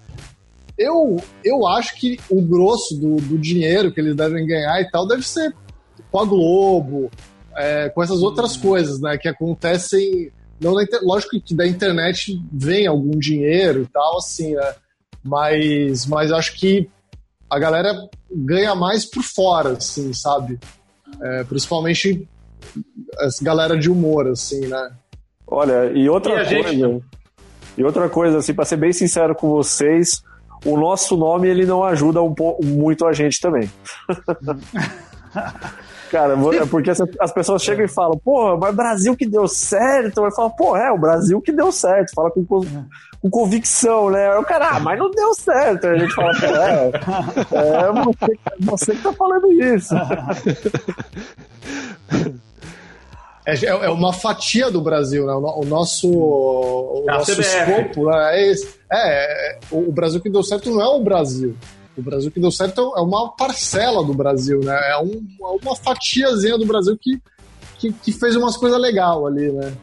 Eu, 0.78 1.18
eu 1.44 1.66
acho 1.68 1.96
que 1.96 2.20
o 2.30 2.40
grosso 2.40 2.96
do, 2.96 3.16
do 3.16 3.38
dinheiro 3.38 3.92
que 3.92 4.00
eles 4.00 4.16
devem 4.16 4.46
ganhar 4.46 4.80
e 4.80 4.90
tal 4.92 5.08
deve 5.08 5.28
ser 5.28 5.54
com 6.12 6.20
a 6.20 6.26
Globo, 6.26 7.10
é, 7.56 7.90
com 7.90 8.04
essas 8.04 8.22
outras 8.22 8.56
hum. 8.56 8.62
coisas, 8.62 9.00
né? 9.00 9.18
Que 9.18 9.28
acontecem. 9.28 10.32
Não 10.60 10.74
lógico 11.04 11.40
que 11.40 11.56
da 11.56 11.68
internet 11.68 12.40
vem 12.52 12.88
algum 12.88 13.18
dinheiro 13.18 13.84
e 13.84 13.88
tal, 13.88 14.18
assim, 14.18 14.56
né? 14.56 14.76
Mas, 15.24 16.06
mas 16.06 16.32
acho 16.32 16.56
que 16.56 16.90
a 17.50 17.60
galera 17.60 17.94
ganha 18.32 18.76
mais 18.76 19.06
por 19.06 19.24
fora, 19.24 19.74
assim, 19.74 20.14
sabe? 20.14 20.60
É, 21.22 21.44
principalmente 21.44 22.28
essa 23.20 23.44
galera 23.44 23.78
de 23.78 23.90
humor, 23.90 24.28
assim, 24.28 24.68
né? 24.68 24.92
Olha, 25.46 25.92
e 25.94 26.10
outra 26.10 26.34
e 26.34 26.36
coisa. 26.36 26.70
Gente... 26.70 27.04
E 27.78 27.84
outra 27.84 28.10
coisa, 28.10 28.40
assim, 28.40 28.54
para 28.54 28.66
ser 28.66 28.78
bem 28.78 28.92
sincero 28.92 29.36
com 29.36 29.50
vocês, 29.50 30.24
o 30.66 30.76
nosso 30.78 31.16
nome 31.16 31.48
ele 31.48 31.66
não 31.66 31.84
ajuda 31.84 32.22
um 32.22 32.34
pouco, 32.34 32.66
muito 32.66 33.06
a 33.06 33.14
gente 33.14 33.40
também. 33.40 33.70
Cara, 36.10 36.34
é 36.34 36.66
porque 36.66 36.90
as 36.90 37.34
pessoas 37.34 37.62
chegam 37.62 37.86
e 37.86 37.88
falam, 37.88 38.18
pô, 38.18 38.58
mas 38.58 38.74
Brasil 38.74 39.16
que 39.16 39.28
deu 39.28 39.48
certo. 39.48 40.22
Vai 40.22 40.32
falar, 40.32 40.50
pô, 40.52 40.78
é, 40.78 40.90
o 40.92 40.98
Brasil 40.98 41.40
que 41.42 41.52
deu 41.52 41.72
certo. 41.72 42.14
Fala 42.16 42.32
com, 42.32 42.46
com 42.46 42.66
convicção, 43.30 44.10
né? 44.10 44.32
Aí 44.32 44.38
o 44.38 44.44
cara, 44.44 44.70
ah, 44.70 44.80
mas 44.80 44.98
não 44.98 45.12
deu 45.12 45.34
certo. 45.34 45.86
Aí 45.86 45.96
a 45.96 45.98
gente 45.98 46.14
fala, 46.14 46.32
pô, 46.40 46.46
é, 46.46 46.92
é 47.58 47.92
você, 48.04 48.40
você 48.62 48.96
que 48.96 49.04
tá 49.04 49.12
falando 49.14 49.52
isso. 49.52 49.94
É, 53.48 53.54
é, 53.54 53.70
é 53.70 53.90
uma 53.90 54.12
fatia 54.12 54.70
do 54.70 54.82
Brasil, 54.82 55.26
né? 55.26 55.32
O 55.32 55.64
nosso, 55.64 56.12
o 56.12 57.06
é 57.08 57.14
nosso 57.14 57.40
escopo 57.40 58.10
né? 58.10 58.42
é, 58.42 58.52
esse. 58.52 58.76
é, 58.92 59.60
o 59.72 59.90
Brasil 59.90 60.20
que 60.20 60.30
deu 60.30 60.44
certo 60.44 60.70
não 60.70 60.82
é 60.82 60.88
o 60.90 61.02
Brasil. 61.02 61.56
O 61.98 62.02
Brasil 62.02 62.30
que 62.30 62.42
deu 62.42 62.52
certo 62.52 62.94
é 62.98 63.00
uma 63.00 63.32
parcela 63.38 64.04
do 64.04 64.14
Brasil, 64.14 64.60
né? 64.60 64.78
É 64.92 64.98
um, 64.98 65.26
uma 65.64 65.78
fatiazinha 65.78 66.58
do 66.58 66.66
Brasil 66.66 66.98
que, 67.00 67.22
que, 67.80 67.94
que 67.94 68.12
fez 68.12 68.36
umas 68.36 68.58
coisas 68.58 68.80
legais 68.82 69.18
ali, 69.24 69.50
né? 69.50 69.74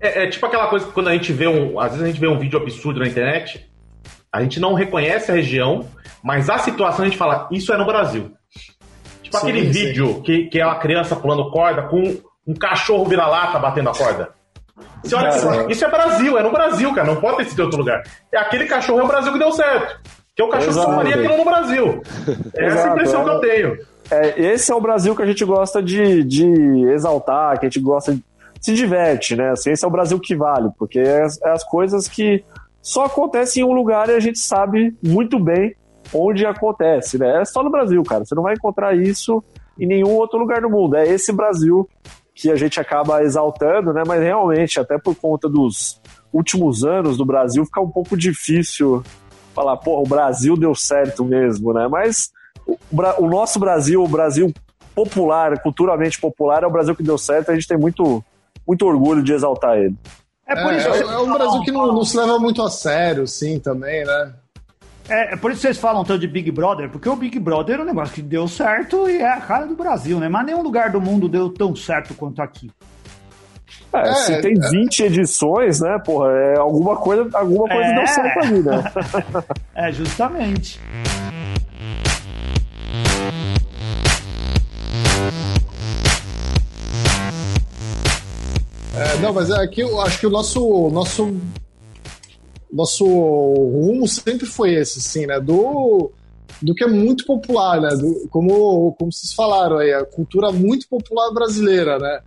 É, 0.00 0.24
é, 0.24 0.26
tipo 0.28 0.44
aquela 0.44 0.66
coisa 0.66 0.84
que 0.84 0.92
quando 0.92 1.08
a 1.08 1.12
gente 1.12 1.32
vê 1.32 1.46
um. 1.46 1.78
Às 1.78 1.92
vezes 1.92 2.04
a 2.04 2.08
gente 2.08 2.20
vê 2.20 2.26
um 2.26 2.40
vídeo 2.40 2.58
absurdo 2.58 2.98
na 2.98 3.06
internet, 3.06 3.70
a 4.32 4.42
gente 4.42 4.58
não 4.58 4.74
reconhece 4.74 5.30
a 5.30 5.34
região, 5.36 5.86
mas 6.24 6.50
a 6.50 6.58
situação 6.58 7.04
a 7.04 7.08
gente 7.08 7.16
fala, 7.16 7.48
isso 7.52 7.72
é 7.72 7.78
no 7.78 7.86
Brasil. 7.86 8.32
Tipo 9.22 9.38
sim, 9.38 9.48
aquele 9.48 9.66
sim. 9.66 9.70
vídeo 9.70 10.20
que, 10.22 10.46
que 10.46 10.58
é 10.58 10.66
uma 10.66 10.80
criança 10.80 11.14
pulando 11.14 11.52
corda 11.52 11.82
com 11.82 12.28
um 12.50 12.54
cachorro 12.54 13.04
vira-lata 13.04 13.58
batendo 13.58 13.90
a 13.90 13.94
corda. 13.94 14.30
É, 15.04 15.72
isso 15.72 15.84
é 15.84 15.88
Brasil, 15.88 16.38
é 16.38 16.42
no 16.42 16.50
Brasil, 16.50 16.92
cara, 16.92 17.06
não 17.06 17.16
pode 17.16 17.38
ter 17.38 17.44
sido 17.46 17.62
em 17.62 17.64
outro 17.64 17.78
lugar. 17.78 18.02
É 18.32 18.38
aquele 18.38 18.66
cachorro 18.66 19.00
é 19.00 19.04
o 19.04 19.06
Brasil 19.06 19.32
que 19.32 19.38
deu 19.38 19.52
certo. 19.52 20.00
Que 20.34 20.42
é 20.42 20.44
o 20.44 20.48
cachorro 20.48 20.70
Exato. 20.70 20.88
que 20.88 20.96
faria 20.96 21.14
aquilo 21.16 21.36
no 21.36 21.44
Brasil. 21.44 22.02
É 22.56 22.66
essa 22.66 22.88
a 22.88 22.92
impressão 22.92 23.24
que 23.24 23.30
eu 23.30 23.40
tenho. 23.40 23.78
é, 24.10 24.40
esse 24.40 24.72
é 24.72 24.74
o 24.74 24.80
Brasil 24.80 25.14
que 25.14 25.22
a 25.22 25.26
gente 25.26 25.44
gosta 25.44 25.82
de, 25.82 26.24
de 26.24 26.84
exaltar, 26.90 27.58
que 27.58 27.66
a 27.66 27.68
gente 27.68 27.80
gosta 27.80 28.14
de 28.14 28.24
se 28.60 28.74
diverte, 28.74 29.36
né? 29.36 29.50
Assim, 29.50 29.70
esse 29.70 29.84
é 29.84 29.88
o 29.88 29.90
Brasil 29.90 30.18
que 30.18 30.34
vale, 30.34 30.68
porque 30.78 30.98
é, 30.98 31.26
é 31.44 31.50
as 31.50 31.64
coisas 31.64 32.08
que 32.08 32.44
só 32.82 33.04
acontecem 33.04 33.62
em 33.62 33.66
um 33.66 33.72
lugar 33.72 34.08
e 34.08 34.14
a 34.14 34.20
gente 34.20 34.38
sabe 34.38 34.94
muito 35.02 35.38
bem 35.38 35.74
onde 36.12 36.44
acontece, 36.44 37.18
né? 37.18 37.40
É 37.40 37.44
só 37.44 37.62
no 37.62 37.70
Brasil, 37.70 38.02
cara. 38.02 38.24
Você 38.24 38.34
não 38.34 38.42
vai 38.42 38.54
encontrar 38.54 38.96
isso 38.96 39.42
em 39.78 39.86
nenhum 39.86 40.14
outro 40.16 40.38
lugar 40.38 40.60
do 40.60 40.68
mundo. 40.68 40.96
É 40.96 41.06
esse 41.06 41.32
Brasil 41.32 41.88
que 42.40 42.50
a 42.50 42.56
gente 42.56 42.80
acaba 42.80 43.22
exaltando, 43.22 43.92
né? 43.92 44.02
Mas 44.06 44.22
realmente, 44.22 44.80
até 44.80 44.98
por 44.98 45.14
conta 45.14 45.46
dos 45.46 46.00
últimos 46.32 46.84
anos 46.84 47.18
do 47.18 47.24
Brasil, 47.24 47.64
fica 47.66 47.82
um 47.82 47.90
pouco 47.90 48.16
difícil 48.16 49.04
falar, 49.54 49.76
pô, 49.76 50.00
o 50.00 50.08
Brasil 50.08 50.56
deu 50.56 50.74
certo 50.74 51.22
mesmo, 51.22 51.74
né? 51.74 51.86
Mas 51.86 52.30
o, 52.66 52.78
o 53.18 53.28
nosso 53.28 53.58
Brasil, 53.58 54.02
o 54.02 54.08
Brasil 54.08 54.50
popular, 54.94 55.60
culturalmente 55.62 56.18
popular, 56.18 56.62
é 56.62 56.66
o 56.66 56.72
Brasil 56.72 56.96
que 56.96 57.02
deu 57.02 57.18
certo. 57.18 57.50
A 57.50 57.54
gente 57.54 57.68
tem 57.68 57.76
muito 57.76 58.24
muito 58.66 58.86
orgulho 58.86 59.22
de 59.22 59.32
exaltar 59.32 59.76
ele. 59.76 59.96
É, 60.46 60.62
por 60.62 60.72
isso 60.72 60.88
é, 60.88 61.00
é 61.00 61.18
um 61.18 61.32
Brasil 61.32 61.60
que 61.62 61.70
não, 61.70 61.86
não, 61.88 62.04
se 62.04 62.16
leva 62.16 62.38
muito 62.38 62.62
a 62.62 62.70
sério, 62.70 63.26
sim, 63.26 63.58
também, 63.58 64.04
né? 64.04 64.32
É, 65.10 65.34
é, 65.34 65.36
por 65.36 65.50
isso 65.50 65.60
que 65.60 65.66
vocês 65.66 65.78
falam 65.78 66.04
tanto 66.04 66.20
de 66.20 66.28
Big 66.28 66.50
Brother, 66.52 66.88
porque 66.88 67.08
o 67.08 67.16
Big 67.16 67.36
Brother 67.40 67.80
é 67.80 67.82
um 67.82 67.86
negócio 67.86 68.14
que 68.14 68.22
deu 68.22 68.46
certo 68.46 69.08
e 69.08 69.18
é 69.18 69.32
a 69.32 69.40
cara 69.40 69.66
do 69.66 69.74
Brasil, 69.74 70.20
né? 70.20 70.28
Mas 70.28 70.46
nenhum 70.46 70.62
lugar 70.62 70.90
do 70.90 71.00
mundo 71.00 71.28
deu 71.28 71.50
tão 71.50 71.74
certo 71.74 72.14
quanto 72.14 72.40
aqui. 72.40 72.70
É, 73.92 74.08
é, 74.08 74.14
se 74.14 74.40
tem 74.40 74.54
20 74.54 75.02
edições, 75.02 75.80
né, 75.80 75.98
porra, 76.04 76.30
é, 76.30 76.58
alguma 76.58 76.96
coisa, 76.96 77.28
alguma 77.36 77.68
coisa 77.68 77.92
deu 77.92 78.06
certo 78.06 78.38
ali, 78.38 78.62
né? 78.62 78.84
é, 79.74 79.92
justamente. 79.92 80.80
É, 88.94 89.16
não, 89.18 89.32
mas 89.32 89.50
é 89.50 89.66
que 89.66 89.80
eu 89.80 90.00
acho 90.00 90.20
que 90.20 90.26
o 90.26 90.30
nosso, 90.30 90.88
nosso, 90.90 91.36
nosso 92.72 93.04
rumo 93.04 94.06
sempre 94.06 94.46
foi 94.46 94.74
esse, 94.74 95.00
sim, 95.00 95.26
né? 95.26 95.40
Do, 95.40 96.10
do 96.62 96.74
que 96.74 96.84
é 96.84 96.86
muito 96.86 97.24
popular, 97.24 97.80
né? 97.80 97.90
Do, 97.90 98.28
como, 98.28 98.92
como 98.92 99.12
vocês 99.12 99.32
falaram 99.32 99.78
aí, 99.78 99.92
a 99.92 100.04
cultura 100.04 100.52
muito 100.52 100.88
popular 100.88 101.32
brasileira, 101.32 101.98
né? 101.98 102.20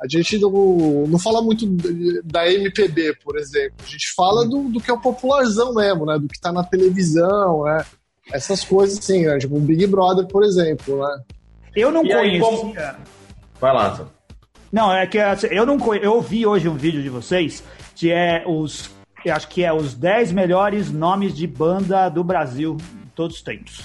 A 0.00 0.08
gente 0.08 0.38
não, 0.38 1.06
não 1.06 1.18
fala 1.18 1.42
muito 1.42 1.66
da 2.24 2.50
MPB, 2.50 3.16
por 3.22 3.36
exemplo. 3.36 3.76
A 3.84 3.90
gente 3.90 4.12
fala 4.14 4.46
do, 4.46 4.64
do 4.64 4.80
que 4.80 4.90
é 4.90 4.94
o 4.94 5.00
popularzão 5.00 5.74
mesmo, 5.74 6.06
né? 6.06 6.18
Do 6.18 6.28
que 6.28 6.40
tá 6.40 6.52
na 6.52 6.64
televisão, 6.64 7.64
né? 7.64 7.84
Essas 8.32 8.64
coisas 8.64 8.98
assim, 8.98 9.26
né? 9.26 9.38
Tipo 9.38 9.56
o 9.56 9.60
Big 9.60 9.86
Brother, 9.86 10.26
por 10.26 10.42
exemplo, 10.42 11.00
né? 11.00 11.22
Eu 11.76 11.90
não 11.90 12.04
e 12.04 12.12
conheço. 12.12 12.18
Aí, 12.18 12.40
como... 12.40 12.74
Vai 13.60 13.74
lá. 13.74 14.08
Não, 14.72 14.92
é 14.92 15.06
que 15.06 15.18
assim, 15.18 15.48
eu 15.48 15.66
não 15.66 15.78
eu 15.96 16.20
vi 16.20 16.46
hoje 16.46 16.68
um 16.68 16.76
vídeo 16.76 17.02
de 17.02 17.08
vocês 17.08 17.62
que 17.94 18.10
é 18.10 18.44
os 18.46 18.90
eu 19.28 19.34
acho 19.34 19.48
que 19.48 19.64
é 19.64 19.72
os 19.72 19.94
10 19.94 20.32
melhores 20.32 20.90
nomes 20.90 21.34
de 21.34 21.46
banda 21.46 22.08
do 22.08 22.24
Brasil 22.24 22.76
todos 23.14 23.36
os 23.36 23.42
tempos. 23.42 23.80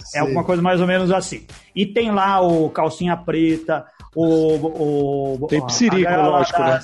É 0.00 0.04
Sim. 0.04 0.18
É 0.18 0.20
alguma 0.20 0.44
coisa 0.44 0.62
mais 0.62 0.80
ou 0.80 0.86
menos 0.86 1.10
assim. 1.10 1.46
E 1.74 1.86
tem 1.86 2.10
lá 2.10 2.40
o 2.40 2.68
Calcinha 2.70 3.16
Preta, 3.16 3.86
o. 4.14 5.42
o 5.42 5.46
tem 5.48 5.64
psirico, 5.66 6.10
lógico, 6.10 6.60
né? 6.60 6.80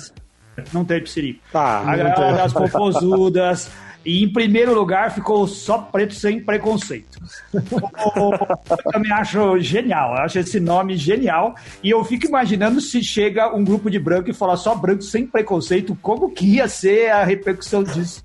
Não 0.73 0.85
tem 0.85 1.01
psirico. 1.03 1.41
Tá, 1.51 1.79
a 1.79 1.95
galera 1.95 2.33
das 2.33 2.53
popozudas. 2.53 3.69
E 4.07 4.23
em 4.23 4.31
primeiro 4.31 4.73
lugar 4.73 5.13
ficou 5.13 5.45
só 5.45 5.79
preto 5.79 6.15
sem 6.15 6.39
preconceito. 6.39 7.19
eu 7.53 8.91
também 8.93 9.11
acho 9.11 9.59
genial, 9.59 10.15
eu 10.15 10.21
acho 10.21 10.39
esse 10.39 10.61
nome 10.61 10.95
genial. 10.95 11.53
E 11.83 11.89
eu 11.89 12.01
fico 12.05 12.25
imaginando 12.25 12.79
se 12.79 13.03
chega 13.03 13.53
um 13.53 13.65
grupo 13.65 13.91
de 13.91 13.99
branco 13.99 14.29
e 14.29 14.33
fala 14.33 14.55
só 14.55 14.73
branco 14.73 15.01
sem 15.01 15.27
preconceito, 15.27 15.93
como 16.01 16.31
que 16.31 16.55
ia 16.55 16.69
ser 16.69 17.11
a 17.11 17.25
repercussão 17.25 17.83
disso 17.83 18.23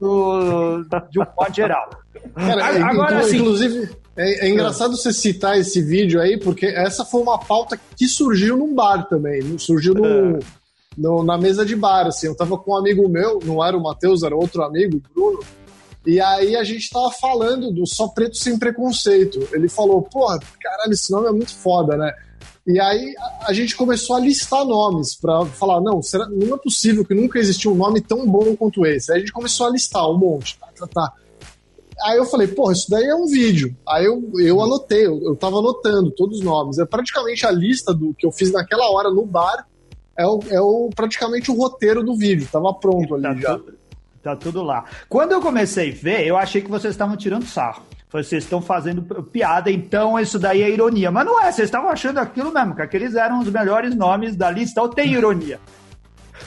de 1.11 1.19
um 1.19 1.27
modo 1.37 1.53
geral. 1.53 1.91
Cara, 2.33 2.87
Agora, 2.89 3.19
assim, 3.19 3.39
inclusive, 3.39 3.91
é, 4.17 4.47
é, 4.47 4.51
engraçado 4.51 4.97
você 4.97 5.13
citar 5.13 5.59
esse 5.59 5.83
vídeo 5.83 6.21
aí, 6.21 6.39
porque 6.39 6.67
essa 6.67 7.05
foi 7.05 7.23
uma 7.23 7.41
pauta 7.41 7.77
que 7.97 8.07
surgiu 8.07 8.57
num 8.57 8.73
bar 8.73 9.09
também. 9.09 9.59
Surgiu 9.59 9.95
no, 9.95 10.07
é. 10.07 10.39
no, 10.97 11.25
na 11.25 11.37
mesa 11.37 11.67
de 11.67 11.75
bar, 11.75 12.07
assim. 12.07 12.29
Eu 12.29 12.37
tava 12.37 12.57
com 12.57 12.71
um 12.71 12.77
amigo 12.77 13.09
meu, 13.09 13.41
não 13.45 13.65
era 13.65 13.77
o 13.77 13.83
Matheus, 13.83 14.23
era 14.23 14.37
outro 14.37 14.63
amigo, 14.63 14.99
o 14.99 15.13
Bruno. 15.13 15.62
E 16.05 16.21
aí 16.21 16.57
a 16.57 16.65
gente 16.65 16.91
tava 16.91 17.11
falando 17.13 17.71
do 17.71 17.87
Só 17.87 18.09
Preto 18.09 18.37
Sem 18.37 18.59
Preconceito. 18.59 19.49
Ele 19.53 19.69
falou, 19.69 20.03
porra, 20.03 20.41
caralho, 20.61 20.93
esse 20.93 21.11
nome 21.13 21.29
é 21.29 21.33
muito 21.33 21.55
foda, 21.55 21.97
né? 21.97 22.13
E 22.67 22.79
aí 22.81 23.15
a 23.43 23.53
gente 23.53 23.77
começou 23.77 24.17
a 24.17 24.21
listar 24.21 24.65
nomes 24.65 25.17
para 25.17 25.45
falar, 25.47 25.81
não, 25.81 26.01
será, 26.01 26.29
não 26.29 26.55
é 26.55 26.59
possível 26.59 27.05
que 27.05 27.15
nunca 27.15 27.39
existiu 27.39 27.73
um 27.73 27.77
nome 27.77 28.01
tão 28.01 28.27
bom 28.27 28.55
quanto 28.57 28.87
esse. 28.87 29.11
Aí 29.11 29.19
a 29.19 29.21
gente 29.21 29.33
começou 29.33 29.67
a 29.67 29.71
listar 29.71 30.09
um 30.09 30.17
monte, 30.17 30.59
tá, 30.59 30.69
tá, 30.77 30.87
tá. 30.87 31.13
Aí 32.05 32.19
eu 32.19 32.25
falei, 32.25 32.49
porra, 32.49 32.73
isso 32.73 32.89
daí 32.89 33.05
é 33.05 33.15
um 33.15 33.27
vídeo. 33.27 33.77
Aí 33.87 34.05
eu, 34.05 34.31
eu 34.39 34.61
anotei, 34.61 35.07
eu, 35.07 35.21
eu 35.23 35.37
tava 35.37 35.59
anotando 35.59 36.11
todos 36.11 36.39
os 36.39 36.45
nomes. 36.45 36.79
É 36.79 36.85
praticamente 36.85 37.47
a 37.47 37.51
lista 37.51 37.93
do 37.93 38.15
que 38.15 38.27
eu 38.27 38.33
fiz 38.33 38.53
naquela 38.53 38.91
hora 38.91 39.11
no 39.11 39.25
bar, 39.25 39.67
é, 40.17 40.27
o, 40.27 40.41
é 40.49 40.61
o, 40.61 40.91
praticamente 40.95 41.51
o 41.51 41.55
roteiro 41.55 42.03
do 42.03 42.17
vídeo, 42.17 42.49
tava 42.51 42.73
pronto 42.75 43.15
ali 43.15 43.23
tá 43.23 43.35
já. 43.35 43.59
Tudo, 43.59 43.82
Tá 44.23 44.37
tudo 44.37 44.63
lá. 44.63 44.85
Quando 45.09 45.33
eu 45.33 45.41
comecei 45.41 45.91
a 45.91 45.95
ver, 45.95 46.27
eu 46.27 46.37
achei 46.37 46.63
que 46.63 46.71
vocês 46.71 46.95
estavam 46.95 47.17
tirando 47.17 47.45
sarro. 47.45 47.83
Vocês 48.13 48.45
estão 48.45 48.61
fazendo 48.61 49.03
piada, 49.25 49.71
então 49.71 50.21
isso 50.21 50.39
daí 50.39 50.63
é 50.63 50.71
ironia. 50.71 51.11
Mas 51.11 51.25
não 51.25 51.41
é, 51.41 51.51
vocês 51.51 51.67
estavam 51.67 51.89
achando 51.89 52.19
aquilo 52.19 52.53
mesmo, 52.53 52.77
que 52.77 52.83
aqueles 52.83 53.15
eram 53.15 53.41
os 53.41 53.49
melhores 53.49 53.95
nomes 53.95 54.37
da 54.37 54.51
lista, 54.51 54.83
ou 54.83 54.89
tem 54.89 55.13
ironia? 55.13 55.59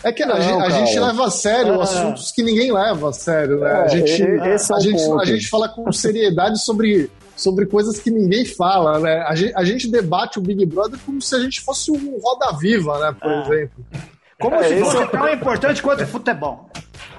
É 0.03 0.11
que 0.11 0.25
não, 0.25 0.35
a, 0.35 0.39
gente, 0.39 0.61
a, 0.61 0.69
gente, 0.69 0.99
leva 0.99 1.25
a 1.25 1.31
sério 1.31 1.79
ah. 1.79 1.83
assuntos 1.83 2.31
que 2.31 2.43
ninguém 2.43 2.71
leva 2.71 3.09
a 3.09 3.13
sério, 3.13 3.59
né? 3.59 3.69
É, 3.69 3.73
a, 3.73 3.87
gente, 3.87 4.23
é 4.23 4.53
a, 4.53 4.79
gente, 4.79 5.11
a 5.21 5.25
gente 5.25 5.47
fala 5.49 5.67
com 5.67 5.91
seriedade 5.91 6.63
sobre, 6.63 7.09
sobre 7.35 7.65
coisas 7.65 7.99
que 7.99 8.11
ninguém 8.11 8.45
fala, 8.45 8.99
né? 8.99 9.25
A 9.27 9.33
gente, 9.33 9.53
a 9.55 9.63
gente 9.63 9.87
debate 9.89 10.37
o 10.37 10.41
Big 10.41 10.65
Brother 10.65 10.99
como 11.05 11.21
se 11.21 11.33
a 11.35 11.39
gente 11.39 11.61
fosse 11.61 11.91
um 11.91 12.19
Roda 12.21 12.55
Viva, 12.57 12.99
né? 12.99 13.15
Por 13.19 13.31
ah. 13.31 13.41
exemplo. 13.41 13.85
Como 14.39 14.55
é, 14.55 14.67
se 14.67 14.79
fosse 14.81 14.97
é... 14.97 15.07
tão 15.07 15.29
importante 15.29 15.81
quanto 15.81 16.03
o 16.03 16.07
futebol. 16.07 16.69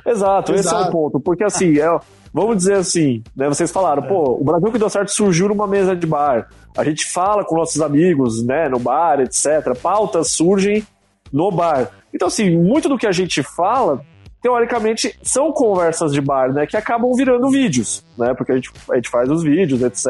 Exato, 0.06 0.52
Exato, 0.52 0.54
esse 0.54 0.74
é 0.74 0.88
o 0.88 0.90
ponto. 0.90 1.20
Porque 1.20 1.44
assim, 1.44 1.78
é, 1.78 1.98
vamos 2.32 2.58
dizer 2.58 2.74
assim, 2.74 3.22
né? 3.36 3.48
Vocês 3.48 3.70
falaram, 3.70 4.04
é. 4.04 4.08
pô, 4.08 4.38
o 4.40 4.44
Brasil 4.44 4.70
que 4.70 4.78
deu 4.78 4.88
certo 4.88 5.10
surgiu 5.10 5.48
numa 5.48 5.66
mesa 5.66 5.96
de 5.96 6.06
bar. 6.06 6.48
A 6.76 6.84
gente 6.84 7.04
fala 7.06 7.44
com 7.44 7.56
nossos 7.56 7.80
amigos, 7.80 8.44
né, 8.44 8.68
no 8.68 8.78
bar, 8.78 9.20
etc. 9.20 9.74
Pautas 9.82 10.30
surgem 10.30 10.86
no 11.32 11.50
bar. 11.50 11.90
Então, 12.14 12.28
assim, 12.28 12.56
muito 12.56 12.88
do 12.88 12.98
que 12.98 13.06
a 13.06 13.12
gente 13.12 13.42
fala, 13.42 14.00
teoricamente, 14.40 15.18
são 15.22 15.50
conversas 15.52 16.12
de 16.12 16.20
bar, 16.20 16.52
né, 16.52 16.66
que 16.66 16.76
acabam 16.76 17.12
virando 17.14 17.50
vídeos, 17.50 18.04
né? 18.16 18.34
Porque 18.34 18.52
a 18.52 18.54
gente, 18.54 18.70
a 18.90 18.94
gente 18.96 19.08
faz 19.08 19.28
os 19.30 19.42
vídeos, 19.42 19.82
etc. 19.82 20.06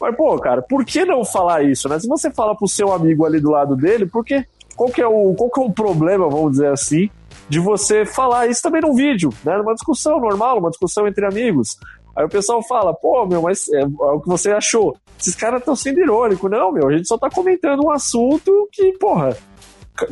Mas, 0.00 0.16
pô, 0.16 0.38
cara, 0.38 0.62
por 0.62 0.84
que 0.84 1.04
não 1.04 1.24
falar 1.24 1.62
isso, 1.62 1.88
né? 1.88 1.98
Se 1.98 2.06
você 2.06 2.30
fala 2.30 2.54
pro 2.54 2.68
seu 2.68 2.92
amigo 2.92 3.24
ali 3.24 3.40
do 3.40 3.50
lado 3.50 3.74
dele, 3.74 4.06
por 4.06 4.24
que 4.24 4.44
qual 4.76 4.90
que 4.90 5.02
é 5.02 5.06
o, 5.06 5.34
qual 5.34 5.50
que 5.50 5.60
é 5.60 5.64
o 5.64 5.72
problema, 5.72 6.28
vamos 6.28 6.52
dizer 6.52 6.70
assim, 6.70 7.10
de 7.48 7.58
você 7.58 8.04
falar 8.04 8.46
isso 8.46 8.62
também 8.62 8.80
num 8.80 8.94
vídeo, 8.94 9.32
né? 9.44 9.56
Numa 9.56 9.74
discussão 9.74 10.20
normal, 10.20 10.58
uma 10.58 10.70
discussão 10.70 11.06
entre 11.08 11.24
amigos. 11.24 11.78
Aí 12.14 12.24
o 12.24 12.28
pessoal 12.28 12.62
fala, 12.62 12.92
pô, 12.92 13.24
meu, 13.26 13.42
mas 13.42 13.68
é, 13.68 13.80
é 13.80 13.84
o 13.86 14.20
que 14.20 14.28
você 14.28 14.50
achou. 14.50 14.96
Esses 15.18 15.34
caras 15.34 15.60
estão 15.60 15.76
sendo 15.76 16.00
irônicos. 16.00 16.50
Não, 16.50 16.72
meu, 16.72 16.88
a 16.88 16.92
gente 16.92 17.06
só 17.06 17.16
tá 17.16 17.30
comentando 17.30 17.84
um 17.84 17.90
assunto 17.90 18.68
que, 18.72 18.92
porra, 18.98 19.36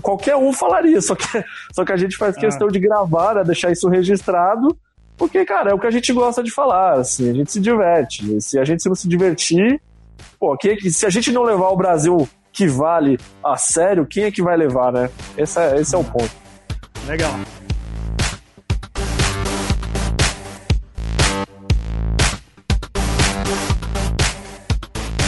qualquer 0.00 0.36
um 0.36 0.52
falaria, 0.52 1.00
só 1.00 1.14
que, 1.14 1.26
só 1.74 1.84
que 1.84 1.92
a 1.92 1.96
gente 1.96 2.16
faz 2.16 2.36
questão 2.36 2.68
ah. 2.68 2.70
de 2.70 2.78
gravar, 2.78 3.34
né, 3.34 3.44
deixar 3.44 3.70
isso 3.70 3.88
registrado, 3.88 4.76
porque, 5.16 5.44
cara, 5.44 5.70
é 5.70 5.74
o 5.74 5.78
que 5.78 5.86
a 5.86 5.90
gente 5.90 6.12
gosta 6.12 6.42
de 6.42 6.50
falar, 6.50 6.94
assim, 6.94 7.30
a 7.30 7.32
gente 7.32 7.50
se 7.50 7.60
diverte. 7.60 8.40
Se 8.40 8.58
a 8.58 8.64
gente 8.64 8.86
não 8.86 8.94
se 8.94 9.08
divertir, 9.08 9.80
pô, 10.38 10.56
que, 10.56 10.90
se 10.90 11.06
a 11.06 11.10
gente 11.10 11.32
não 11.32 11.42
levar 11.42 11.70
o 11.70 11.76
Brasil 11.76 12.28
que 12.52 12.66
vale 12.66 13.18
a 13.42 13.56
sério, 13.56 14.06
quem 14.06 14.24
é 14.24 14.30
que 14.30 14.42
vai 14.42 14.56
levar, 14.56 14.92
né? 14.92 15.10
Esse 15.36 15.58
é, 15.58 15.80
esse 15.80 15.94
é 15.94 15.98
o 15.98 16.04
ponto. 16.04 16.45
Legal. 17.06 17.34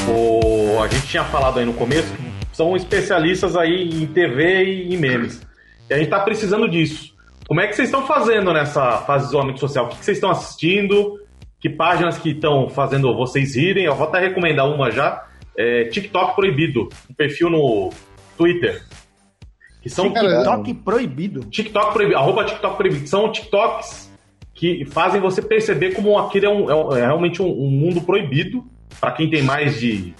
O, 0.08 0.82
a 0.82 0.88
gente 0.88 1.06
tinha 1.06 1.24
falado 1.24 1.60
aí 1.60 1.64
no 1.64 1.72
começo 1.74 2.12
que 2.50 2.56
são 2.56 2.74
especialistas 2.74 3.54
aí 3.54 4.02
em 4.02 4.06
TV 4.06 4.64
e 4.64 4.94
em 4.94 4.96
memes. 4.96 5.40
E 5.88 5.94
a 5.94 5.98
gente 5.98 6.10
tá 6.10 6.18
precisando 6.20 6.68
disso. 6.68 7.14
Como 7.46 7.60
é 7.60 7.66
que 7.68 7.76
vocês 7.76 7.88
estão 7.88 8.06
fazendo 8.06 8.52
nessa 8.52 8.98
fase 8.98 9.24
de 9.24 9.30
isolamento 9.30 9.60
social? 9.60 9.86
O 9.86 9.88
que, 9.90 9.98
que 9.98 10.04
vocês 10.04 10.16
estão 10.16 10.30
assistindo? 10.30 11.20
Que 11.60 11.70
páginas 11.70 12.18
que 12.18 12.30
estão 12.30 12.68
fazendo 12.68 13.14
vocês 13.14 13.54
irem? 13.54 13.84
Eu 13.84 13.94
vou 13.94 14.08
até 14.08 14.18
recomendar 14.18 14.68
uma 14.68 14.90
já. 14.90 15.26
É, 15.56 15.84
TikTok 15.84 16.34
Proibido, 16.34 16.88
um 17.08 17.14
perfil 17.14 17.50
no 17.50 17.90
Twitter. 18.36 18.82
Que 19.82 19.88
são 19.88 20.12
TikTok 20.12 20.74
proibido. 20.74 21.40
TikTok 21.44 21.92
proibido. 21.92 22.18
Arroba 22.18 22.44
TikTok 22.44 22.76
proibido. 22.76 23.06
São 23.06 23.30
TikToks 23.30 24.08
que 24.54 24.84
fazem 24.86 25.20
você 25.20 25.40
perceber 25.40 25.92
como 25.94 26.18
aquilo 26.18 26.46
é, 26.46 26.74
um, 26.74 26.96
é, 26.96 27.00
é 27.00 27.06
realmente 27.06 27.40
um, 27.40 27.46
um, 27.46 27.70
mundo 27.70 28.00
proibido 28.00 28.64
para 29.00 29.12
quem 29.12 29.30
tem 29.30 29.40
mais 29.42 29.78
de 29.78 30.12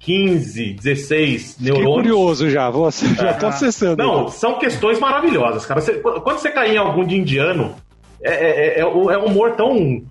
15, 0.00 0.74
16 0.74 1.52
Fiquei 1.54 1.72
neurônios. 1.72 1.94
curioso 2.02 2.50
já, 2.50 2.68
vou, 2.70 2.90
já 2.90 3.34
tô 3.34 3.46
acessando. 3.46 4.02
Não, 4.02 4.28
são 4.28 4.58
questões 4.58 4.98
maravilhosas, 4.98 5.64
cara. 5.64 5.80
Você- 5.80 5.94
quando 5.94 6.38
você 6.38 6.50
cair 6.50 6.74
em 6.74 6.78
algum 6.78 7.04
de 7.06 7.16
indiano, 7.16 7.74
é, 8.20 8.32
é, 8.32 8.78
é, 8.78 8.80
é 8.80 8.86
um 8.86 9.10
é 9.10 9.18
um 9.18 9.26
humor 9.26 9.52
tão. 9.52 10.02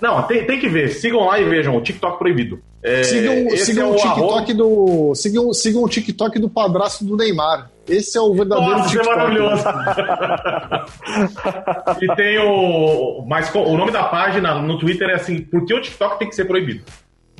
Não, 0.00 0.22
tem, 0.24 0.44
tem 0.46 0.58
que 0.58 0.68
ver. 0.68 0.88
Sigam 0.90 1.24
lá 1.26 1.38
e 1.38 1.44
vejam 1.44 1.76
o 1.76 1.80
TikTok 1.80 2.18
proibido. 2.18 2.60
É, 2.82 3.02
sigam 3.04 3.32
esse 3.48 3.66
sigam 3.66 3.88
é 3.88 3.92
o 3.92 3.96
TikTok 3.96 4.52
arroba- 4.52 4.54
do. 4.54 5.14
Sigam, 5.14 5.52
sigam 5.54 5.82
o 5.82 5.88
TikTok 5.88 6.38
do 6.38 6.48
padrasto 6.50 7.04
do 7.04 7.16
Neymar. 7.16 7.70
Esse 7.88 8.18
é 8.18 8.20
o 8.20 8.34
verdadeiro 8.34 8.70
Nossa, 8.78 8.88
isso 8.88 8.98
é 8.98 9.02
TikTok. 9.02 9.16
maravilhoso. 9.16 9.64
e 12.02 12.14
tem 12.16 12.38
o. 12.38 13.24
Mas 13.26 13.52
o 13.54 13.76
nome 13.76 13.90
da 13.90 14.04
página 14.04 14.54
no 14.60 14.78
Twitter 14.78 15.08
é 15.10 15.14
assim: 15.14 15.40
por 15.40 15.64
que 15.64 15.74
o 15.74 15.80
TikTok 15.80 16.18
tem 16.18 16.28
que 16.28 16.34
ser 16.34 16.44
proibido? 16.46 16.84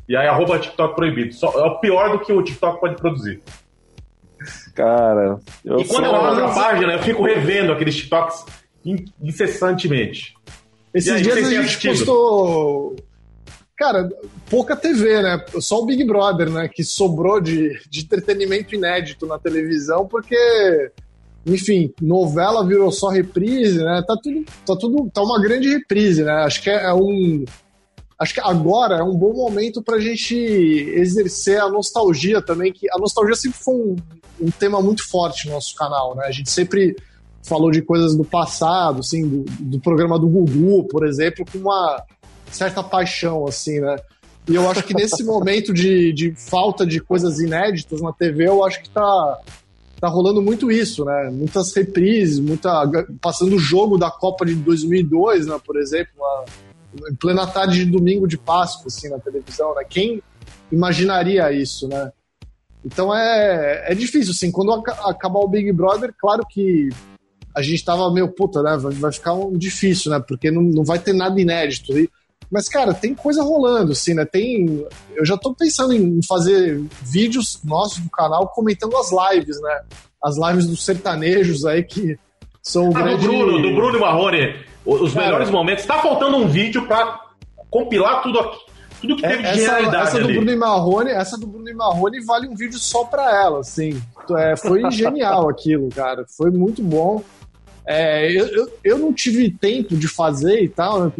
E 0.08 0.16
aí, 0.16 0.26
arroba 0.26 0.58
TikTok 0.58 0.94
proibido. 0.94 1.34
Só, 1.34 1.50
é 1.58 1.64
o 1.66 1.78
pior 1.80 2.10
do 2.12 2.18
que 2.20 2.32
o 2.32 2.42
TikTok 2.42 2.80
pode 2.80 2.96
produzir. 2.96 3.42
Cara, 4.74 5.38
eu 5.64 5.80
E 5.80 5.84
quando 5.86 6.04
sou- 6.06 6.14
eu 6.14 6.24
abro 6.24 6.44
a 6.44 6.54
página, 6.54 6.92
eu 6.92 6.98
fico 7.00 7.22
revendo 7.24 7.72
aqueles 7.72 7.96
TikToks 7.96 8.44
in- 8.84 9.04
incessantemente. 9.22 10.34
Esses 10.94 11.10
aí, 11.10 11.22
dias 11.22 11.38
a 11.38 11.50
gente 11.50 11.58
assistido? 11.58 11.90
postou. 11.90 12.96
Cara, 13.76 14.08
pouca 14.48 14.76
TV, 14.76 15.20
né? 15.20 15.44
Só 15.60 15.80
o 15.80 15.86
Big 15.86 16.04
Brother, 16.04 16.48
né? 16.48 16.68
Que 16.68 16.84
sobrou 16.84 17.40
de, 17.40 17.80
de 17.90 18.02
entretenimento 18.02 18.74
inédito 18.74 19.26
na 19.26 19.36
televisão, 19.36 20.06
porque, 20.06 20.92
enfim, 21.44 21.92
novela 22.00 22.64
virou 22.64 22.92
só 22.92 23.08
reprise, 23.08 23.82
né? 23.82 24.04
Tá 24.06 24.16
tudo, 24.22 24.44
tá 24.64 24.76
tudo, 24.76 25.10
tá 25.12 25.22
uma 25.22 25.42
grande 25.42 25.68
reprise, 25.68 26.22
né? 26.22 26.32
Acho 26.44 26.62
que 26.62 26.70
é 26.70 26.94
um, 26.94 27.44
acho 28.16 28.32
que 28.32 28.40
agora 28.40 28.98
é 28.98 29.02
um 29.02 29.16
bom 29.16 29.32
momento 29.32 29.82
pra 29.82 29.98
gente 29.98 30.36
exercer 30.36 31.60
a 31.60 31.68
nostalgia 31.68 32.40
também, 32.40 32.72
que 32.72 32.88
a 32.92 32.98
nostalgia 32.98 33.34
sempre 33.34 33.58
foi 33.58 33.74
um, 33.74 33.96
um 34.40 34.50
tema 34.52 34.80
muito 34.80 35.04
forte 35.08 35.48
no 35.48 35.54
nosso 35.54 35.74
canal, 35.74 36.14
né? 36.14 36.26
A 36.26 36.30
gente 36.30 36.50
sempre 36.50 36.94
falou 37.44 37.70
de 37.70 37.82
coisas 37.82 38.16
do 38.16 38.24
passado, 38.24 39.00
assim, 39.00 39.28
do, 39.28 39.44
do 39.60 39.78
programa 39.78 40.18
do 40.18 40.26
Gugu, 40.26 40.84
por 40.84 41.06
exemplo, 41.06 41.44
com 41.50 41.58
uma 41.58 42.02
certa 42.50 42.82
paixão, 42.82 43.46
assim, 43.46 43.80
né? 43.80 43.96
E 44.48 44.54
eu 44.54 44.68
acho 44.68 44.82
que 44.82 44.94
nesse 44.94 45.22
momento 45.24 45.72
de, 45.72 46.12
de 46.12 46.34
falta 46.34 46.86
de 46.86 47.00
coisas 47.00 47.38
inéditas 47.38 48.00
na 48.00 48.12
TV, 48.12 48.48
eu 48.48 48.64
acho 48.64 48.82
que 48.82 48.88
tá, 48.88 49.38
tá 50.00 50.08
rolando 50.08 50.40
muito 50.40 50.70
isso, 50.70 51.04
né? 51.04 51.30
Muitas 51.30 51.74
reprises, 51.74 52.38
muita 52.38 52.90
passando 53.20 53.56
o 53.56 53.58
jogo 53.58 53.98
da 53.98 54.10
Copa 54.10 54.46
de 54.46 54.54
2002, 54.54 55.46
né, 55.46 55.60
por 55.64 55.76
exemplo, 55.76 56.12
uma, 56.16 56.44
em 57.10 57.14
plena 57.14 57.46
tarde 57.46 57.84
de 57.84 57.90
domingo 57.90 58.26
de 58.26 58.38
Páscoa, 58.38 58.86
assim, 58.86 59.10
na 59.10 59.18
televisão, 59.18 59.74
né? 59.74 59.84
Quem 59.88 60.22
imaginaria 60.72 61.52
isso, 61.52 61.86
né? 61.88 62.10
Então 62.82 63.14
é, 63.14 63.92
é 63.92 63.94
difícil, 63.94 64.32
assim, 64.32 64.50
quando 64.50 64.72
aca- 64.72 65.10
acabar 65.10 65.40
o 65.40 65.48
Big 65.48 65.70
Brother, 65.72 66.14
claro 66.18 66.44
que 66.48 66.90
a 67.54 67.62
gente 67.62 67.84
tava 67.84 68.10
meio, 68.12 68.28
puta, 68.28 68.62
né? 68.62 68.76
Vai, 68.76 69.12
ficar 69.12 69.34
um 69.34 69.52
difícil, 69.56 70.10
né? 70.10 70.22
Porque 70.26 70.50
não, 70.50 70.62
não 70.62 70.84
vai 70.84 70.98
ter 70.98 71.12
nada 71.12 71.40
inédito. 71.40 71.96
E- 71.98 72.08
mas, 72.50 72.68
cara, 72.68 72.92
tem 72.94 73.14
coisa 73.14 73.42
rolando, 73.42 73.92
assim, 73.92 74.14
né? 74.14 74.24
Tem. 74.24 74.86
Eu 75.14 75.24
já 75.24 75.36
tô 75.36 75.54
pensando 75.54 75.92
em 75.92 76.20
fazer 76.26 76.80
vídeos 77.02 77.60
nossos 77.64 77.98
do 77.98 78.10
canal 78.10 78.48
comentando 78.48 78.96
as 78.96 79.10
lives, 79.32 79.60
né? 79.60 79.80
As 80.22 80.36
lives 80.36 80.66
dos 80.66 80.84
sertanejos 80.84 81.64
aí 81.64 81.82
que 81.82 82.18
são 82.62 82.84
o 82.90 82.96
Ah, 82.96 82.98
do 83.00 83.04
grande. 83.04 83.26
Bruno, 83.26 83.62
do 83.62 83.74
Bruno 83.74 83.96
e 83.96 84.00
Marrone. 84.00 84.56
Os 84.86 85.14
Cara. 85.14 85.26
melhores 85.26 85.50
momentos. 85.50 85.86
Tá 85.86 86.00
faltando 86.02 86.36
um 86.36 86.46
vídeo 86.46 86.86
pra 86.86 87.18
compilar 87.70 88.22
tudo 88.22 88.38
aqui. 88.40 88.58
Tudo 89.00 89.16
que 89.16 89.26
É, 89.26 89.30
teve 89.30 89.42
de 89.42 89.48
essa, 89.48 89.58
genialidade 89.58 90.08
essa 90.08 90.18
do 90.18 90.24
ali. 90.24 90.34
Bruno 90.34 90.50
e 90.50 90.56
Marrone, 90.56 91.10
essa 91.10 91.38
do 91.38 91.46
Bruno 91.46 91.68
e 91.68 91.74
Marrone 91.74 92.24
vale 92.24 92.48
um 92.48 92.54
vídeo 92.54 92.78
só 92.78 93.04
pra 93.04 93.34
ela, 93.42 93.60
assim. 93.60 94.00
É, 94.36 94.56
foi 94.56 94.90
genial 94.90 95.48
aquilo, 95.48 95.88
cara. 95.90 96.24
Foi 96.36 96.50
muito 96.50 96.82
bom. 96.82 97.22
É, 97.86 98.30
eu, 98.32 98.46
eu, 98.46 98.78
eu 98.82 98.98
não 98.98 99.12
tive 99.12 99.50
tempo 99.50 99.96
de 99.96 100.08
fazer 100.08 100.62
e 100.62 100.68
tal. 100.68 101.04
né? 101.04 101.12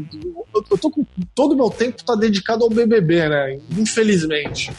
Eu, 0.55 0.65
eu 0.71 0.79
tô 0.79 0.91
com 0.91 1.05
todo 1.35 1.53
o 1.53 1.57
meu 1.57 1.71
tempo 1.71 2.03
tá 2.05 2.15
dedicado 2.15 2.65
ao 2.65 2.71
BBB, 2.71 3.29
né? 3.29 3.59
Infelizmente. 3.77 4.73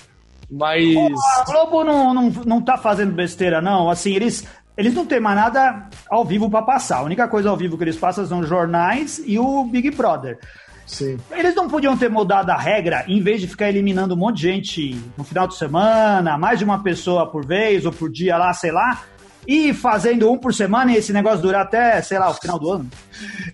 Mas 0.50 0.95
A 1.39 1.43
Globo 1.45 1.84
não, 1.84 2.13
não, 2.13 2.30
não 2.45 2.62
tá 2.62 2.78
fazendo 2.78 3.12
besteira, 3.13 3.62
não. 3.62 3.89
Assim, 3.89 4.15
eles, 4.15 4.45
eles 4.78 4.93
não 4.93 5.06
têm 5.06 5.19
mais 5.19 5.36
nada 5.36 5.88
ao 6.10 6.24
vivo 6.26 6.50
pra 6.50 6.62
passar. 6.62 6.98
A 6.98 7.04
única 7.04 7.28
coisa 7.28 7.50
ao 7.50 7.58
vivo 7.58 7.78
que 7.78 7.84
eles 7.84 7.98
passam 7.98 8.26
são 8.26 8.43
jornais 8.43 9.21
e 9.26 9.38
o 9.39 9.63
Big 9.65 9.91
Brother. 9.91 10.39
sim. 10.86 11.17
Eles 11.32 11.56
não 11.56 11.67
podiam 11.67 11.98
ter 11.98 12.10
mudado 12.10 12.50
a 12.52 12.58
regra, 12.58 13.06
em 13.08 13.21
vez 13.21 13.41
de 13.41 13.48
ficar 13.48 13.69
eliminando 13.69 14.13
um 14.13 14.17
monte 14.17 14.38
de 14.38 14.41
gente 14.43 15.02
no 15.17 15.24
final 15.24 15.48
de 15.48 15.56
semana, 15.56 16.38
mais 16.38 16.60
de 16.60 16.65
uma 16.65 16.82
pessoa 16.82 17.30
por 17.30 17.45
vez 17.45 17.86
ou 17.86 17.91
por 17.91 18.12
dia 18.12 18.38
lá, 18.38 18.54
sei 18.54 18.71
lá, 18.71 19.04
e 19.48 19.74
fazendo 19.74 20.32
um 20.32 20.38
por 20.38 20.54
semana 20.54 20.92
e 20.94 20.98
esse 20.98 21.12
negócio 21.14 21.42
durar 21.42 21.62
até, 21.64 22.02
sei 22.02 22.18
lá, 22.20 22.30
o 22.30 22.34
final 22.34 22.58
do 22.60 22.72
ano. 22.72 22.90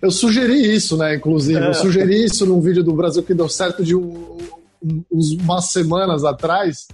Eu 0.00 0.10
sugeri 0.10 0.74
isso, 0.74 0.96
né? 0.96 1.14
Inclusive, 1.16 1.58
É. 1.60 1.68
eu 1.68 1.74
sugeri 1.74 2.24
isso 2.24 2.44
num 2.46 2.60
vídeo 2.60 2.82
do 2.82 2.92
Brasil 2.92 3.22
que 3.22 3.34
deu 3.34 3.48
certo 3.48 3.84
de 3.84 3.94
um- 3.94 4.36
um- 4.82 5.04
umas 5.40 5.66
semanas 5.70 6.24
atrás. 6.24 6.86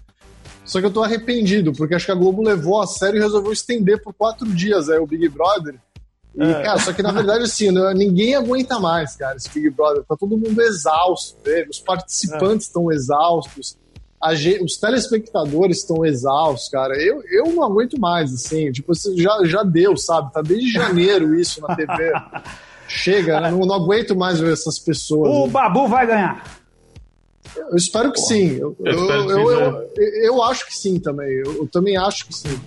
Só 0.65 0.81
que 0.81 0.87
eu 0.87 0.91
tô 0.91 1.03
arrependido, 1.03 1.73
porque 1.73 1.95
acho 1.95 2.05
que 2.05 2.13
a 2.13 2.15
Globo 2.15 2.43
levou 2.43 2.83
a 2.83 2.87
sério 2.87 3.19
e 3.19 3.23
resolveu 3.23 3.53
estender 3.53 4.03
por 4.03 4.13
quatro 4.13 4.47
dias 4.53 4.91
aí 4.91 4.99
o 4.99 5.07
Big 5.07 5.27
Brother. 5.29 5.77
E, 6.37 6.43
É. 6.43 6.63
cara, 6.63 6.79
só 6.79 6.93
que 6.93 7.03
na 7.03 7.11
verdade, 7.11 7.45
assim, 7.45 7.71
né, 7.73 7.93
ninguém 7.95 8.35
aguenta 8.35 8.79
mais, 8.79 9.17
cara, 9.17 9.37
esse 9.37 9.49
Big 9.49 9.71
Brother. 9.71 10.05
Tá 10.05 10.15
todo 10.15 10.37
mundo 10.37 10.61
exausto 10.61 11.43
dele, 11.43 11.69
os 11.71 11.79
participantes 11.81 12.67
estão 12.67 12.93
exaustos, 12.93 13.79
a 14.21 14.35
ge- 14.35 14.61
os 14.63 14.77
telespectadores 14.77 15.79
estão 15.79 16.05
exaustos, 16.05 16.69
cara. 16.71 16.95
Eu, 17.01 17.23
eu 17.31 17.53
não 17.53 17.63
aguento 17.63 17.99
mais, 18.01 18.33
assim, 18.35 18.71
tipo, 18.73 18.93
já, 19.17 19.39
já 19.45 19.63
deu, 19.63 19.97
sabe? 19.97 20.33
Tá 20.33 20.43
desde 20.43 20.71
janeiro 20.73 21.35
isso 21.39 21.61
na 21.61 21.75
TV. 21.77 22.13
Chega, 22.89 23.41
né? 23.41 23.51
não, 23.51 23.61
não 23.61 23.75
aguento 23.75 24.17
mais 24.17 24.41
ver 24.41 24.53
essas 24.53 24.79
pessoas. 24.79 25.31
O 25.31 25.47
Babu 25.47 25.87
vai 25.87 26.07
ganhar. 26.07 26.43
Eu 27.57 27.77
espero 27.77 28.11
que 28.13 28.21
sim. 28.21 28.57
Eu, 28.57 28.77
Eu 28.85 28.93
eu, 28.93 29.07
que 29.27 29.33
eu, 29.33 29.51
eu- 29.51 30.25
eu 30.25 30.43
acho 30.43 30.67
que 30.67 30.75
sim 30.75 30.99
também. 30.99 31.29
Eu, 31.29 31.55
eu 31.59 31.67
também 31.69 31.97
acho 31.97 32.27
que 32.27 32.35
sim. 32.35 32.59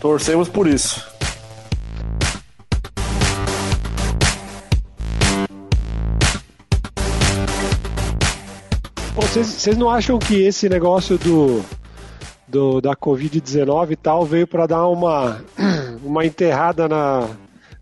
torcemos 0.00 0.48
por 0.48 0.66
isso. 0.66 1.02
Vocês 9.34 9.76
não 9.76 9.90
acham 9.90 10.16
que 10.16 10.42
esse 10.42 10.68
negócio 10.68 11.18
do, 11.18 11.60
do 12.46 12.80
da 12.80 12.94
Covid-19 12.94 13.90
e 13.90 13.96
tal 13.96 14.24
veio 14.24 14.46
para 14.46 14.64
dar 14.64 14.86
uma, 14.86 15.42
uma 16.04 16.24
enterrada 16.24 16.86
na, 16.88 17.28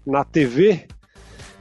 na 0.06 0.24
TV? 0.24 0.86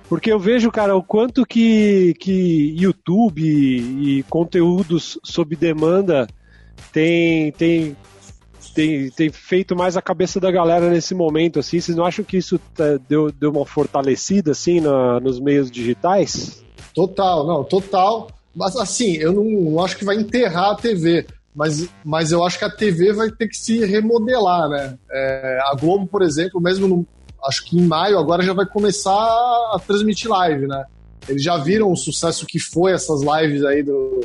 Porque 0.08 0.32
eu 0.32 0.40
vejo, 0.40 0.72
cara, 0.72 0.96
o 0.96 1.04
quanto 1.04 1.46
que, 1.46 2.14
que 2.22 2.74
YouTube 2.80 3.42
e, 3.42 4.20
e 4.20 4.24
conteúdos 4.24 5.20
sob 5.26 5.58
demanda 5.58 6.26
tem, 6.94 7.52
tem, 7.52 7.98
tem, 8.74 9.10
tem 9.10 9.30
feito 9.30 9.76
mais 9.76 9.98
a 9.98 10.02
cabeça 10.02 10.40
da 10.40 10.50
galera 10.50 10.90
nesse 10.90 11.14
momento, 11.14 11.60
assim. 11.60 11.82
Vocês 11.82 11.98
não 11.98 12.06
acham 12.06 12.24
que 12.24 12.38
isso 12.38 12.58
tá- 12.74 12.98
deu, 13.10 13.30
deu 13.30 13.52
uma 13.52 13.66
fortalecida, 13.66 14.52
assim, 14.52 14.80
na, 14.80 15.20
nos 15.20 15.38
meios 15.38 15.70
digitais? 15.70 16.64
Total, 16.94 17.46
não, 17.46 17.66
total. 17.66 18.30
Mas 18.56 18.76
assim, 18.76 19.14
eu 19.14 19.32
não, 19.34 19.44
não 19.44 19.84
acho 19.84 19.98
que 19.98 20.06
vai 20.06 20.16
enterrar 20.16 20.72
a 20.72 20.76
TV. 20.76 21.26
Mas, 21.54 21.90
mas 22.04 22.32
eu 22.32 22.46
acho 22.46 22.58
que 22.58 22.66
a 22.66 22.70
TV 22.70 23.12
vai 23.12 23.30
ter 23.30 23.48
que 23.48 23.58
se 23.58 23.86
remodelar, 23.86 24.70
né? 24.70 24.98
É, 25.12 25.60
a 25.66 25.76
Globo, 25.76 26.08
por 26.08 26.22
exemplo, 26.22 26.62
mesmo 26.62 26.88
no, 26.88 27.06
acho 27.46 27.66
que 27.66 27.78
em 27.78 27.86
maio 27.86 28.18
agora 28.18 28.44
já 28.44 28.54
vai 28.54 28.66
começar 28.66 29.12
a 29.12 29.82
transmitir 29.86 30.30
live, 30.30 30.68
né? 30.68 30.86
Eles 31.28 31.44
já 31.44 31.58
viram 31.58 31.92
o 31.92 31.98
sucesso 31.98 32.46
que 32.46 32.60
foi 32.60 32.94
essas 32.94 33.22
lives 33.22 33.64
aí 33.64 33.84
do, 33.84 34.22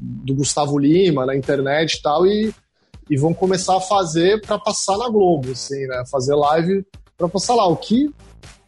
do 0.00 0.34
Gustavo 0.34 0.78
Lima 0.78 1.26
na 1.26 1.36
internet 1.36 1.94
e 1.94 2.02
tal, 2.02 2.26
e, 2.26 2.52
e 3.08 3.16
vão 3.16 3.34
começar 3.34 3.76
a 3.76 3.80
fazer 3.80 4.40
para 4.40 4.58
passar 4.58 4.96
na 4.96 5.08
Globo, 5.08 5.52
assim, 5.52 5.86
né? 5.86 6.02
Fazer 6.10 6.34
live 6.34 6.84
para 7.16 7.28
passar 7.28 7.54
lá. 7.54 7.66
O 7.66 7.76
que, 7.76 8.10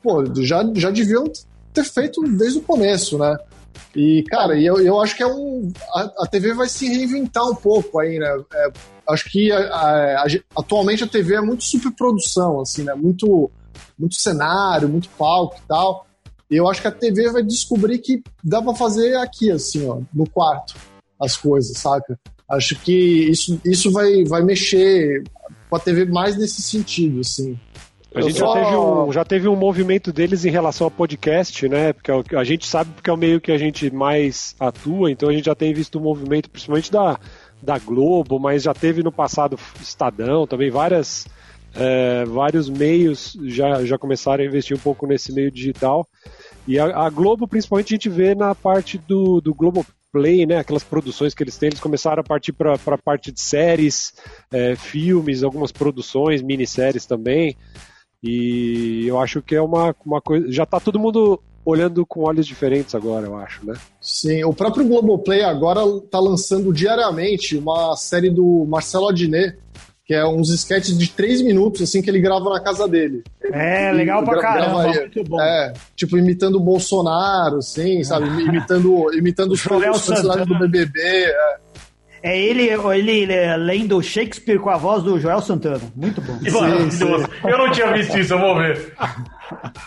pô, 0.02 0.24
já, 0.42 0.64
já 0.74 0.90
deviam 0.90 1.24
ter 1.72 1.84
feito 1.84 2.22
desde 2.22 2.58
o 2.58 2.62
começo, 2.62 3.18
né? 3.18 3.36
E, 3.94 4.22
cara, 4.24 4.58
eu, 4.60 4.78
eu 4.80 5.00
acho 5.00 5.16
que 5.16 5.22
é 5.22 5.26
um. 5.26 5.72
A, 5.94 6.24
a 6.24 6.26
TV 6.26 6.52
vai 6.54 6.68
se 6.68 6.86
reinventar 6.88 7.44
um 7.48 7.54
pouco 7.54 7.98
aí, 8.00 8.18
né? 8.18 8.26
É, 8.52 8.72
acho 9.08 9.30
que 9.30 9.52
a- 9.52 10.22
a- 10.22 10.26
atualmente 10.56 11.04
a 11.04 11.06
TV 11.06 11.34
é 11.36 11.40
muito 11.40 11.64
superprodução, 11.64 12.60
assim, 12.60 12.82
né? 12.84 12.94
Muito, 12.94 13.50
muito 13.98 14.14
cenário, 14.16 14.88
muito 14.88 15.08
palco 15.10 15.56
e 15.62 15.68
tal. 15.68 16.06
E 16.50 16.56
eu 16.56 16.68
acho 16.68 16.80
que 16.80 16.88
a 16.88 16.92
TV 16.92 17.30
vai 17.30 17.42
descobrir 17.42 17.98
que 17.98 18.22
dá 18.42 18.60
pra 18.60 18.74
fazer 18.74 19.16
aqui, 19.16 19.50
assim, 19.50 19.86
ó, 19.88 20.00
no 20.12 20.28
quarto, 20.28 20.74
as 21.20 21.36
coisas, 21.36 21.76
saca? 21.78 22.18
Acho 22.50 22.76
que 22.80 22.92
isso, 23.30 23.60
isso 23.64 23.90
vai, 23.90 24.24
vai 24.24 24.42
mexer 24.42 25.22
com 25.70 25.76
a 25.76 25.80
TV 25.80 26.04
mais 26.04 26.36
nesse 26.36 26.60
sentido, 26.62 27.20
assim. 27.20 27.58
A 28.14 28.20
gente 28.20 28.38
só- 28.38 28.54
já, 28.54 28.62
teve 28.64 28.76
um, 28.76 29.12
já 29.12 29.24
teve 29.24 29.48
um 29.48 29.56
movimento 29.56 30.12
deles 30.12 30.44
em 30.44 30.50
relação 30.50 30.86
ao 30.86 30.90
podcast, 30.90 31.68
né? 31.68 31.92
Porque 31.92 32.10
é 32.10 32.38
a 32.38 32.44
gente 32.44 32.66
sabe 32.66 32.90
porque 32.94 33.10
é 33.10 33.12
o 33.12 33.16
meio 33.16 33.40
que 33.40 33.50
a 33.50 33.58
gente 33.58 33.92
mais 33.92 34.54
atua, 34.58 35.10
então 35.10 35.28
a 35.28 35.32
gente 35.32 35.46
já 35.46 35.54
tem 35.54 35.74
visto 35.74 35.98
um 35.98 36.02
movimento, 36.02 36.48
principalmente 36.48 36.92
da, 36.92 37.18
da 37.60 37.78
Globo, 37.78 38.38
mas 38.38 38.62
já 38.62 38.72
teve 38.74 39.02
no 39.02 39.10
passado 39.10 39.58
Estadão, 39.80 40.46
também 40.46 40.70
várias, 40.70 41.26
é, 41.74 42.24
vários 42.24 42.70
meios 42.70 43.36
já, 43.44 43.84
já 43.84 43.98
começaram 43.98 44.44
a 44.44 44.46
investir 44.46 44.76
um 44.76 44.80
pouco 44.80 45.06
nesse 45.06 45.32
meio 45.32 45.50
digital. 45.50 46.06
E 46.68 46.78
a, 46.78 47.06
a 47.06 47.10
Globo, 47.10 47.48
principalmente, 47.48 47.94
a 47.94 47.96
gente 47.96 48.08
vê 48.08 48.34
na 48.34 48.54
parte 48.54 48.96
do, 48.96 49.40
do 49.40 49.52
Globo 49.52 49.84
Play, 50.12 50.46
né, 50.46 50.58
aquelas 50.58 50.84
produções 50.84 51.34
que 51.34 51.42
eles 51.42 51.58
têm, 51.58 51.70
eles 51.70 51.80
começaram 51.80 52.20
a 52.20 52.24
partir 52.24 52.52
para 52.52 52.74
a 52.74 52.98
parte 52.98 53.32
de 53.32 53.40
séries, 53.40 54.14
é, 54.52 54.76
filmes, 54.76 55.42
algumas 55.42 55.72
produções, 55.72 56.40
minisséries 56.40 57.04
também. 57.04 57.56
E 58.26 59.04
eu 59.06 59.20
acho 59.20 59.42
que 59.42 59.54
é 59.54 59.60
uma, 59.60 59.94
uma 60.04 60.20
coisa. 60.20 60.50
Já 60.50 60.62
está 60.62 60.80
todo 60.80 60.98
mundo 60.98 61.38
olhando 61.62 62.06
com 62.06 62.22
olhos 62.22 62.46
diferentes 62.46 62.94
agora, 62.94 63.26
eu 63.26 63.36
acho, 63.36 63.64
né? 63.66 63.74
Sim, 64.00 64.44
o 64.44 64.52
próprio 64.52 64.86
Globoplay 64.86 65.42
agora 65.42 65.80
está 66.02 66.18
lançando 66.18 66.72
diariamente 66.72 67.56
uma 67.56 67.94
série 67.96 68.30
do 68.30 68.64
Marcelo 68.66 69.08
Adnet, 69.08 69.58
que 70.06 70.14
é 70.14 70.26
uns 70.26 70.50
sketches 70.50 70.96
de 70.96 71.10
três 71.10 71.42
minutos, 71.42 71.82
assim, 71.82 72.02
que 72.02 72.10
ele 72.10 72.20
grava 72.20 72.48
na 72.50 72.60
casa 72.60 72.86
dele. 72.86 73.22
É, 73.42 73.92
legal 73.92 74.22
pra 74.22 74.40
caramba, 74.40 74.86
muito 74.88 75.24
bom. 75.24 75.40
É, 75.40 75.72
tipo, 75.94 76.18
imitando 76.18 76.56
o 76.56 76.60
Bolsonaro, 76.60 77.58
assim, 77.58 78.02
sabe? 78.04 78.26
Imitando, 78.44 79.12
imitando 79.14 79.52
os 79.52 79.62
personagens 79.62 80.46
do 80.46 80.58
BBB. 80.58 81.00
É. 81.00 81.63
É 82.24 82.40
ele, 82.40 82.70
ele 82.70 83.32
é, 83.34 83.54
lendo 83.54 84.02
Shakespeare 84.02 84.58
com 84.58 84.70
a 84.70 84.78
voz 84.78 85.02
do 85.02 85.20
Joel 85.20 85.42
Santana. 85.42 85.82
Muito 85.94 86.22
bom. 86.22 86.32
Sim, 86.38 86.90
sim. 86.90 87.04
Eu 87.46 87.58
não 87.58 87.70
tinha 87.70 87.92
visto 87.92 88.18
isso, 88.18 88.32
eu 88.32 88.38
vou 88.38 88.56
ver. 88.56 88.94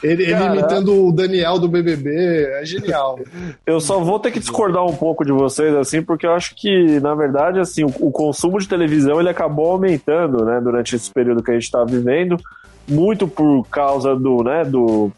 Ele, 0.03 0.21
ele 0.21 0.43
imitando 0.43 1.07
o 1.07 1.11
Daniel 1.11 1.57
do 1.57 1.67
BBB, 1.67 2.45
é 2.61 2.63
genial. 2.63 3.19
Eu 3.65 3.81
só 3.81 3.99
vou 3.99 4.19
ter 4.19 4.29
que 4.29 4.39
discordar 4.39 4.85
um 4.85 4.95
pouco 4.95 5.25
de 5.25 5.31
vocês, 5.31 5.73
assim, 5.73 6.03
porque 6.03 6.27
eu 6.27 6.31
acho 6.31 6.53
que, 6.55 6.99
na 6.99 7.15
verdade, 7.15 7.59
assim, 7.59 7.83
o, 7.83 7.91
o 8.01 8.11
consumo 8.11 8.59
de 8.59 8.67
televisão 8.67 9.19
ele 9.19 9.29
acabou 9.29 9.71
aumentando, 9.71 10.45
né, 10.45 10.61
durante 10.61 10.95
esse 10.95 11.11
período 11.11 11.41
que 11.41 11.49
a 11.49 11.55
gente 11.55 11.63
está 11.63 11.83
vivendo, 11.83 12.37
muito 12.87 13.27
por 13.27 13.67
causa 13.67 14.15
do, 14.15 14.43
né, 14.43 14.63
do 14.63 15.11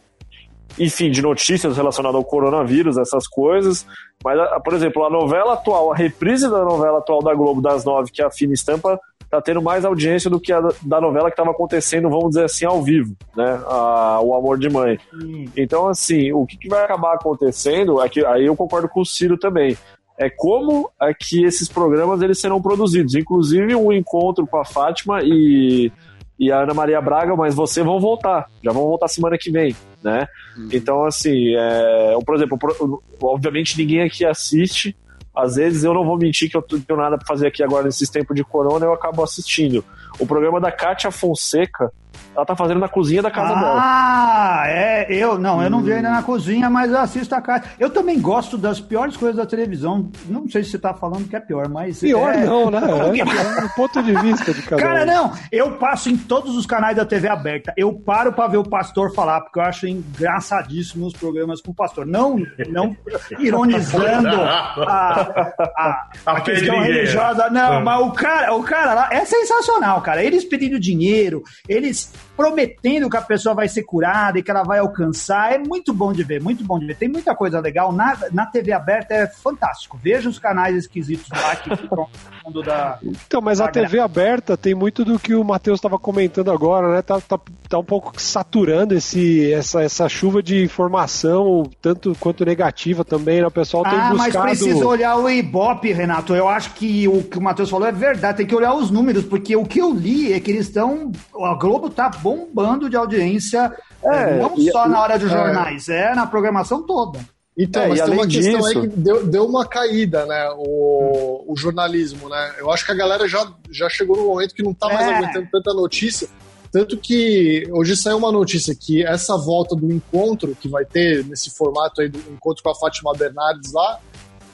enfim, 0.80 1.12
de 1.12 1.22
notícias 1.22 1.76
relacionadas 1.76 2.16
ao 2.16 2.24
coronavírus, 2.24 2.98
essas 2.98 3.28
coisas. 3.28 3.86
Mas, 4.24 4.40
por 4.64 4.74
exemplo, 4.74 5.04
a 5.04 5.10
novela 5.10 5.54
atual, 5.54 5.92
a 5.92 5.96
reprise 5.96 6.50
da 6.50 6.64
novela 6.64 7.00
atual 7.00 7.22
da 7.22 7.34
Globo 7.34 7.62
das 7.62 7.84
nove, 7.84 8.12
que 8.12 8.22
é 8.22 8.26
a 8.26 8.32
Fina 8.32 8.54
Estampa, 8.54 9.00
tá 9.30 9.42
tendo 9.42 9.62
mais 9.62 9.86
audiência 9.86 10.30
do 10.30 10.40
que 10.40 10.52
a 10.52 10.62
da 10.82 11.00
novela 11.00 11.30
que 11.30 11.34
estava 11.34 11.52
acontecendo, 11.52 12.10
vamos 12.10 12.30
dizer 12.30 12.46
assim, 12.46 12.66
ao 12.66 12.82
vivo, 12.82 13.16
né? 13.36 13.62
A, 13.68 14.20
o 14.22 14.34
Amor 14.34 14.58
de 14.58 14.70
Mãe. 14.70 14.98
Hum. 15.14 15.46
Então, 15.56 15.88
assim, 15.88 16.32
o 16.32 16.46
que, 16.46 16.58
que, 16.58 16.70
vai 16.70 16.84
acabar 16.84 17.14
acontecendo, 17.14 18.02
é 18.02 18.10
que, 18.10 18.26
aí 18.26 18.46
eu 18.46 18.56
concordo 18.56 18.90
com 18.90 19.02
o 19.02 19.06
Ciro 19.06 19.38
também, 19.38 19.78
é 20.18 20.30
como 20.30 20.90
é 21.02 21.14
que 21.14 21.46
esses 21.46 21.70
programas 21.70 22.22
eles 22.22 22.40
serão 22.42 22.62
produzidos. 22.62 23.16
Inclusive, 23.16 23.76
um 23.76 23.92
encontro 23.92 24.46
com 24.48 24.58
a 24.58 24.66
Fátima 24.66 25.22
e 25.24 25.92
e 26.40 26.52
a 26.52 26.62
Ana 26.62 26.74
Maria 26.74 27.02
Braga, 27.02 27.36
mas 27.36 27.54
você 27.54 27.84
vão 27.84 28.00
voltar, 28.00 28.48
já 28.64 28.72
vão 28.72 28.84
voltar 28.84 29.10
semana 29.10 29.38
que 29.38 29.52
vem, 29.52 29.76
né? 30.02 30.26
Uhum. 30.58 30.70
Então, 30.72 31.04
assim, 31.04 31.54
é, 31.56 32.18
por 32.26 32.36
exemplo, 32.36 33.04
obviamente 33.22 33.78
ninguém 33.78 34.02
aqui 34.02 34.26
assiste, 34.26 34.96
às 35.36 35.56
vezes 35.56 35.84
eu 35.84 35.94
não 35.94 36.06
vou 36.06 36.18
mentir 36.18 36.50
que 36.50 36.56
eu 36.56 36.66
não 36.72 36.80
tenho 36.80 37.00
nada 37.00 37.18
para 37.18 37.28
fazer 37.28 37.48
aqui 37.48 37.62
agora 37.62 37.86
nesses 37.86 38.10
tempos 38.10 38.36
de 38.36 38.44
corona, 38.44 38.86
eu 38.86 38.94
acabo 38.94 39.22
assistindo. 39.22 39.84
O 40.18 40.26
programa 40.26 40.62
da 40.62 40.72
Kátia 40.72 41.12
Fonseca, 41.12 41.92
ela 42.40 42.46
tá 42.46 42.56
fazendo 42.56 42.80
na 42.80 42.88
cozinha 42.88 43.22
da 43.22 43.30
casa 43.30 43.54
ah, 43.54 43.60
dela. 43.60 43.76
Ah, 43.78 44.64
é, 44.68 45.14
eu 45.14 45.38
não, 45.38 45.62
eu 45.62 45.70
não 45.70 45.82
vi 45.82 45.92
ainda 45.92 46.10
na 46.10 46.24
cozinha, 46.24 46.70
mas 46.70 46.90
eu 46.90 46.98
assisto 46.98 47.36
a 47.36 47.42
casa. 47.42 47.66
Eu 47.78 47.90
também 47.90 48.20
gosto 48.20 48.58
das 48.58 48.80
piores 48.80 49.18
coisas 49.18 49.36
da 49.36 49.46
televisão. 49.46 50.10
Não 50.26 50.48
sei 50.50 50.64
se 50.64 50.72
você 50.72 50.80
tá 50.80 50.94
falando 50.94 51.28
que 51.28 51.36
é 51.36 51.40
pior, 51.40 51.68
mas. 51.68 52.00
Pior 52.00 52.34
é... 52.34 52.46
não, 52.46 52.72
né? 52.72 52.80
É, 53.20 53.66
é 53.66 53.68
ponto 53.76 54.02
de 54.02 54.14
vista 54.14 54.54
de 54.54 54.62
cada 54.62 54.82
Cara, 54.82 55.06
não, 55.06 55.34
eu 55.52 55.78
passo 55.78 56.10
em 56.10 56.18
todos 56.18 56.56
os 56.56 56.66
canais 56.66 56.96
da 56.96 57.06
TV 57.06 57.28
aberta. 57.28 57.74
Eu 57.76 57.94
paro 57.94 58.32
para 58.32 58.48
ver 58.48 58.58
o 58.58 58.64
pastor 58.64 59.14
falar, 59.14 59.42
porque 59.42 59.60
eu 59.60 59.64
acho 59.64 59.88
engraçadíssimo 59.88 61.06
os 61.06 61.14
programas 61.14 61.62
com 61.62 61.72
o 61.72 61.76
pastor. 61.76 62.06
Não, 62.06 62.38
não 62.70 62.96
ironizando 63.40 64.30
a, 64.30 64.74
a, 64.88 65.54
a, 65.76 66.10
a 66.26 66.42
questão 66.42 66.80
religiosa. 66.82 67.50
Não, 67.50 67.76
é. 67.76 67.84
mas 67.84 68.02
o 68.02 68.12
cara, 68.12 68.54
o 68.56 68.64
cara 68.64 68.94
lá 68.94 69.10
é 69.12 69.26
sensacional, 69.26 70.02
cara. 70.02 70.24
Eles 70.24 70.46
pedindo 70.46 70.80
dinheiro, 70.80 71.44
eles 71.68 72.12
prometendo 72.40 73.10
que 73.10 73.18
a 73.18 73.22
pessoa 73.22 73.54
vai 73.54 73.68
ser 73.68 73.84
curada 73.84 74.40
e 74.40 74.44
que 74.44 74.50
ela 74.50 74.64
vai 74.64 74.80
alcançar. 74.80 75.52
É 75.52 75.58
muito 75.58 75.94
bom 75.94 76.14
de 76.14 76.24
ver, 76.24 76.42
muito 76.42 76.64
bom 76.64 76.80
de 76.80 76.86
ver. 76.86 76.96
Tem 76.96 77.10
muita 77.10 77.36
coisa 77.36 77.60
legal. 77.60 77.92
Na, 77.92 78.18
na 78.32 78.46
TV 78.46 78.72
aberta 78.72 79.14
é 79.14 79.28
fantástico. 79.28 80.00
Veja 80.02 80.30
os 80.30 80.40
canais 80.40 80.74
esquisitos 80.74 81.28
lá 81.30 81.54
que 81.58 81.76
ficam 81.76 81.98
no 81.98 82.10
mundo 82.46 82.64
da. 82.64 82.98
Então, 83.04 83.42
mas 83.42 83.60
a 83.60 83.68
TV 83.68 84.00
aberta 84.00 84.56
tem 84.56 84.74
muito 84.74 85.04
do 85.04 85.20
que 85.20 85.36
o 85.36 85.44
Matheus 85.44 85.80
estava 85.80 86.00
comentando 86.00 86.50
agora, 86.50 86.96
né? 86.96 87.02
Tá, 87.02 87.20
tá, 87.20 87.38
tá 87.68 87.78
um 87.78 87.84
pouco 87.84 88.14
saturando 88.16 88.96
esse, 88.96 89.52
essa, 89.52 89.84
essa 89.84 90.08
chuva 90.08 90.42
de 90.42 90.64
informação, 90.64 91.70
tanto 91.82 92.16
quanto 92.22 92.46
negativa 92.46 93.04
também, 93.04 93.42
né? 93.42 93.48
O 93.48 93.52
pessoal 93.52 93.84
tem 93.84 94.00
ah, 94.00 94.12
buscado... 94.12 94.38
mas 94.38 94.60
precisa 94.60 94.88
olhar 94.88 95.18
o 95.18 95.30
Ibope, 95.30 95.92
Renato. 95.92 96.34
Eu 96.34 96.48
acho 96.48 96.74
que 96.74 97.06
o 97.06 97.22
que 97.22 97.38
o 97.38 97.42
Matheus 97.42 97.70
falou 97.70 97.86
é 97.86 97.92
verdade. 97.92 98.38
Tem 98.38 98.48
que 98.48 98.56
olhar 98.56 98.74
os 98.74 98.90
números, 98.90 99.26
porque 99.26 99.58
o 99.58 99.66
que 99.66 99.80
eu 99.80 99.94
li 99.94 100.32
é 100.32 100.40
que 100.40 100.52
eles 100.52 100.68
estão... 100.68 101.12
A 101.44 101.56
Globo 101.56 101.90
tá 101.90 102.10
bombando 102.36 102.90
de 102.90 102.96
audiência, 102.96 103.74
é, 104.04 104.40
não 104.40 104.54
e, 104.58 104.72
só 104.72 104.88
na 104.88 105.02
hora 105.02 105.20
dos 105.20 105.32
é. 105.32 105.34
jornais, 105.34 105.90
é, 105.90 106.12
é 106.12 106.16
na 106.16 106.26
programação 106.28 106.84
toda. 106.84 107.20
Então, 107.58 107.84
é, 107.84 107.88
mas 107.90 108.02
tem 108.02 108.14
uma 108.14 108.28
questão 108.28 108.60
disso... 108.62 108.68
aí 108.68 108.82
que 108.82 108.88
deu, 108.88 109.28
deu 109.28 109.46
uma 109.46 109.66
caída, 109.66 110.26
né? 110.26 110.50
O, 110.58 111.52
o, 111.52 111.58
jornalismo, 111.58 112.30
né? 112.30 112.54
Eu 112.58 112.72
acho 112.72 112.86
que 112.86 112.92
a 112.92 112.96
galera 112.96 113.28
já, 113.28 113.52
já 113.70 113.90
chegou 113.90 114.16
no 114.16 114.28
momento 114.28 114.56
que 114.56 114.64
não 114.64 114.74
tá 114.74 114.88
mais 114.88 115.06
é. 115.06 115.16
aguentando 115.16 115.48
tanta 115.52 115.74
notícia. 115.74 116.30
Tanto 116.72 116.96
que 116.98 117.68
hoje 117.72 117.98
saiu 117.98 118.18
uma 118.18 118.32
notícia 118.32 118.74
que 118.74 119.04
essa 119.04 119.36
volta 119.36 119.76
do 119.76 119.92
encontro 119.92 120.56
que 120.56 120.70
vai 120.70 120.86
ter 120.86 121.26
nesse 121.26 121.50
formato 121.50 122.00
aí 122.00 122.08
do 122.08 122.20
encontro 122.32 122.64
com 122.64 122.70
a 122.70 122.76
Fátima 122.76 123.12
Bernardes 123.14 123.74
lá 123.74 124.00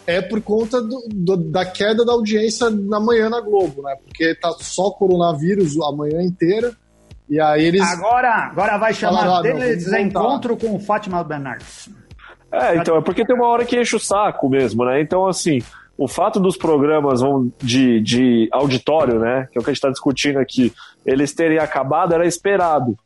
é 0.08 0.22
por 0.22 0.42
conta 0.42 0.82
do, 0.82 1.08
do, 1.14 1.38
da 1.38 1.66
queda 1.66 2.06
da 2.06 2.14
audiência 2.14 2.70
na 2.70 3.00
manhã 3.00 3.30
na 3.30 3.42
Globo, 3.42 3.82
né? 3.82 3.96
Porque 4.04 4.34
tá 4.36 4.52
só 4.60 4.92
coronavírus 4.92 5.80
a 5.80 5.92
manhã 5.92 6.22
inteira. 6.22 6.76
E 7.30 7.40
aí 7.40 7.66
eles. 7.66 7.82
Agora, 7.82 8.34
agora 8.34 8.78
vai 8.78 8.94
chamar 8.94 9.40
ah, 9.40 9.42
deles 9.42 9.92
encontro 9.94 10.56
com 10.56 10.80
Fátima 10.80 11.24
Bernardes. 11.24 11.90
É, 12.52 12.78
então, 12.78 12.96
é 12.96 13.02
porque 13.02 13.26
tem 13.26 13.36
uma 13.36 13.48
hora 13.48 13.66
que 13.66 13.80
enche 13.80 13.96
o 13.96 14.00
saco 14.00 14.50
mesmo, 14.50 14.86
né? 14.86 15.02
Então, 15.02 15.28
assim, 15.28 15.62
o 15.98 16.08
fato 16.08 16.40
dos 16.40 16.56
programas 16.56 17.22
de, 17.62 18.00
de 18.02 18.50
auditório, 18.52 19.20
né? 19.20 19.48
Que 19.52 19.58
é 19.58 19.62
o 19.62 19.64
que 19.64 19.70
a 19.70 19.74
gente 19.74 19.78
está 19.78 19.90
discutindo 19.90 20.40
aqui, 20.40 20.72
eles 21.06 21.34
terem 21.34 21.58
acabado 21.58 22.14
era 22.14 22.26
esperado. 22.26 22.98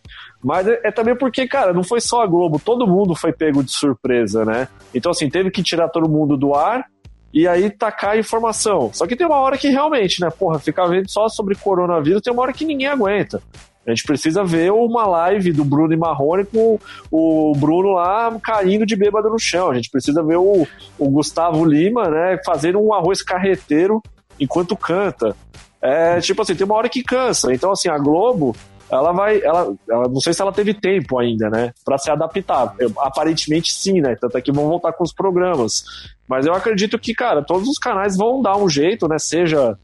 Mas 0.44 0.68
é, 0.68 0.80
é, 0.86 0.92
também 0.92 1.16
porque, 1.16 1.48
cara, 1.48 1.74
não 1.74 1.84
foi 1.84 2.00
só 2.00 2.22
a 2.22 2.28
Globo, 2.28 2.60
todo 2.60 2.88
mundo 2.88 3.16
foi 3.16 3.32
pego 3.34 3.64
de 3.64 3.72
surpresa, 3.72 4.46
né? 4.46 4.68
Então, 4.94 5.12
assim, 5.12 5.30
teve 5.30 5.52
que 5.52 5.64
tirar 5.64 5.90
todo 5.90 6.10
mundo 6.10 6.38
do 6.38 6.54
ar 6.54 6.86
e 7.34 7.48
aí 7.48 7.70
tacar 7.70 8.12
a 8.12 8.18
informação. 8.18 8.92
Só 8.94 9.06
que 9.06 9.16
tem 9.16 9.28
uma 9.28 9.40
hora 9.40 9.58
que 9.58 9.70
realmente, 9.70 10.22
né, 10.22 10.30
porra, 10.30 10.60
ficar 10.60 10.88
vendo 10.88 11.10
só 11.10 11.28
sobre 11.30 11.56
coronavírus, 11.56 12.22
tem 12.22 12.34
uma 12.34 12.42
hora 12.42 12.54
que 12.54 12.66
ninguém 12.66 12.88
aguenta. 12.88 13.42
A 13.92 13.96
gente 13.96 14.06
precisa 14.06 14.44
ver 14.44 14.72
uma 14.72 15.06
live 15.06 15.52
do 15.52 15.66
Bruno 15.66 15.94
e 15.94 15.98
Marrone 15.98 16.46
com 16.46 16.80
o 17.12 17.54
Bruno 17.56 17.94
lá 17.94 18.36
caindo 18.42 18.86
de 18.86 18.96
bêbado 18.96 19.30
no 19.30 19.40
chão. 19.40 19.72
A 19.72 19.76
gente 19.76 19.90
precisa 19.90 20.24
ver 20.24 20.38
o, 20.38 20.68
o 20.98 21.10
Gustavo 21.10 21.66
Lima, 21.66 22.10
né, 22.10 22.40
fazendo 22.46 22.80
um 22.80 22.94
arroz 22.94 23.22
carreteiro 23.22 24.02
enquanto 24.40 24.76
canta. 24.76 25.36
É, 25.82 26.20
tipo 26.20 26.42
assim, 26.42 26.56
tem 26.56 26.66
uma 26.66 26.76
hora 26.76 26.90
que 26.90 27.04
cansa. 27.04 27.54
Então, 27.54 27.72
assim, 27.72 27.90
a 27.90 27.98
Globo, 27.98 28.56
ela 28.92 29.12
vai. 29.12 29.42
Ela, 29.42 29.74
ela, 29.90 30.08
não 30.08 30.20
sei 30.20 30.34
se 30.34 30.42
ela 30.42 30.52
teve 30.52 30.74
tempo 30.74 31.18
ainda, 31.18 31.50
né? 31.50 31.72
Pra 31.86 31.98
se 31.98 32.12
adaptar. 32.12 32.76
Eu, 32.80 32.92
aparentemente 32.98 33.72
sim, 33.72 34.02
né? 34.02 34.16
Tanto 34.20 34.38
é 34.38 34.42
que 34.42 34.52
vão 34.52 34.68
voltar 34.68 34.94
com 34.94 35.04
os 35.04 35.14
programas. 35.14 35.84
Mas 36.28 36.46
eu 36.46 36.54
acredito 36.54 37.00
que, 37.00 37.14
cara, 37.14 37.42
todos 37.42 37.68
os 37.68 37.78
canais 37.78 38.18
vão 38.18 38.42
dar 38.42 38.58
um 38.58 38.68
jeito, 38.68 39.08
né? 39.08 39.18
Seja 39.20 39.78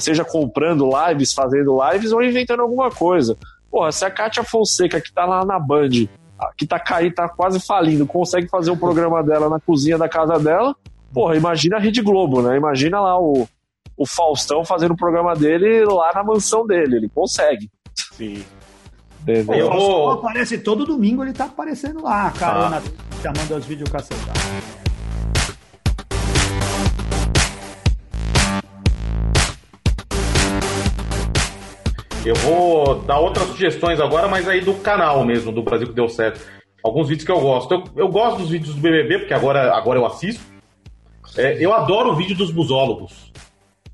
seja 0.00 0.24
comprando 0.24 0.88
lives, 0.88 1.32
fazendo 1.32 1.78
lives 1.90 2.12
ou 2.12 2.22
inventando 2.22 2.60
alguma 2.60 2.90
coisa. 2.90 3.36
Porra, 3.70 3.92
se 3.92 4.04
a 4.04 4.10
Kátia 4.10 4.44
Fonseca, 4.44 5.00
que 5.00 5.12
tá 5.12 5.24
lá 5.24 5.44
na 5.44 5.58
Band, 5.58 6.06
que 6.56 6.66
tá 6.66 6.78
caindo, 6.78 7.14
tá 7.14 7.28
quase 7.28 7.60
falindo, 7.60 8.06
consegue 8.06 8.48
fazer 8.48 8.70
um 8.70 8.76
programa 8.76 9.22
dela 9.22 9.48
na 9.48 9.60
cozinha 9.60 9.98
da 9.98 10.08
casa 10.08 10.38
dela, 10.38 10.74
porra, 11.12 11.36
imagina 11.36 11.76
a 11.76 11.80
Rede 11.80 12.02
Globo, 12.02 12.42
né? 12.42 12.56
Imagina 12.56 13.00
lá 13.00 13.18
o, 13.18 13.48
o 13.96 14.06
Faustão 14.06 14.64
fazendo 14.64 14.92
o 14.92 14.96
programa 14.96 15.34
dele 15.34 15.84
lá 15.84 16.12
na 16.14 16.22
mansão 16.22 16.66
dele. 16.66 16.96
Ele 16.96 17.08
consegue. 17.08 17.70
Sim. 17.94 18.44
Entendeu? 19.22 19.66
O 19.66 19.70
Faustão 19.70 20.10
aparece 20.10 20.58
todo 20.58 20.84
domingo, 20.84 21.22
ele 21.22 21.32
tá 21.32 21.46
aparecendo 21.46 22.02
lá, 22.02 22.30
carona, 22.30 22.82
ah. 22.84 23.22
chamando 23.22 23.54
as 23.56 23.64
videocassetas. 23.64 24.75
Eu 32.26 32.34
vou 32.34 32.96
dar 33.02 33.20
outras 33.20 33.46
sugestões 33.50 34.00
agora, 34.00 34.26
mas 34.26 34.48
aí 34.48 34.60
do 34.60 34.74
canal 34.74 35.24
mesmo, 35.24 35.52
do 35.52 35.62
Brasil 35.62 35.86
que 35.86 35.94
deu 35.94 36.08
certo. 36.08 36.44
Alguns 36.82 37.08
vídeos 37.08 37.24
que 37.24 37.30
eu 37.30 37.38
gosto. 37.38 37.72
Eu, 37.72 37.84
eu 37.94 38.08
gosto 38.08 38.38
dos 38.38 38.50
vídeos 38.50 38.74
do 38.74 38.80
BBB, 38.80 39.20
porque 39.20 39.32
agora, 39.32 39.72
agora 39.76 40.00
eu 40.00 40.04
assisto. 40.04 40.42
É, 41.38 41.64
eu 41.64 41.72
adoro 41.72 42.10
o 42.10 42.16
vídeo 42.16 42.36
dos 42.36 42.52
musólogos. 42.52 43.32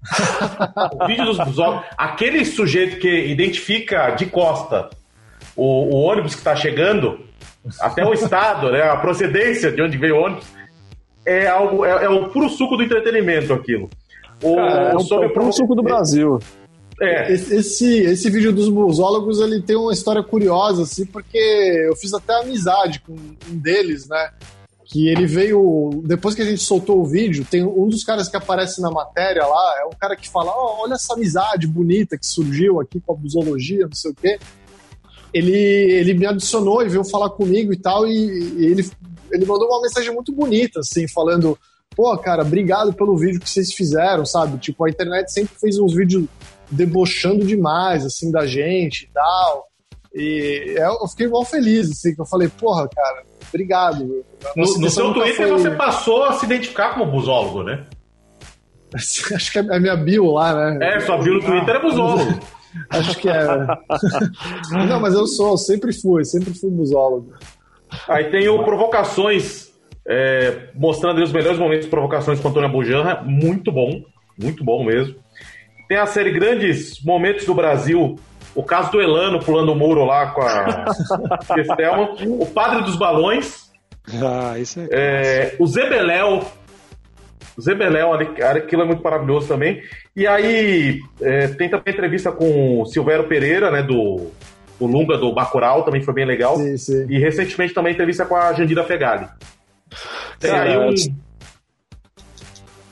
o 0.98 1.06
vídeo 1.06 1.26
dos 1.26 1.36
busólogos. 1.36 1.84
Aquele 1.98 2.42
sujeito 2.46 2.98
que 2.98 3.26
identifica 3.26 4.12
de 4.12 4.24
costa 4.24 4.88
o, 5.54 5.94
o 5.94 6.00
ônibus 6.00 6.32
que 6.32 6.40
está 6.40 6.56
chegando, 6.56 7.20
até 7.80 8.02
o 8.02 8.12
estado, 8.16 8.72
né, 8.72 8.80
a 8.80 8.96
procedência 8.96 9.70
de 9.70 9.82
onde 9.82 9.98
veio 9.98 10.16
o 10.16 10.24
ônibus, 10.24 10.46
é 11.26 11.48
algo 11.48 11.84
é, 11.84 12.06
é 12.06 12.08
o 12.08 12.30
puro 12.30 12.48
suco 12.48 12.78
do 12.78 12.82
entretenimento 12.82 13.52
aquilo. 13.52 13.90
O, 14.42 14.56
Cara, 14.56 14.94
é, 14.94 14.98
sobre 15.00 15.26
é 15.26 15.28
o 15.28 15.34
puro 15.34 15.52
suco 15.52 15.74
do 15.74 15.82
Brasil. 15.82 16.38
É. 16.38 16.61
Esse, 17.32 17.98
esse 17.98 18.30
vídeo 18.30 18.52
dos 18.52 18.68
musólogos, 18.68 19.40
ele 19.40 19.60
tem 19.60 19.74
uma 19.74 19.92
história 19.92 20.22
curiosa, 20.22 20.82
assim, 20.82 21.04
porque 21.04 21.36
eu 21.88 21.96
fiz 21.96 22.14
até 22.14 22.40
amizade 22.40 23.00
com 23.00 23.12
um 23.12 23.56
deles, 23.56 24.08
né? 24.08 24.30
Que 24.84 25.08
ele 25.08 25.26
veio. 25.26 26.02
Depois 26.04 26.34
que 26.34 26.42
a 26.42 26.44
gente 26.44 26.62
soltou 26.62 27.00
o 27.00 27.04
vídeo, 27.04 27.44
tem 27.50 27.64
um 27.64 27.88
dos 27.88 28.04
caras 28.04 28.28
que 28.28 28.36
aparece 28.36 28.80
na 28.80 28.90
matéria 28.90 29.44
lá, 29.44 29.74
é 29.80 29.84
um 29.84 29.98
cara 29.98 30.14
que 30.14 30.28
fala: 30.28 30.52
oh, 30.54 30.82
olha 30.82 30.94
essa 30.94 31.14
amizade 31.14 31.66
bonita 31.66 32.16
que 32.16 32.26
surgiu 32.26 32.80
aqui 32.80 33.00
com 33.00 33.12
a 33.12 33.16
busologia, 33.16 33.86
não 33.86 33.94
sei 33.94 34.10
o 34.12 34.14
quê. 34.14 34.38
Ele, 35.34 35.56
ele 35.56 36.14
me 36.14 36.26
adicionou 36.26 36.82
e 36.82 36.88
veio 36.88 37.04
falar 37.04 37.30
comigo 37.30 37.72
e 37.72 37.76
tal, 37.78 38.06
e, 38.06 38.12
e 38.12 38.66
ele, 38.66 38.88
ele 39.32 39.46
mandou 39.46 39.66
uma 39.66 39.80
mensagem 39.80 40.12
muito 40.12 40.30
bonita, 40.30 40.80
assim, 40.80 41.08
falando 41.08 41.58
pô, 41.96 42.16
cara, 42.18 42.42
obrigado 42.42 42.92
pelo 42.92 43.16
vídeo 43.16 43.40
que 43.40 43.48
vocês 43.48 43.72
fizeram, 43.72 44.24
sabe? 44.24 44.58
Tipo, 44.58 44.84
a 44.84 44.90
internet 44.90 45.32
sempre 45.32 45.54
fez 45.58 45.78
uns 45.78 45.94
vídeos 45.94 46.26
debochando 46.72 47.46
demais, 47.46 48.04
assim, 48.04 48.30
da 48.32 48.46
gente 48.46 49.04
e 49.04 49.12
tal. 49.12 49.68
E 50.14 50.74
eu 50.76 51.08
fiquei 51.08 51.28
mal 51.28 51.44
feliz, 51.44 51.90
assim, 51.90 52.14
que 52.14 52.20
eu 52.20 52.26
falei, 52.26 52.48
porra, 52.48 52.88
cara, 52.88 53.22
obrigado. 53.48 54.24
No, 54.56 54.78
no 54.78 54.90
seu 54.90 55.12
Twitter 55.14 55.48
foi... 55.48 55.50
você 55.50 55.70
passou 55.70 56.24
a 56.24 56.32
se 56.32 56.44
identificar 56.44 56.94
como 56.94 57.10
busólogo, 57.10 57.62
né? 57.62 57.86
Acho 58.94 59.52
que 59.52 59.58
é 59.58 59.62
a 59.62 59.80
minha 59.80 59.96
bio 59.96 60.32
lá, 60.32 60.54
né? 60.54 60.96
É, 60.96 61.00
sua 61.00 61.16
bio 61.18 61.34
no 61.34 61.40
Twitter 61.40 61.76
é 61.76 61.80
busólogo. 61.80 62.40
Acho 62.90 63.18
que 63.18 63.28
é. 63.28 63.44
Não, 64.88 65.00
mas 65.00 65.14
eu 65.14 65.26
sou, 65.26 65.56
sempre 65.56 65.92
fui, 65.92 66.24
sempre 66.24 66.54
fui 66.54 66.70
busólogo. 66.70 67.32
Aí 68.08 68.30
tem 68.30 68.48
o 68.48 68.64
Provocações, 68.64 69.70
é, 70.06 70.70
mostrando 70.74 71.22
os 71.22 71.32
melhores 71.32 71.58
momentos 71.58 71.84
de 71.84 71.90
provocações 71.90 72.40
com 72.40 72.48
Antônio 72.48 72.70
Bujanra, 72.70 73.22
muito 73.22 73.70
bom, 73.70 74.02
muito 74.38 74.64
bom 74.64 74.84
mesmo. 74.84 75.21
Tem 75.92 75.98
a 75.98 76.06
série 76.06 76.32
Grandes 76.32 77.04
Momentos 77.04 77.44
do 77.44 77.52
Brasil, 77.52 78.18
o 78.54 78.62
caso 78.62 78.90
do 78.92 78.98
Elano 78.98 79.38
pulando 79.40 79.72
o 79.72 79.74
muro 79.74 80.06
lá 80.06 80.30
com 80.30 80.40
a 80.40 80.86
Estelma, 81.60 82.14
o 82.40 82.46
Padre 82.46 82.82
dos 82.82 82.96
Balões, 82.96 83.70
ah, 84.24 84.58
isso 84.58 84.80
é, 84.80 84.86
é 84.90 85.56
o 85.58 85.66
Zebeléu, 85.66 86.46
o 87.58 87.60
Zebeléu, 87.60 88.14
aquilo 88.14 88.80
é 88.80 88.84
muito 88.86 89.02
maravilhoso 89.02 89.48
também. 89.48 89.82
E 90.16 90.26
aí 90.26 90.98
é, 91.20 91.48
tem 91.48 91.68
também 91.68 91.92
entrevista 91.92 92.32
com 92.32 92.80
o 92.80 92.86
Silvério 92.86 93.28
Pereira, 93.28 93.70
né, 93.70 93.82
do 93.82 94.30
o 94.80 94.86
Lunga 94.86 95.18
do 95.18 95.30
Bacurau, 95.34 95.82
também 95.82 96.00
foi 96.00 96.14
bem 96.14 96.24
legal. 96.24 96.56
Sim, 96.56 96.78
sim. 96.78 97.06
E 97.10 97.18
recentemente 97.18 97.74
também 97.74 97.92
entrevista 97.92 98.24
com 98.24 98.34
a 98.34 98.50
Jandira 98.54 98.82
Fegali. 98.82 99.28
Tem 100.40 100.52
aí 100.52 100.74
um... 100.74 100.94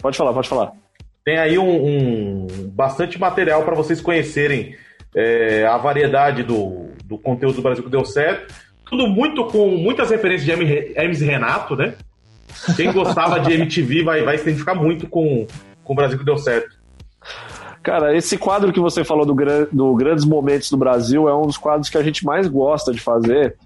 Pode 0.02 0.18
falar, 0.18 0.34
pode 0.34 0.48
falar 0.50 0.79
tem 1.24 1.38
aí 1.38 1.58
um, 1.58 2.44
um 2.44 2.46
bastante 2.70 3.18
material 3.18 3.62
para 3.64 3.74
vocês 3.74 4.00
conhecerem 4.00 4.74
é, 5.14 5.66
a 5.66 5.76
variedade 5.76 6.42
do, 6.42 6.88
do 7.04 7.18
conteúdo 7.18 7.56
do 7.56 7.62
Brasil 7.62 7.84
que 7.84 7.90
deu 7.90 8.04
certo. 8.04 8.54
Tudo 8.84 9.06
muito 9.06 9.44
com 9.46 9.68
muitas 9.76 10.10
referências 10.10 10.44
de 10.44 10.94
Hermes 10.96 11.20
Renato, 11.20 11.76
né? 11.76 11.94
Quem 12.76 12.92
gostava 12.92 13.38
de 13.40 13.52
MTV 13.52 14.02
vai, 14.02 14.22
vai 14.22 14.36
se 14.36 14.42
identificar 14.42 14.74
muito 14.74 15.06
com, 15.06 15.46
com 15.84 15.92
o 15.92 15.96
Brasil 15.96 16.18
que 16.18 16.24
deu 16.24 16.36
certo. 16.36 16.80
Cara, 17.82 18.14
esse 18.14 18.36
quadro 18.36 18.72
que 18.72 18.80
você 18.80 19.04
falou 19.04 19.24
do, 19.24 19.34
do 19.72 19.94
Grandes 19.94 20.24
Momentos 20.24 20.70
do 20.70 20.76
Brasil 20.76 21.28
é 21.28 21.34
um 21.34 21.42
dos 21.42 21.56
quadros 21.56 21.88
que 21.88 21.96
a 21.96 22.02
gente 22.02 22.24
mais 22.24 22.46
gosta 22.46 22.92
de 22.92 23.00
fazer, 23.00 23.56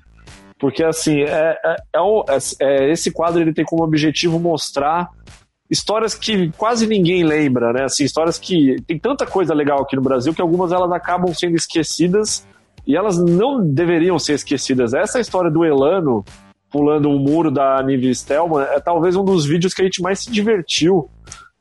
porque 0.59 0.85
assim, 0.85 1.23
é, 1.23 1.59
é, 1.65 1.77
é, 1.97 2.39
é, 2.61 2.91
esse 2.93 3.11
quadro 3.11 3.41
ele 3.41 3.53
tem 3.53 3.65
como 3.65 3.83
objetivo 3.83 4.39
mostrar 4.39 5.09
histórias 5.71 6.15
que 6.15 6.51
quase 6.53 6.87
ninguém 6.87 7.25
lembra, 7.25 7.73
né? 7.73 7.85
Assim, 7.85 8.05
histórias 8.05 8.39
que 8.39 8.77
tem 8.87 8.99
tanta 8.99 9.27
coisa 9.27 9.55
legal 9.55 9.83
aqui 9.83 9.97
no 9.97 10.03
Brasil 10.03 10.35
que 10.35 10.43
algumas 10.43 10.73
elas 10.73 10.93
acabam 10.93 11.33
sendo 11.33 11.57
esquecidas 11.57 12.47
e 12.87 12.97
elas 12.97 13.19
não 13.19 13.67
deveriam 13.67 14.19
ser 14.19 14.35
esquecidas. 14.35 14.93
Essa 14.93 15.21
história 15.21 15.51
do 15.51 15.65
Elano 15.65 16.25
pulando 16.71 17.09
um 17.09 17.19
muro 17.19 17.51
da 17.51 17.83
Nive 17.83 18.15
Stelman 18.15 18.63
é 18.63 18.81
talvez 18.81 19.17
um 19.17 19.25
dos 19.25 19.47
vídeos 19.47 19.73
que 19.73 19.81
a 19.81 19.85
gente 19.85 20.03
mais 20.03 20.21
se 20.21 20.31
divertiu 20.31 21.09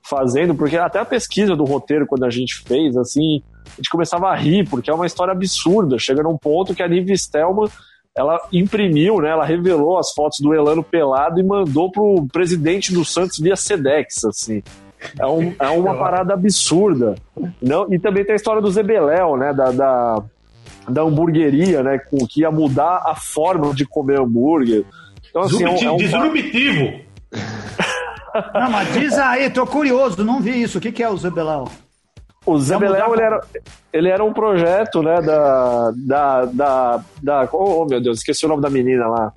fazendo, 0.02 0.54
porque 0.54 0.76
até 0.76 1.00
a 1.00 1.06
pesquisa 1.06 1.56
do 1.56 1.64
roteiro 1.64 2.06
quando 2.06 2.26
a 2.26 2.30
gente 2.30 2.56
fez, 2.56 2.98
assim, 2.98 3.42
a 3.66 3.76
gente 3.78 3.90
começava 3.90 4.28
a 4.28 4.36
rir, 4.36 4.68
porque 4.68 4.90
é 4.90 4.94
uma 4.94 5.06
história 5.06 5.32
absurda. 5.32 5.98
Chega 5.98 6.24
num 6.24 6.38
ponto 6.38 6.76
que 6.76 6.84
a 6.84 6.88
Nive 6.88 7.18
Stelman 7.18 7.70
ela 8.16 8.40
imprimiu, 8.52 9.20
né, 9.20 9.30
ela 9.30 9.46
revelou 9.46 9.98
as 9.98 10.12
fotos 10.12 10.40
do 10.40 10.54
Elano 10.54 10.84
pelado 10.84 11.40
e 11.40 11.44
mandou 11.44 11.92
pro 11.92 12.28
presidente 12.32 12.94
do 12.94 13.04
Santos 13.04 13.40
via 13.40 13.56
Sedex, 13.56 14.24
assim. 14.26 14.62
É, 15.20 15.26
um, 15.26 15.54
é 15.60 15.68
uma 15.70 15.96
parada 15.96 16.34
absurda. 16.34 17.16
Não, 17.62 17.92
e 17.92 18.00
também 18.00 18.24
tem 18.24 18.34
a 18.34 18.36
história 18.36 18.62
do 18.62 18.72
Zebeléu, 18.72 19.36
né, 19.36 19.52
da, 19.52 19.72
da, 19.72 20.24
da 20.88 21.02
hamburgueria, 21.02 21.82
né, 21.82 21.98
com, 21.98 22.26
que 22.28 22.42
ia 22.42 22.52
mudar 22.52 23.02
a 23.06 23.16
forma 23.16 23.74
de 23.74 23.86
comer 23.86 24.20
hambúrguer. 24.20 24.86
Então, 25.30 25.42
assim, 25.42 25.64
é 25.64 25.92
um, 25.92 25.98
Disruptivo! 25.98 27.00
Não, 28.54 28.72
mas 28.72 28.94
diz 28.94 29.18
aí, 29.18 29.50
tô 29.50 29.66
curioso, 29.66 30.24
não 30.24 30.42
vi 30.42 30.64
isso. 30.64 30.80
O 30.80 30.82
que, 30.82 30.92
que 30.92 31.04
é 31.04 31.10
o 31.10 31.16
Zebeléu? 31.16 31.68
O 32.46 32.58
Zé 32.60 32.78
Beléu, 32.78 33.14
ele 33.14 33.24
era, 33.24 33.42
ele 33.94 34.10
era 34.10 34.24
um 34.24 34.34
projeto, 34.34 35.02
né, 35.02 35.22
da, 35.22 35.92
da, 35.96 36.46
da, 36.46 37.04
da 37.22 37.50
oh, 37.54 37.86
meu 37.86 38.02
Deus, 38.02 38.18
esqueci 38.18 38.46
o 38.46 38.50
nome 38.50 38.62
da 38.62 38.70
menina 38.70 39.08
lá. 39.08 39.32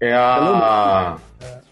É 0.00 0.14
a... 0.14 1.16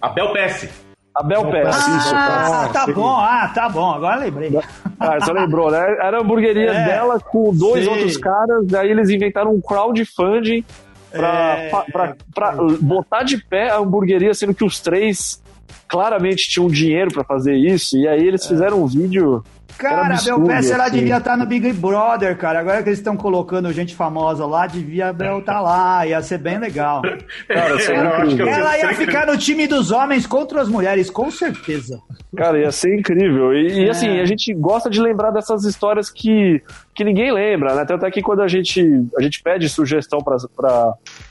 A 0.01 0.09
Bel 0.11 0.33
Pesce. 0.33 0.69
A 1.15 1.23
Bel 1.23 1.51
Pesce, 1.51 1.91
ah, 1.91 1.97
isso. 1.97 2.15
Ah, 2.15 2.71
tá 2.73 2.87
bom, 2.87 3.17
ah, 3.17 3.51
tá 3.55 3.69
bom, 3.69 3.91
agora 3.91 4.17
lembrei. 4.17 4.53
Ah, 5.01 5.19
você 5.19 5.33
lembrou, 5.33 5.71
né? 5.71 5.79
Era 6.01 6.19
a 6.19 6.21
hamburgueria 6.21 6.71
é, 6.71 6.85
dela 6.85 7.19
com 7.19 7.53
dois 7.55 7.85
sim. 7.85 7.91
outros 7.91 8.17
caras, 8.19 8.73
aí 8.75 8.91
eles 8.91 9.09
inventaram 9.09 9.53
um 9.53 9.61
crowdfunding 9.61 10.65
pra, 11.11 11.57
é, 11.59 11.71
pra, 11.71 11.85
pra, 11.85 12.17
pra 12.35 12.53
botar 12.81 13.23
de 13.23 13.39
pé 13.39 13.71
a 13.71 13.79
hamburgueria, 13.79 14.35
sendo 14.35 14.55
que 14.55 14.65
os 14.65 14.79
três 14.79 15.43
claramente 15.89 16.49
tinham 16.51 16.69
dinheiro 16.69 17.13
para 17.13 17.25
fazer 17.25 17.55
isso, 17.55 17.97
e 17.97 18.07
aí 18.07 18.27
eles 18.27 18.45
é. 18.45 18.49
fizeram 18.49 18.83
um 18.83 18.87
vídeo 18.87 19.43
Cara, 19.79 20.15
absurdo, 20.15 20.47
Bel 20.47 20.57
Pesce, 20.57 20.73
ela 20.73 20.85
assim. 20.85 20.99
devia 20.99 21.19
estar 21.19 21.31
tá 21.33 21.37
no 21.37 21.47
Big 21.47 21.73
Brother, 21.73 22.37
cara. 22.37 22.61
Agora 22.61 22.83
que 22.83 22.89
eles 22.89 22.99
estão 22.99 23.17
colocando 23.17 23.73
gente 23.73 23.95
famosa 23.95 24.47
lá, 24.47 24.67
devia 24.67 25.13
Bel 25.13 25.41
estar 25.41 25.55
tá 25.55 25.61
lá. 25.61 26.07
Ia 26.07 26.23
ser 26.23 26.39
bem 26.39 26.59
legal. 26.59 27.03
Cara, 27.49 27.75
ela, 27.83 28.49
ela 28.49 28.79
ia 28.79 28.95
ficar 28.95 29.27
no 29.27 29.37
time 29.37 29.67
dos 29.67 29.91
homens 29.91 30.27
contra 30.27 30.61
as 30.61 30.69
mulheres, 30.69 31.11
com 31.11 31.31
certeza. 31.31 32.01
Cara, 32.37 32.59
ia 32.59 32.73
ser 32.73 32.99
incrível. 32.99 33.53
E, 33.55 33.85
e 33.85 33.91
assim, 33.91 34.09
é. 34.09 34.23
a 34.23 34.27
gente 34.27 34.53
gosta 34.55 34.89
de 34.89 35.01
lembrar 35.01 35.31
dessas 35.31 35.65
histórias 35.65 36.11
que, 36.11 36.63
que 36.95 37.05
ninguém 37.05 37.33
lembra, 37.33 37.75
né? 37.75 37.85
Tanto 37.85 38.05
é 38.07 38.11
que 38.11 38.23
quando 38.23 38.43
a 38.43 38.49
gente, 38.49 38.83
a 39.19 39.23
gente 39.23 39.43
pede 39.43 39.69
sugestão 39.69 40.21
para 40.21 40.37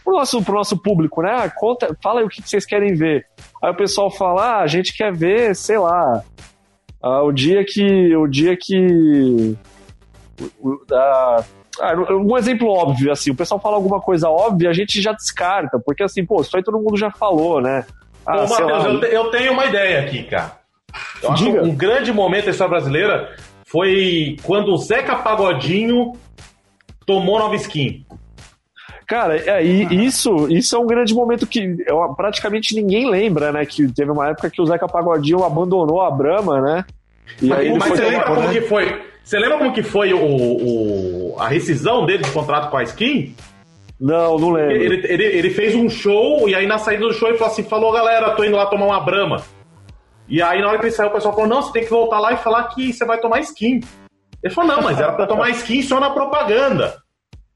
o 0.05 0.11
nosso, 0.11 0.43
pro 0.43 0.55
nosso 0.55 0.77
público, 0.77 1.21
né? 1.21 1.31
Ah, 1.31 1.49
conta, 1.49 1.95
fala 2.01 2.19
aí 2.19 2.25
o 2.25 2.29
que 2.29 2.41
vocês 2.41 2.65
querem 2.65 2.93
ver. 2.95 3.25
Aí 3.63 3.71
o 3.71 3.75
pessoal 3.75 4.11
fala, 4.11 4.57
ah, 4.57 4.61
a 4.61 4.67
gente 4.67 4.95
quer 4.95 5.13
ver, 5.13 5.55
sei 5.55 5.77
lá, 5.77 6.23
ah, 7.05 7.21
o 7.21 7.31
dia 7.31 7.63
que. 7.63 8.15
O 8.15 8.25
dia 8.25 8.57
que. 8.59 9.55
ah, 10.91 11.45
um 12.09 12.35
exemplo 12.35 12.67
óbvio, 12.67 13.11
assim, 13.11 13.29
o 13.29 13.35
pessoal 13.35 13.61
fala 13.61 13.75
alguma 13.75 14.01
coisa 14.01 14.27
óbvia, 14.27 14.71
a 14.71 14.73
gente 14.73 14.99
já 14.99 15.11
descarta, 15.11 15.77
porque 15.77 16.01
assim, 16.01 16.25
pô, 16.25 16.41
isso 16.41 16.57
aí 16.57 16.63
todo 16.63 16.79
mundo 16.79 16.97
já 16.97 17.11
falou, 17.11 17.61
né? 17.61 17.85
Ah, 18.25 18.43
Ô, 18.43 18.47
Matheus, 18.47 18.85
eu, 18.85 18.99
te, 18.99 19.05
eu, 19.07 19.29
tenho 19.29 19.53
uma 19.53 19.65
ideia 19.65 19.99
aqui, 19.99 20.23
cara. 20.23 20.53
Eu 21.21 21.31
acho 21.31 21.43
Diga. 21.43 21.61
um 21.61 21.75
grande 21.75 22.11
momento 22.11 22.45
da 22.45 22.51
história 22.51 22.71
brasileira 22.71 23.35
foi 23.67 24.37
quando 24.41 24.73
o 24.73 24.77
Zeca 24.77 25.17
Pagodinho 25.17 26.13
tomou 27.05 27.37
nova 27.37 27.55
skin. 27.55 28.03
Cara, 29.07 29.37
é, 29.37 29.63
e 29.63 30.05
isso, 30.05 30.47
isso 30.49 30.75
é 30.75 30.79
um 30.79 30.87
grande 30.87 31.13
momento 31.13 31.45
que 31.45 31.77
praticamente 32.17 32.75
ninguém 32.75 33.09
lembra, 33.09 33.51
né? 33.51 33.65
Que 33.65 33.91
teve 33.91 34.11
uma 34.11 34.29
época 34.29 34.49
que 34.49 34.61
o 34.61 34.65
Zeca 34.65 34.87
Pagodinho 34.87 35.43
abandonou 35.43 36.01
a 36.01 36.09
Brahma, 36.09 36.59
né? 36.59 36.85
E 37.41 37.47
mas, 37.47 37.59
aí 37.59 37.77
mas 37.77 37.89
você 37.89 38.03
lembra 38.03 38.25
como 38.25 38.41
né? 38.41 38.53
que 38.53 38.61
foi? 38.61 39.01
Você 39.23 39.39
lembra 39.39 39.57
como 39.57 39.73
que 39.73 39.83
foi 39.83 40.13
o, 40.13 40.19
o, 40.19 41.35
a 41.39 41.47
rescisão 41.47 42.05
dele 42.05 42.23
de 42.23 42.31
contrato 42.31 42.69
com 42.69 42.77
a 42.77 42.83
Skin? 42.83 43.35
Não, 43.99 44.37
não 44.37 44.51
lembro. 44.51 44.75
Ele, 44.75 45.07
ele, 45.07 45.23
ele, 45.23 45.49
fez 45.49 45.73
um 45.73 45.89
show 45.89 46.47
e 46.49 46.55
aí 46.55 46.67
na 46.67 46.77
saída 46.77 47.07
do 47.07 47.13
show 47.13 47.29
ele 47.29 47.37
falou 47.37 47.53
assim: 47.53 47.63
falou, 47.63 47.91
galera, 47.91 48.31
tô 48.31 48.43
indo 48.43 48.57
lá 48.57 48.65
tomar 48.65 48.85
uma 48.85 48.99
brama. 48.99 49.41
E 50.27 50.41
aí 50.41 50.61
na 50.61 50.67
hora 50.67 50.79
que 50.79 50.85
ele 50.85 50.91
saiu, 50.91 51.09
o 51.09 51.13
pessoal 51.13 51.33
falou: 51.33 51.49
não, 51.49 51.61
você 51.61 51.71
tem 51.71 51.83
que 51.83 51.89
voltar 51.89 52.19
lá 52.19 52.33
e 52.33 52.37
falar 52.37 52.63
que 52.65 52.91
você 52.91 53.05
vai 53.05 53.19
tomar 53.19 53.39
skin. 53.39 53.81
Ele 54.43 54.53
falou: 54.53 54.75
não, 54.75 54.81
mas 54.83 54.99
era 54.99 55.13
pra 55.13 55.27
tomar 55.27 55.49
skin 55.51 55.81
só 55.81 55.99
na 55.99 56.09
propaganda. 56.09 57.04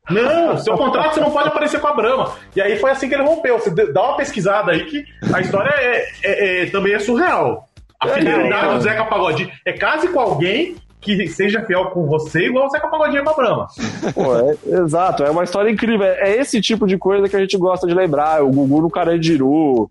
Não, 0.10 0.58
seu 0.58 0.76
contrato 0.76 1.14
você 1.14 1.20
não 1.20 1.32
pode 1.32 1.48
aparecer 1.48 1.80
com 1.80 1.88
a 1.88 1.94
Brahma. 1.94 2.34
E 2.56 2.62
aí 2.62 2.78
foi 2.78 2.92
assim 2.92 3.08
que 3.08 3.16
ele 3.16 3.24
rompeu. 3.24 3.60
Você 3.60 3.70
dá 3.92 4.02
uma 4.02 4.18
pesquisada 4.18 4.72
aí 4.72 4.86
que 4.86 5.06
a 5.34 5.42
história 5.42 5.70
é, 5.70 6.08
é, 6.24 6.64
é 6.64 6.66
também 6.68 6.94
é 6.94 7.00
surreal. 7.00 7.68
A 8.00 8.08
fidelidade 8.08 8.74
do 8.74 8.82
Zeca 8.82 9.06
Pagodinho 9.06 9.52
é 9.66 9.74
case 9.74 10.08
com 10.08 10.20
alguém 10.20 10.76
que 11.02 11.28
seja 11.28 11.62
fiel 11.64 11.86
com 11.92 12.06
você, 12.06 12.46
igual 12.46 12.68
o 12.68 12.70
Zeca 12.70 12.88
Pagodinho 12.88 13.24
com 13.24 13.30
a 13.30 13.34
Brahma. 13.34 13.68
Pô, 14.14 14.36
é, 14.36 14.80
exato, 14.82 15.24
é 15.24 15.30
uma 15.30 15.44
história 15.44 15.70
incrível. 15.70 16.06
É 16.06 16.36
esse 16.38 16.62
tipo 16.62 16.88
de 16.88 16.98
coisa 16.98 17.28
que 17.28 17.36
a 17.36 17.40
gente 17.40 17.58
gosta 17.58 17.88
de 17.88 17.94
lembrar. 17.94 18.44
O 18.44 18.52
Gugu 18.52 18.82
no 18.82 18.90
Carandiru, 18.90 19.90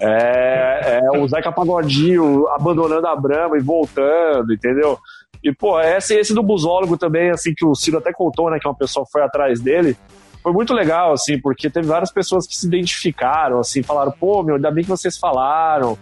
é, 0.00 1.00
é 1.02 1.18
o 1.18 1.26
Zeca 1.28 1.52
Pagodinho 1.52 2.46
abandonando 2.48 3.06
a 3.06 3.16
Brahma 3.16 3.56
e 3.56 3.60
voltando, 3.60 4.52
entendeu? 4.52 4.98
E, 5.46 5.54
pô, 5.54 5.80
esse, 5.80 6.12
esse 6.12 6.34
do 6.34 6.42
busólogo 6.42 6.98
também, 6.98 7.30
assim, 7.30 7.54
que 7.54 7.64
o 7.64 7.72
Ciro 7.72 7.98
até 7.98 8.12
contou, 8.12 8.50
né, 8.50 8.58
que 8.60 8.66
uma 8.66 8.74
pessoa 8.74 9.06
foi 9.06 9.22
atrás 9.22 9.60
dele, 9.60 9.96
foi 10.42 10.52
muito 10.52 10.74
legal, 10.74 11.12
assim, 11.12 11.40
porque 11.40 11.70
teve 11.70 11.86
várias 11.86 12.10
pessoas 12.10 12.48
que 12.48 12.56
se 12.56 12.66
identificaram, 12.66 13.60
assim, 13.60 13.80
falaram, 13.80 14.10
pô, 14.10 14.42
meu, 14.42 14.56
ainda 14.56 14.72
bem 14.72 14.82
que 14.82 14.90
vocês 14.90 15.16
falaram. 15.16 15.96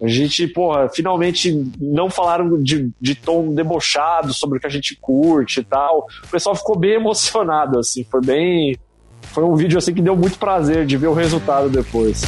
A 0.00 0.06
gente, 0.06 0.46
porra, 0.46 0.88
finalmente 0.88 1.52
não 1.80 2.08
falaram 2.08 2.62
de, 2.62 2.92
de 3.00 3.16
tom 3.16 3.52
debochado 3.52 4.32
sobre 4.32 4.58
o 4.58 4.60
que 4.60 4.68
a 4.68 4.70
gente 4.70 4.96
curte 5.00 5.60
e 5.60 5.64
tal. 5.64 6.06
O 6.22 6.28
pessoal 6.28 6.54
ficou 6.54 6.78
bem 6.78 6.92
emocionado, 6.92 7.80
assim, 7.80 8.04
foi 8.04 8.20
bem. 8.20 8.76
Foi 9.20 9.42
um 9.42 9.56
vídeo, 9.56 9.78
assim, 9.78 9.92
que 9.92 10.02
deu 10.02 10.14
muito 10.14 10.38
prazer 10.38 10.86
de 10.86 10.96
ver 10.96 11.08
o 11.08 11.12
resultado 11.12 11.68
depois. 11.68 12.22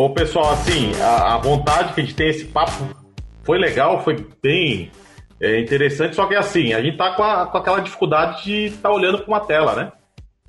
Ô, 0.00 0.08
pessoal, 0.08 0.52
assim, 0.52 0.92
a, 0.98 1.34
a, 1.34 1.36
vontade 1.36 1.92
que 1.92 2.00
a 2.00 2.02
gente 2.02 2.16
tem 2.16 2.30
esse 2.30 2.46
papo 2.46 2.88
foi 3.42 3.58
legal, 3.58 4.02
foi 4.02 4.16
bem 4.42 4.90
é, 5.38 5.60
interessante, 5.60 6.16
só 6.16 6.24
que 6.26 6.34
assim, 6.34 6.72
a 6.72 6.80
gente 6.80 6.96
tá 6.96 7.14
com, 7.14 7.22
a, 7.22 7.44
com 7.44 7.58
aquela 7.58 7.80
dificuldade 7.80 8.44
de 8.44 8.64
estar 8.68 8.88
tá 8.88 8.94
olhando 8.94 9.18
para 9.18 9.26
uma 9.28 9.40
tela, 9.40 9.74
né? 9.74 9.92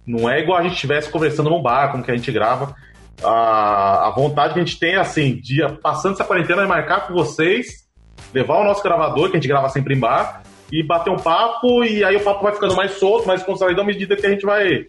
Não 0.08 0.30
é 0.30 0.40
igual 0.40 0.58
a 0.58 0.64
gente 0.64 0.76
estivesse 0.76 1.12
conversando 1.12 1.50
num 1.50 1.62
bar, 1.62 1.92
como 1.92 2.02
que 2.02 2.10
a 2.10 2.16
gente 2.16 2.32
grava. 2.32 2.74
A, 3.22 4.08
a 4.08 4.12
vontade 4.12 4.54
que 4.54 4.62
a 4.62 4.64
gente 4.64 4.80
tem, 4.80 4.96
assim, 4.96 5.36
de 5.42 5.62
passando 5.84 6.14
essa 6.14 6.24
quarentena, 6.24 6.64
é 6.64 6.66
marcar 6.66 7.08
com 7.08 7.14
vocês, 7.14 7.90
levar 8.34 8.58
o 8.58 8.64
nosso 8.64 8.82
gravador, 8.82 9.32
que 9.32 9.36
a 9.36 9.40
gente 9.42 9.50
grava 9.50 9.68
sempre 9.68 9.96
em 9.96 10.00
bar, 10.00 10.44
e 10.72 10.82
bater 10.82 11.12
um 11.12 11.18
papo, 11.18 11.84
e 11.84 12.06
aí 12.06 12.16
o 12.16 12.24
papo 12.24 12.42
vai 12.42 12.54
ficando 12.54 12.74
mais 12.74 12.92
solto, 12.92 13.28
mais 13.28 13.44
construído 13.44 13.82
à 13.82 13.84
medida 13.84 14.16
que 14.16 14.26
a 14.26 14.30
gente 14.30 14.46
vai, 14.46 14.86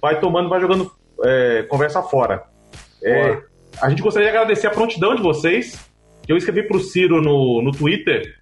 vai 0.00 0.20
tomando, 0.20 0.48
vai 0.48 0.60
jogando 0.60 0.92
é, 1.24 1.64
conversa 1.64 2.04
fora. 2.04 2.44
É, 3.02 3.42
a 3.80 3.90
gente 3.90 4.02
gostaria 4.02 4.30
de 4.30 4.36
agradecer 4.36 4.66
a 4.66 4.70
prontidão 4.70 5.14
de 5.14 5.22
vocês. 5.22 5.78
Eu 6.28 6.36
escrevi 6.36 6.62
para 6.62 6.76
o 6.76 6.80
Ciro 6.80 7.22
no, 7.22 7.62
no 7.62 7.70
Twitter, 7.70 8.36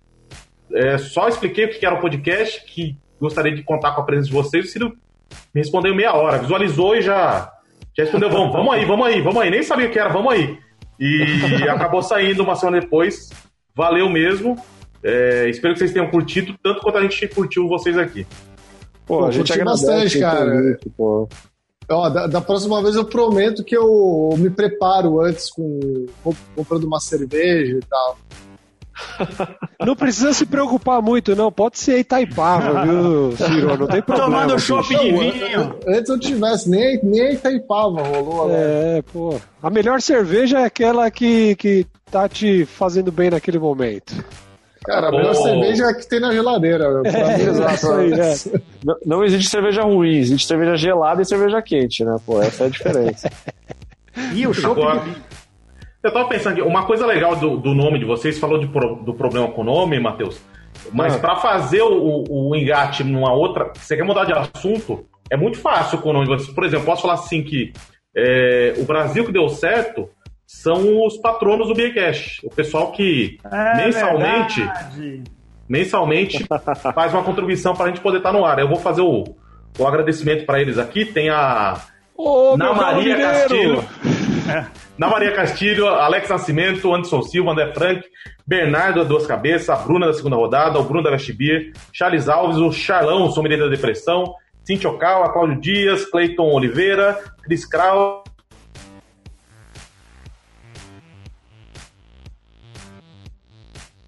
é, 0.72 0.98
só 0.98 1.28
expliquei 1.28 1.66
o 1.66 1.70
que 1.70 1.84
era 1.84 1.94
o 1.94 2.00
podcast, 2.00 2.64
que 2.64 2.96
gostaria 3.20 3.54
de 3.54 3.62
contar 3.62 3.92
com 3.92 4.00
a 4.00 4.04
presença 4.04 4.28
de 4.28 4.34
vocês. 4.34 4.64
O 4.64 4.68
Ciro 4.68 4.96
me 5.54 5.60
respondeu 5.60 5.94
meia 5.94 6.14
hora, 6.14 6.38
visualizou 6.38 6.96
e 6.96 7.02
já, 7.02 7.52
já 7.96 8.04
respondeu: 8.04 8.30
vamos, 8.30 8.52
vamos 8.52 8.74
aí, 8.74 8.84
vamos 8.84 9.06
aí, 9.06 9.20
vamos 9.20 9.42
aí. 9.42 9.50
Nem 9.50 9.62
sabia 9.62 9.86
o 9.86 9.90
que 9.90 9.98
era, 9.98 10.08
vamos 10.08 10.32
aí. 10.32 10.58
E 10.98 11.22
acabou 11.68 12.02
saindo 12.02 12.42
uma 12.42 12.56
semana 12.56 12.80
depois. 12.80 13.30
Valeu 13.74 14.08
mesmo. 14.08 14.56
É, 15.02 15.48
espero 15.48 15.74
que 15.74 15.80
vocês 15.80 15.92
tenham 15.92 16.10
curtido 16.10 16.56
tanto 16.62 16.80
quanto 16.80 16.98
a 16.98 17.02
gente 17.02 17.28
curtiu 17.28 17.68
vocês 17.68 17.98
aqui. 17.98 18.26
Pô, 19.06 19.18
pô 19.18 19.24
a 19.26 19.30
gente 19.30 19.52
agradece 19.52 19.86
bastante, 19.86 20.18
cara. 20.18 20.78
pô. 20.96 21.28
Ó, 21.88 22.08
da, 22.08 22.26
da, 22.26 22.40
próxima 22.40 22.82
vez 22.82 22.94
eu 22.94 23.04
prometo 23.04 23.62
que 23.62 23.76
eu 23.76 24.34
me 24.38 24.50
preparo 24.50 25.20
antes 25.20 25.50
com 25.50 26.06
comprando 26.54 26.84
uma 26.84 27.00
cerveja 27.00 27.78
e 27.78 27.80
tal. 27.80 28.18
Não 29.84 29.96
precisa 29.96 30.32
se 30.32 30.46
preocupar 30.46 31.02
muito, 31.02 31.34
não. 31.34 31.50
Pode 31.50 31.78
ser 31.78 31.98
Itaipava, 31.98 32.86
viu, 32.86 33.36
Ciro? 33.36 33.76
Não 33.76 33.86
tem 33.86 34.00
problema. 34.00 34.30
Tomando 34.30 34.58
shopping 34.58 34.98
de 34.98 35.12
vinho. 35.12 35.76
Antes 35.86 36.08
eu 36.08 36.18
tivesse, 36.18 36.70
nem, 36.70 37.00
nem 37.02 37.32
Itaipava 37.32 38.02
rolou 38.02 38.44
agora. 38.44 38.52
É, 38.52 39.02
pô. 39.12 39.38
A 39.62 39.68
melhor 39.68 40.00
cerveja 40.00 40.60
é 40.60 40.64
aquela 40.64 41.10
que, 41.10 41.56
que 41.56 41.86
tá 42.10 42.28
te 42.28 42.64
fazendo 42.64 43.10
bem 43.10 43.30
naquele 43.30 43.58
momento. 43.58 44.14
Cara, 44.84 45.08
a 45.08 45.10
melhor 45.10 45.30
oh. 45.30 45.42
cerveja 45.42 45.84
é 45.84 45.94
que 45.94 46.06
tem 46.06 46.20
na 46.20 46.32
geladeira. 46.32 46.84
É, 47.04 47.40
exato, 47.40 47.92
é. 48.00 48.60
Não, 48.84 48.96
não, 49.04 49.24
existe 49.24 49.48
cerveja 49.48 49.82
ruim, 49.82 50.16
existe 50.16 50.46
cerveja 50.46 50.76
gelada 50.76 51.22
e 51.22 51.24
cerveja 51.24 51.62
quente, 51.62 52.04
né? 52.04 52.16
Pô, 52.24 52.40
essa 52.42 52.64
é 52.64 52.66
a 52.66 52.70
diferença. 52.70 53.30
e 54.34 54.46
o 54.46 54.52
show 54.52 54.76
Eu 56.02 56.12
tava 56.12 56.28
pensando 56.28 56.52
aqui, 56.52 56.62
uma 56.62 56.84
coisa 56.84 57.06
legal 57.06 57.34
do, 57.34 57.56
do 57.56 57.74
nome 57.74 57.98
de 57.98 58.04
vocês, 58.04 58.38
falou 58.38 58.58
de 58.58 58.66
pro, 58.66 58.96
do 58.96 59.14
problema 59.14 59.50
com 59.50 59.62
o 59.62 59.64
nome, 59.64 59.98
Matheus, 59.98 60.38
mas 60.92 61.14
ah. 61.14 61.18
para 61.18 61.36
fazer 61.36 61.80
o, 61.80 62.24
o, 62.28 62.54
engate 62.54 63.02
numa 63.02 63.32
outra. 63.32 63.72
Você 63.74 63.96
quer 63.96 64.04
mudar 64.04 64.26
de 64.26 64.34
assunto? 64.34 65.06
É 65.30 65.36
muito 65.36 65.58
fácil 65.58 65.98
com 65.98 66.10
o 66.10 66.12
nome 66.12 66.26
de 66.26 66.34
vocês. 66.34 66.54
Por 66.54 66.64
exemplo, 66.64 66.84
posso 66.84 67.02
falar 67.02 67.14
assim 67.14 67.42
que 67.42 67.72
é, 68.14 68.74
o 68.76 68.84
Brasil 68.84 69.24
que 69.24 69.32
deu 69.32 69.48
certo 69.48 70.10
são 70.46 71.04
os 71.04 71.16
patronos 71.18 71.68
do 71.68 71.74
Beercast. 71.74 72.40
O 72.46 72.50
pessoal 72.50 72.92
que 72.92 73.38
é 73.44 73.84
mensalmente. 73.84 74.60
Verdade. 74.60 75.24
Mensalmente 75.68 76.46
faz 76.94 77.14
uma 77.14 77.22
contribuição 77.22 77.74
para 77.74 77.86
a 77.86 77.88
gente 77.88 78.00
poder 78.00 78.18
estar 78.18 78.32
no 78.32 78.44
ar. 78.44 78.58
Eu 78.58 78.68
vou 78.68 78.76
fazer 78.76 79.02
o, 79.02 79.24
o 79.78 79.86
agradecimento 79.86 80.44
para 80.44 80.60
eles 80.60 80.78
aqui. 80.78 81.04
Tem 81.04 81.30
a. 81.30 81.80
Ô, 82.16 82.56
Na 82.56 82.72
Maria 82.72 83.16
Castilho. 83.16 83.84
Na 84.96 85.08
Maria 85.08 85.32
Castilho, 85.32 85.88
Alex 85.88 86.28
Nascimento, 86.28 86.94
Anderson 86.94 87.22
Silva, 87.22 87.52
André 87.52 87.72
Frank, 87.72 88.02
Bernardo 88.46 89.00
da 89.00 89.04
Duas 89.04 89.26
Cabeças, 89.26 89.70
a 89.70 89.76
Bruna 89.76 90.06
da 90.06 90.12
segunda 90.12 90.36
rodada, 90.36 90.78
o 90.78 90.84
Bruno 90.84 91.02
da 91.02 91.10
Vestibir, 91.10 91.72
Charles 91.92 92.28
Alves, 92.28 92.58
o 92.58 92.70
Charlão, 92.70 93.24
o 93.24 93.30
sommelier 93.30 93.58
da 93.58 93.68
depressão, 93.68 94.34
Cintia 94.62 94.90
Ocal, 94.90 95.24
a 95.24 95.32
Cláudio 95.32 95.60
Dias, 95.60 96.04
Cleiton 96.04 96.50
Oliveira, 96.52 97.18
Cris 97.42 97.66
Krau, 97.66 98.23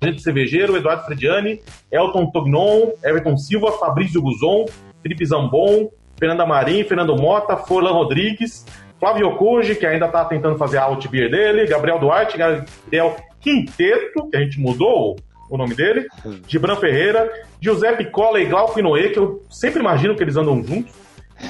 Agente 0.01 0.23
Cervejeiro, 0.23 0.77
Eduardo 0.77 1.05
Frediani, 1.05 1.61
Elton 1.91 2.31
Tognon, 2.31 2.93
Everton 3.03 3.37
Silva, 3.37 3.73
Fabrício 3.73 4.21
Guzon, 4.21 4.67
Felipe 5.03 5.25
Zambon, 5.25 5.91
Fernanda 6.19 6.47
Marim, 6.47 6.85
Fernando 6.85 7.17
Mota, 7.17 7.57
Forlan 7.57 7.93
Rodrigues, 7.93 8.67
Flávio 8.99 9.29
Okuji, 9.29 9.75
que 9.75 9.87
ainda 9.87 10.07
está 10.07 10.25
tentando 10.25 10.57
fazer 10.57 10.79
a 10.79 10.85
Outbeer 10.87 11.31
dele, 11.31 11.67
Gabriel 11.67 11.99
Duarte, 11.99 12.39
Gabriel 12.39 13.17
Quinteto, 13.41 14.29
que 14.31 14.37
a 14.37 14.41
gente 14.41 14.59
mudou 14.59 15.17
o 15.49 15.57
nome 15.57 15.75
dele, 15.75 16.07
Gibran 16.49 16.77
Ferreira, 16.77 17.31
Giuseppe 17.61 18.07
Cola 18.07 18.41
e 18.41 18.47
Glauco 18.47 18.79
Inoue, 18.79 19.11
que 19.11 19.19
eu 19.19 19.43
sempre 19.51 19.81
imagino 19.81 20.17
que 20.17 20.23
eles 20.23 20.37
andam 20.37 20.63
juntos, 20.65 20.93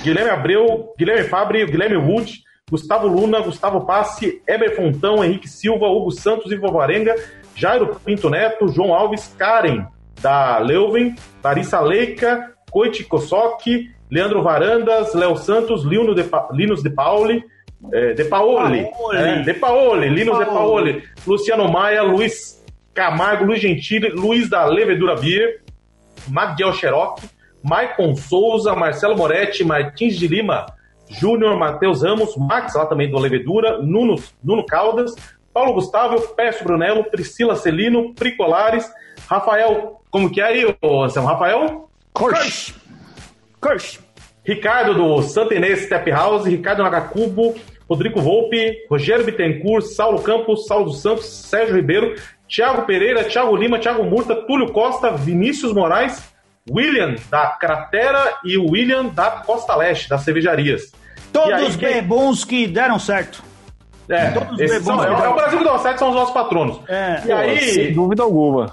Guilherme 0.02 0.30
Abreu, 0.30 0.92
Guilherme 0.98 1.28
Fabri, 1.28 1.64
Guilherme 1.64 1.96
Wood, 1.96 2.42
Gustavo 2.68 3.06
Luna, 3.06 3.40
Gustavo 3.42 3.86
Passe, 3.86 4.42
Eber 4.44 4.74
Fontão, 4.74 5.24
Henrique 5.24 5.48
Silva, 5.48 5.86
Hugo 5.86 6.10
Santos 6.10 6.50
e 6.50 6.56
Vovarenga, 6.56 7.14
Jairo 7.54 7.94
Pinto 8.04 8.28
Neto, 8.28 8.66
João 8.66 8.92
Alves, 8.92 9.32
Karen, 9.38 9.86
da 10.20 10.58
Leuven, 10.58 11.14
Larissa 11.44 11.78
Leica, 11.78 12.52
Coiti 12.68 13.04
Kosok, 13.04 13.88
Leandro 14.10 14.42
Varandas, 14.42 15.14
Léo 15.14 15.36
Santos, 15.36 15.84
Lino 15.84 16.12
de 16.12 16.24
pa 16.24 16.48
Linus 16.50 16.82
De 16.82 16.90
Pauli, 16.90 17.44
é, 17.92 18.14
De 18.14 18.24
Paoli, 18.24 18.90
Paoli. 18.90 19.16
É, 19.16 19.42
De 19.42 19.54
Paoli, 19.54 20.08
Linus 20.08 20.38
De 20.38 20.46
Paoli, 20.46 21.04
Luciano 21.24 21.70
Maia, 21.70 22.02
Luiz 22.02 22.64
Camargo, 22.92 23.44
Luiz 23.44 23.60
Gentili, 23.60 24.08
Luiz 24.08 24.48
da 24.48 24.64
Levedura 24.64 25.14
Beer, 25.14 25.60
Magdiel 26.28 26.72
Xeroc, 26.72 27.20
Maicon 27.62 28.16
Souza, 28.16 28.74
Marcelo 28.74 29.16
Moretti, 29.16 29.62
Martins 29.62 30.18
de 30.18 30.26
Lima, 30.26 30.66
Júnior, 31.08 31.56
Matheus 31.56 32.02
Ramos, 32.02 32.36
Max, 32.36 32.74
lá 32.74 32.86
também 32.86 33.10
do 33.10 33.18
Levedura, 33.18 33.78
Nuno, 33.82 34.16
Nuno 34.42 34.64
Caldas, 34.66 35.14
Paulo 35.52 35.74
Gustavo, 35.74 36.20
Pércio 36.34 36.64
Brunello, 36.64 37.04
Priscila 37.04 37.56
Celino, 37.56 38.14
Pricolares, 38.14 38.90
Rafael, 39.26 40.00
como 40.10 40.30
que 40.30 40.40
é 40.40 40.44
aí, 40.44 40.76
Anselmo? 40.82 41.28
Rafael? 41.28 41.90
Corsch. 42.12 42.74
Corsch. 43.60 44.00
Ricardo 44.44 44.94
do 44.94 45.22
Santa 45.22 45.54
Inês 45.54 45.86
Step 45.86 46.10
House, 46.10 46.46
Ricardo 46.46 46.82
Nagacubo, 46.82 47.54
Rodrigo 47.88 48.20
Volpe, 48.20 48.86
Rogério 48.88 49.24
Bittencourt, 49.24 49.84
Saulo 49.84 50.20
Campos, 50.22 50.66
Saulo 50.66 50.86
dos 50.86 51.02
Santos, 51.02 51.26
Sérgio 51.26 51.76
Ribeiro, 51.76 52.14
Thiago 52.48 52.86
Pereira, 52.86 53.24
Thiago 53.24 53.56
Lima, 53.56 53.78
Thiago 53.78 54.04
Murta, 54.04 54.34
Túlio 54.34 54.72
Costa, 54.72 55.10
Vinícius 55.10 55.72
Moraes, 55.72 56.32
William 56.70 57.14
da 57.30 57.46
Cratera 57.48 58.38
e 58.44 58.56
o 58.56 58.70
William 58.70 59.06
da 59.06 59.30
Costa 59.30 59.74
Leste, 59.76 60.08
das 60.08 60.22
cervejarias. 60.22 60.92
Todos 61.32 61.82
aí, 61.82 62.02
bons 62.02 62.44
que 62.44 62.66
deram 62.66 62.98
certo. 62.98 63.42
É, 64.08 64.32
são, 64.80 65.02
é, 65.02 65.24
é, 65.24 65.28
o 65.28 65.34
Brasil 65.34 65.62
do 65.62 65.68
Offset 65.68 65.98
são 65.98 66.10
os 66.10 66.14
nossos 66.14 66.32
patronos. 66.32 66.80
É. 66.88 67.22
E 67.26 67.32
aí, 67.32 67.58
sem 67.58 67.92
dúvida 67.92 68.22
alguma. 68.22 68.72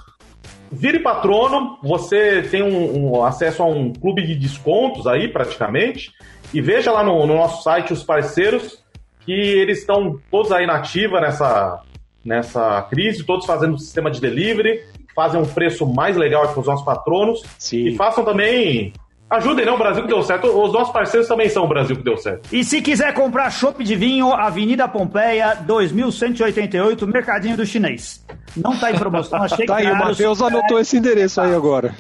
Vire 0.72 1.00
patrono, 1.00 1.78
você 1.84 2.42
tem 2.44 2.64
um, 2.64 3.18
um, 3.18 3.26
acesso 3.26 3.62
a 3.62 3.66
um 3.66 3.94
clube 3.94 4.26
de 4.26 4.36
descontos 4.36 5.06
aí, 5.06 5.28
praticamente. 5.28 6.12
E 6.54 6.62
veja 6.62 6.92
lá 6.92 7.04
no, 7.04 7.26
no 7.26 7.36
nosso 7.36 7.64
site 7.64 7.94
os 7.94 8.04
parceiros, 8.04 8.84
que 9.26 9.32
eles 9.32 9.80
estão 9.80 10.20
todos 10.32 10.52
aí 10.52 10.66
na 10.66 10.76
ativa 10.76 11.20
nessa, 11.20 11.82
nessa 12.24 12.82
crise, 12.84 13.24
todos 13.24 13.46
fazendo 13.46 13.78
sistema 13.78 14.10
de 14.10 14.22
delivery, 14.22 14.84
fazem 15.16 15.42
um 15.42 15.46
preço 15.46 15.86
mais 15.86 16.16
legal 16.16 16.48
para 16.48 16.60
os 16.60 16.68
nossos 16.68 16.86
patronos. 16.86 17.44
Sim. 17.58 17.88
E 17.88 17.96
façam 17.96 18.24
também 18.24 18.94
Ajudem, 19.34 19.66
não, 19.66 19.74
o 19.74 19.78
Brasil 19.80 20.04
que 20.04 20.10
deu 20.10 20.22
certo. 20.22 20.46
Os 20.48 20.72
nossos 20.72 20.94
parceiros 20.94 21.28
também 21.28 21.50
são 21.50 21.64
o 21.64 21.68
Brasil 21.68 21.96
que 21.96 22.04
deu 22.04 22.16
certo. 22.18 22.48
E 22.52 22.64
se 22.64 22.82
quiser 22.84 23.16
comprar 23.16 23.50
chopp 23.50 23.84
de 23.84 23.96
vinho, 23.96 24.32
Avenida 24.32 24.88
Pompeia, 24.88 25.56
2188, 25.56 27.08
Mercadinho 27.08 27.58
do 27.58 27.66
Chinês. 27.66 28.24
Não 28.56 28.78
tá 28.78 28.92
em 28.92 28.96
promoção, 28.96 29.42
achei 29.44 29.66
Tá 29.66 29.78
aí, 29.78 29.92
o 29.92 29.98
Matheus 29.98 30.40
anotou 30.40 30.80
esse 30.80 30.98
endereço 30.98 31.42
aí 31.42 31.56
agora. 31.56 31.96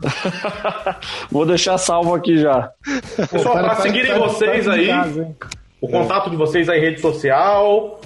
Vou 1.30 1.44
deixar 1.44 1.76
salvo 1.76 2.14
aqui 2.14 2.38
já. 2.38 2.70
Pessoal, 3.30 3.54
Pera, 3.54 3.66
para 3.66 3.76
pera, 3.76 3.82
seguirem 3.82 4.12
pera, 4.12 4.20
vocês 4.20 4.68
aí, 4.68 4.86
casa, 4.86 5.36
o 5.82 5.88
contato 5.88 6.30
de 6.30 6.36
vocês 6.36 6.70
aí, 6.70 6.80
rede 6.80 7.02
social, 7.02 8.00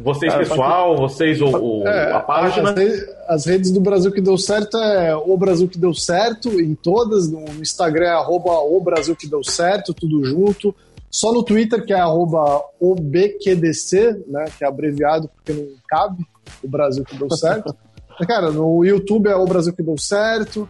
vocês 0.00 0.32
Cara, 0.32 0.44
pessoal, 0.46 0.96
vocês 0.96 1.40
o, 1.40 1.46
o- 1.48 1.86
É, 1.86 2.12
a 2.12 2.20
página. 2.20 2.70
As, 2.70 2.76
re- 2.76 3.14
as 3.28 3.46
redes 3.46 3.70
do 3.70 3.80
Brasil 3.80 4.10
que 4.12 4.20
deu 4.20 4.36
certo 4.38 4.76
é 4.78 5.14
o 5.16 5.36
Brasil 5.36 5.68
que 5.68 5.78
deu 5.78 5.92
certo, 5.94 6.48
em 6.60 6.74
todas. 6.74 7.30
No 7.30 7.44
Instagram 7.60 8.06
é 8.06 8.10
arroba 8.10 8.52
o 8.60 8.80
Brasil 8.80 9.14
que 9.16 9.26
deu 9.28 9.42
certo, 9.44 9.92
tudo 9.92 10.24
junto. 10.24 10.74
Só 11.10 11.32
no 11.32 11.42
Twitter, 11.42 11.84
que 11.84 11.92
é 11.92 12.00
arroba 12.00 12.62
OBQDC, 12.80 14.24
né? 14.28 14.46
Que 14.56 14.64
é 14.64 14.68
abreviado 14.68 15.28
porque 15.28 15.52
não 15.52 15.66
cabe 15.88 16.24
o 16.62 16.68
Brasil 16.68 17.04
que 17.04 17.16
deu 17.16 17.30
certo. 17.30 17.74
Cara, 18.26 18.50
no 18.50 18.84
YouTube 18.84 19.28
é 19.28 19.36
o 19.36 19.44
Brasil 19.44 19.72
que 19.74 19.82
deu 19.82 19.98
certo. 19.98 20.68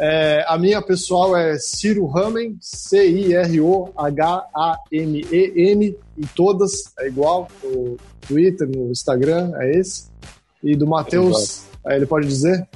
É, 0.00 0.44
a 0.46 0.56
minha 0.56 0.80
pessoal 0.80 1.36
é 1.36 1.58
Ciro 1.58 2.06
Ramen, 2.06 2.56
C-I-R-O-H-A-M-E-N, 2.60 3.56
em 6.16 6.26
todas, 6.36 6.92
é 7.00 7.08
igual. 7.08 7.48
No 7.62 7.96
Twitter, 8.26 8.68
no 8.68 8.92
Instagram, 8.92 9.52
é 9.56 9.72
esse. 9.72 10.08
E 10.62 10.76
do 10.76 10.86
Matheus, 10.86 11.64
aí 11.84 11.96
ele 11.96 12.06
pode 12.06 12.28
dizer? 12.28 12.68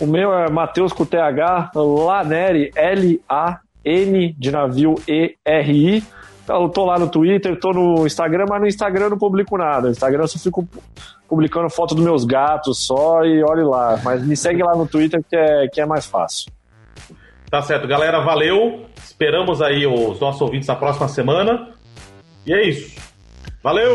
O 0.00 0.06
meu 0.06 0.32
é 0.32 0.48
Matheus 0.50 0.92
com 0.92 1.04
TH, 1.04 1.72
Laneri, 1.74 2.72
L-A-N 2.74 4.32
de 4.38 4.50
navio 4.50 4.94
E-R-I. 5.06 6.02
Eu 6.48 6.68
tô 6.70 6.84
lá 6.84 6.98
no 6.98 7.08
Twitter, 7.08 7.58
tô 7.60 7.72
no 7.72 8.06
Instagram, 8.06 8.46
mas 8.48 8.60
no 8.60 8.66
Instagram 8.66 9.04
eu 9.04 9.10
não 9.10 9.18
publico 9.18 9.56
nada. 9.58 9.82
No 9.82 9.90
Instagram 9.92 10.22
eu 10.22 10.28
só 10.28 10.38
fico 10.38 10.66
publicando 11.28 11.70
foto 11.70 11.94
dos 11.94 12.04
meus 12.04 12.24
gatos 12.24 12.78
só 12.78 13.24
e 13.24 13.42
olhe 13.44 13.62
lá. 13.62 14.00
Mas 14.02 14.26
me 14.26 14.36
segue 14.36 14.62
lá 14.62 14.74
no 14.74 14.86
Twitter 14.86 15.22
que 15.28 15.36
é, 15.36 15.68
que 15.68 15.80
é 15.80 15.86
mais 15.86 16.04
fácil. 16.04 16.50
Tá 17.52 17.60
certo, 17.60 17.86
galera, 17.86 18.18
valeu. 18.20 18.86
Esperamos 19.04 19.60
aí 19.60 19.86
os 19.86 20.18
nossos 20.18 20.40
ouvintes 20.40 20.66
na 20.68 20.74
próxima 20.74 21.06
semana. 21.06 21.68
E 22.46 22.54
é 22.54 22.66
isso. 22.66 22.98
Valeu! 23.62 23.94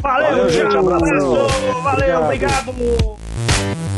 Valeu, 0.00 0.30
Valeu, 0.30 0.48
gente, 0.48 0.74
abração. 0.74 1.46
Valeu, 1.82 2.22
Obrigado. 2.22 2.70
obrigado. 2.70 3.93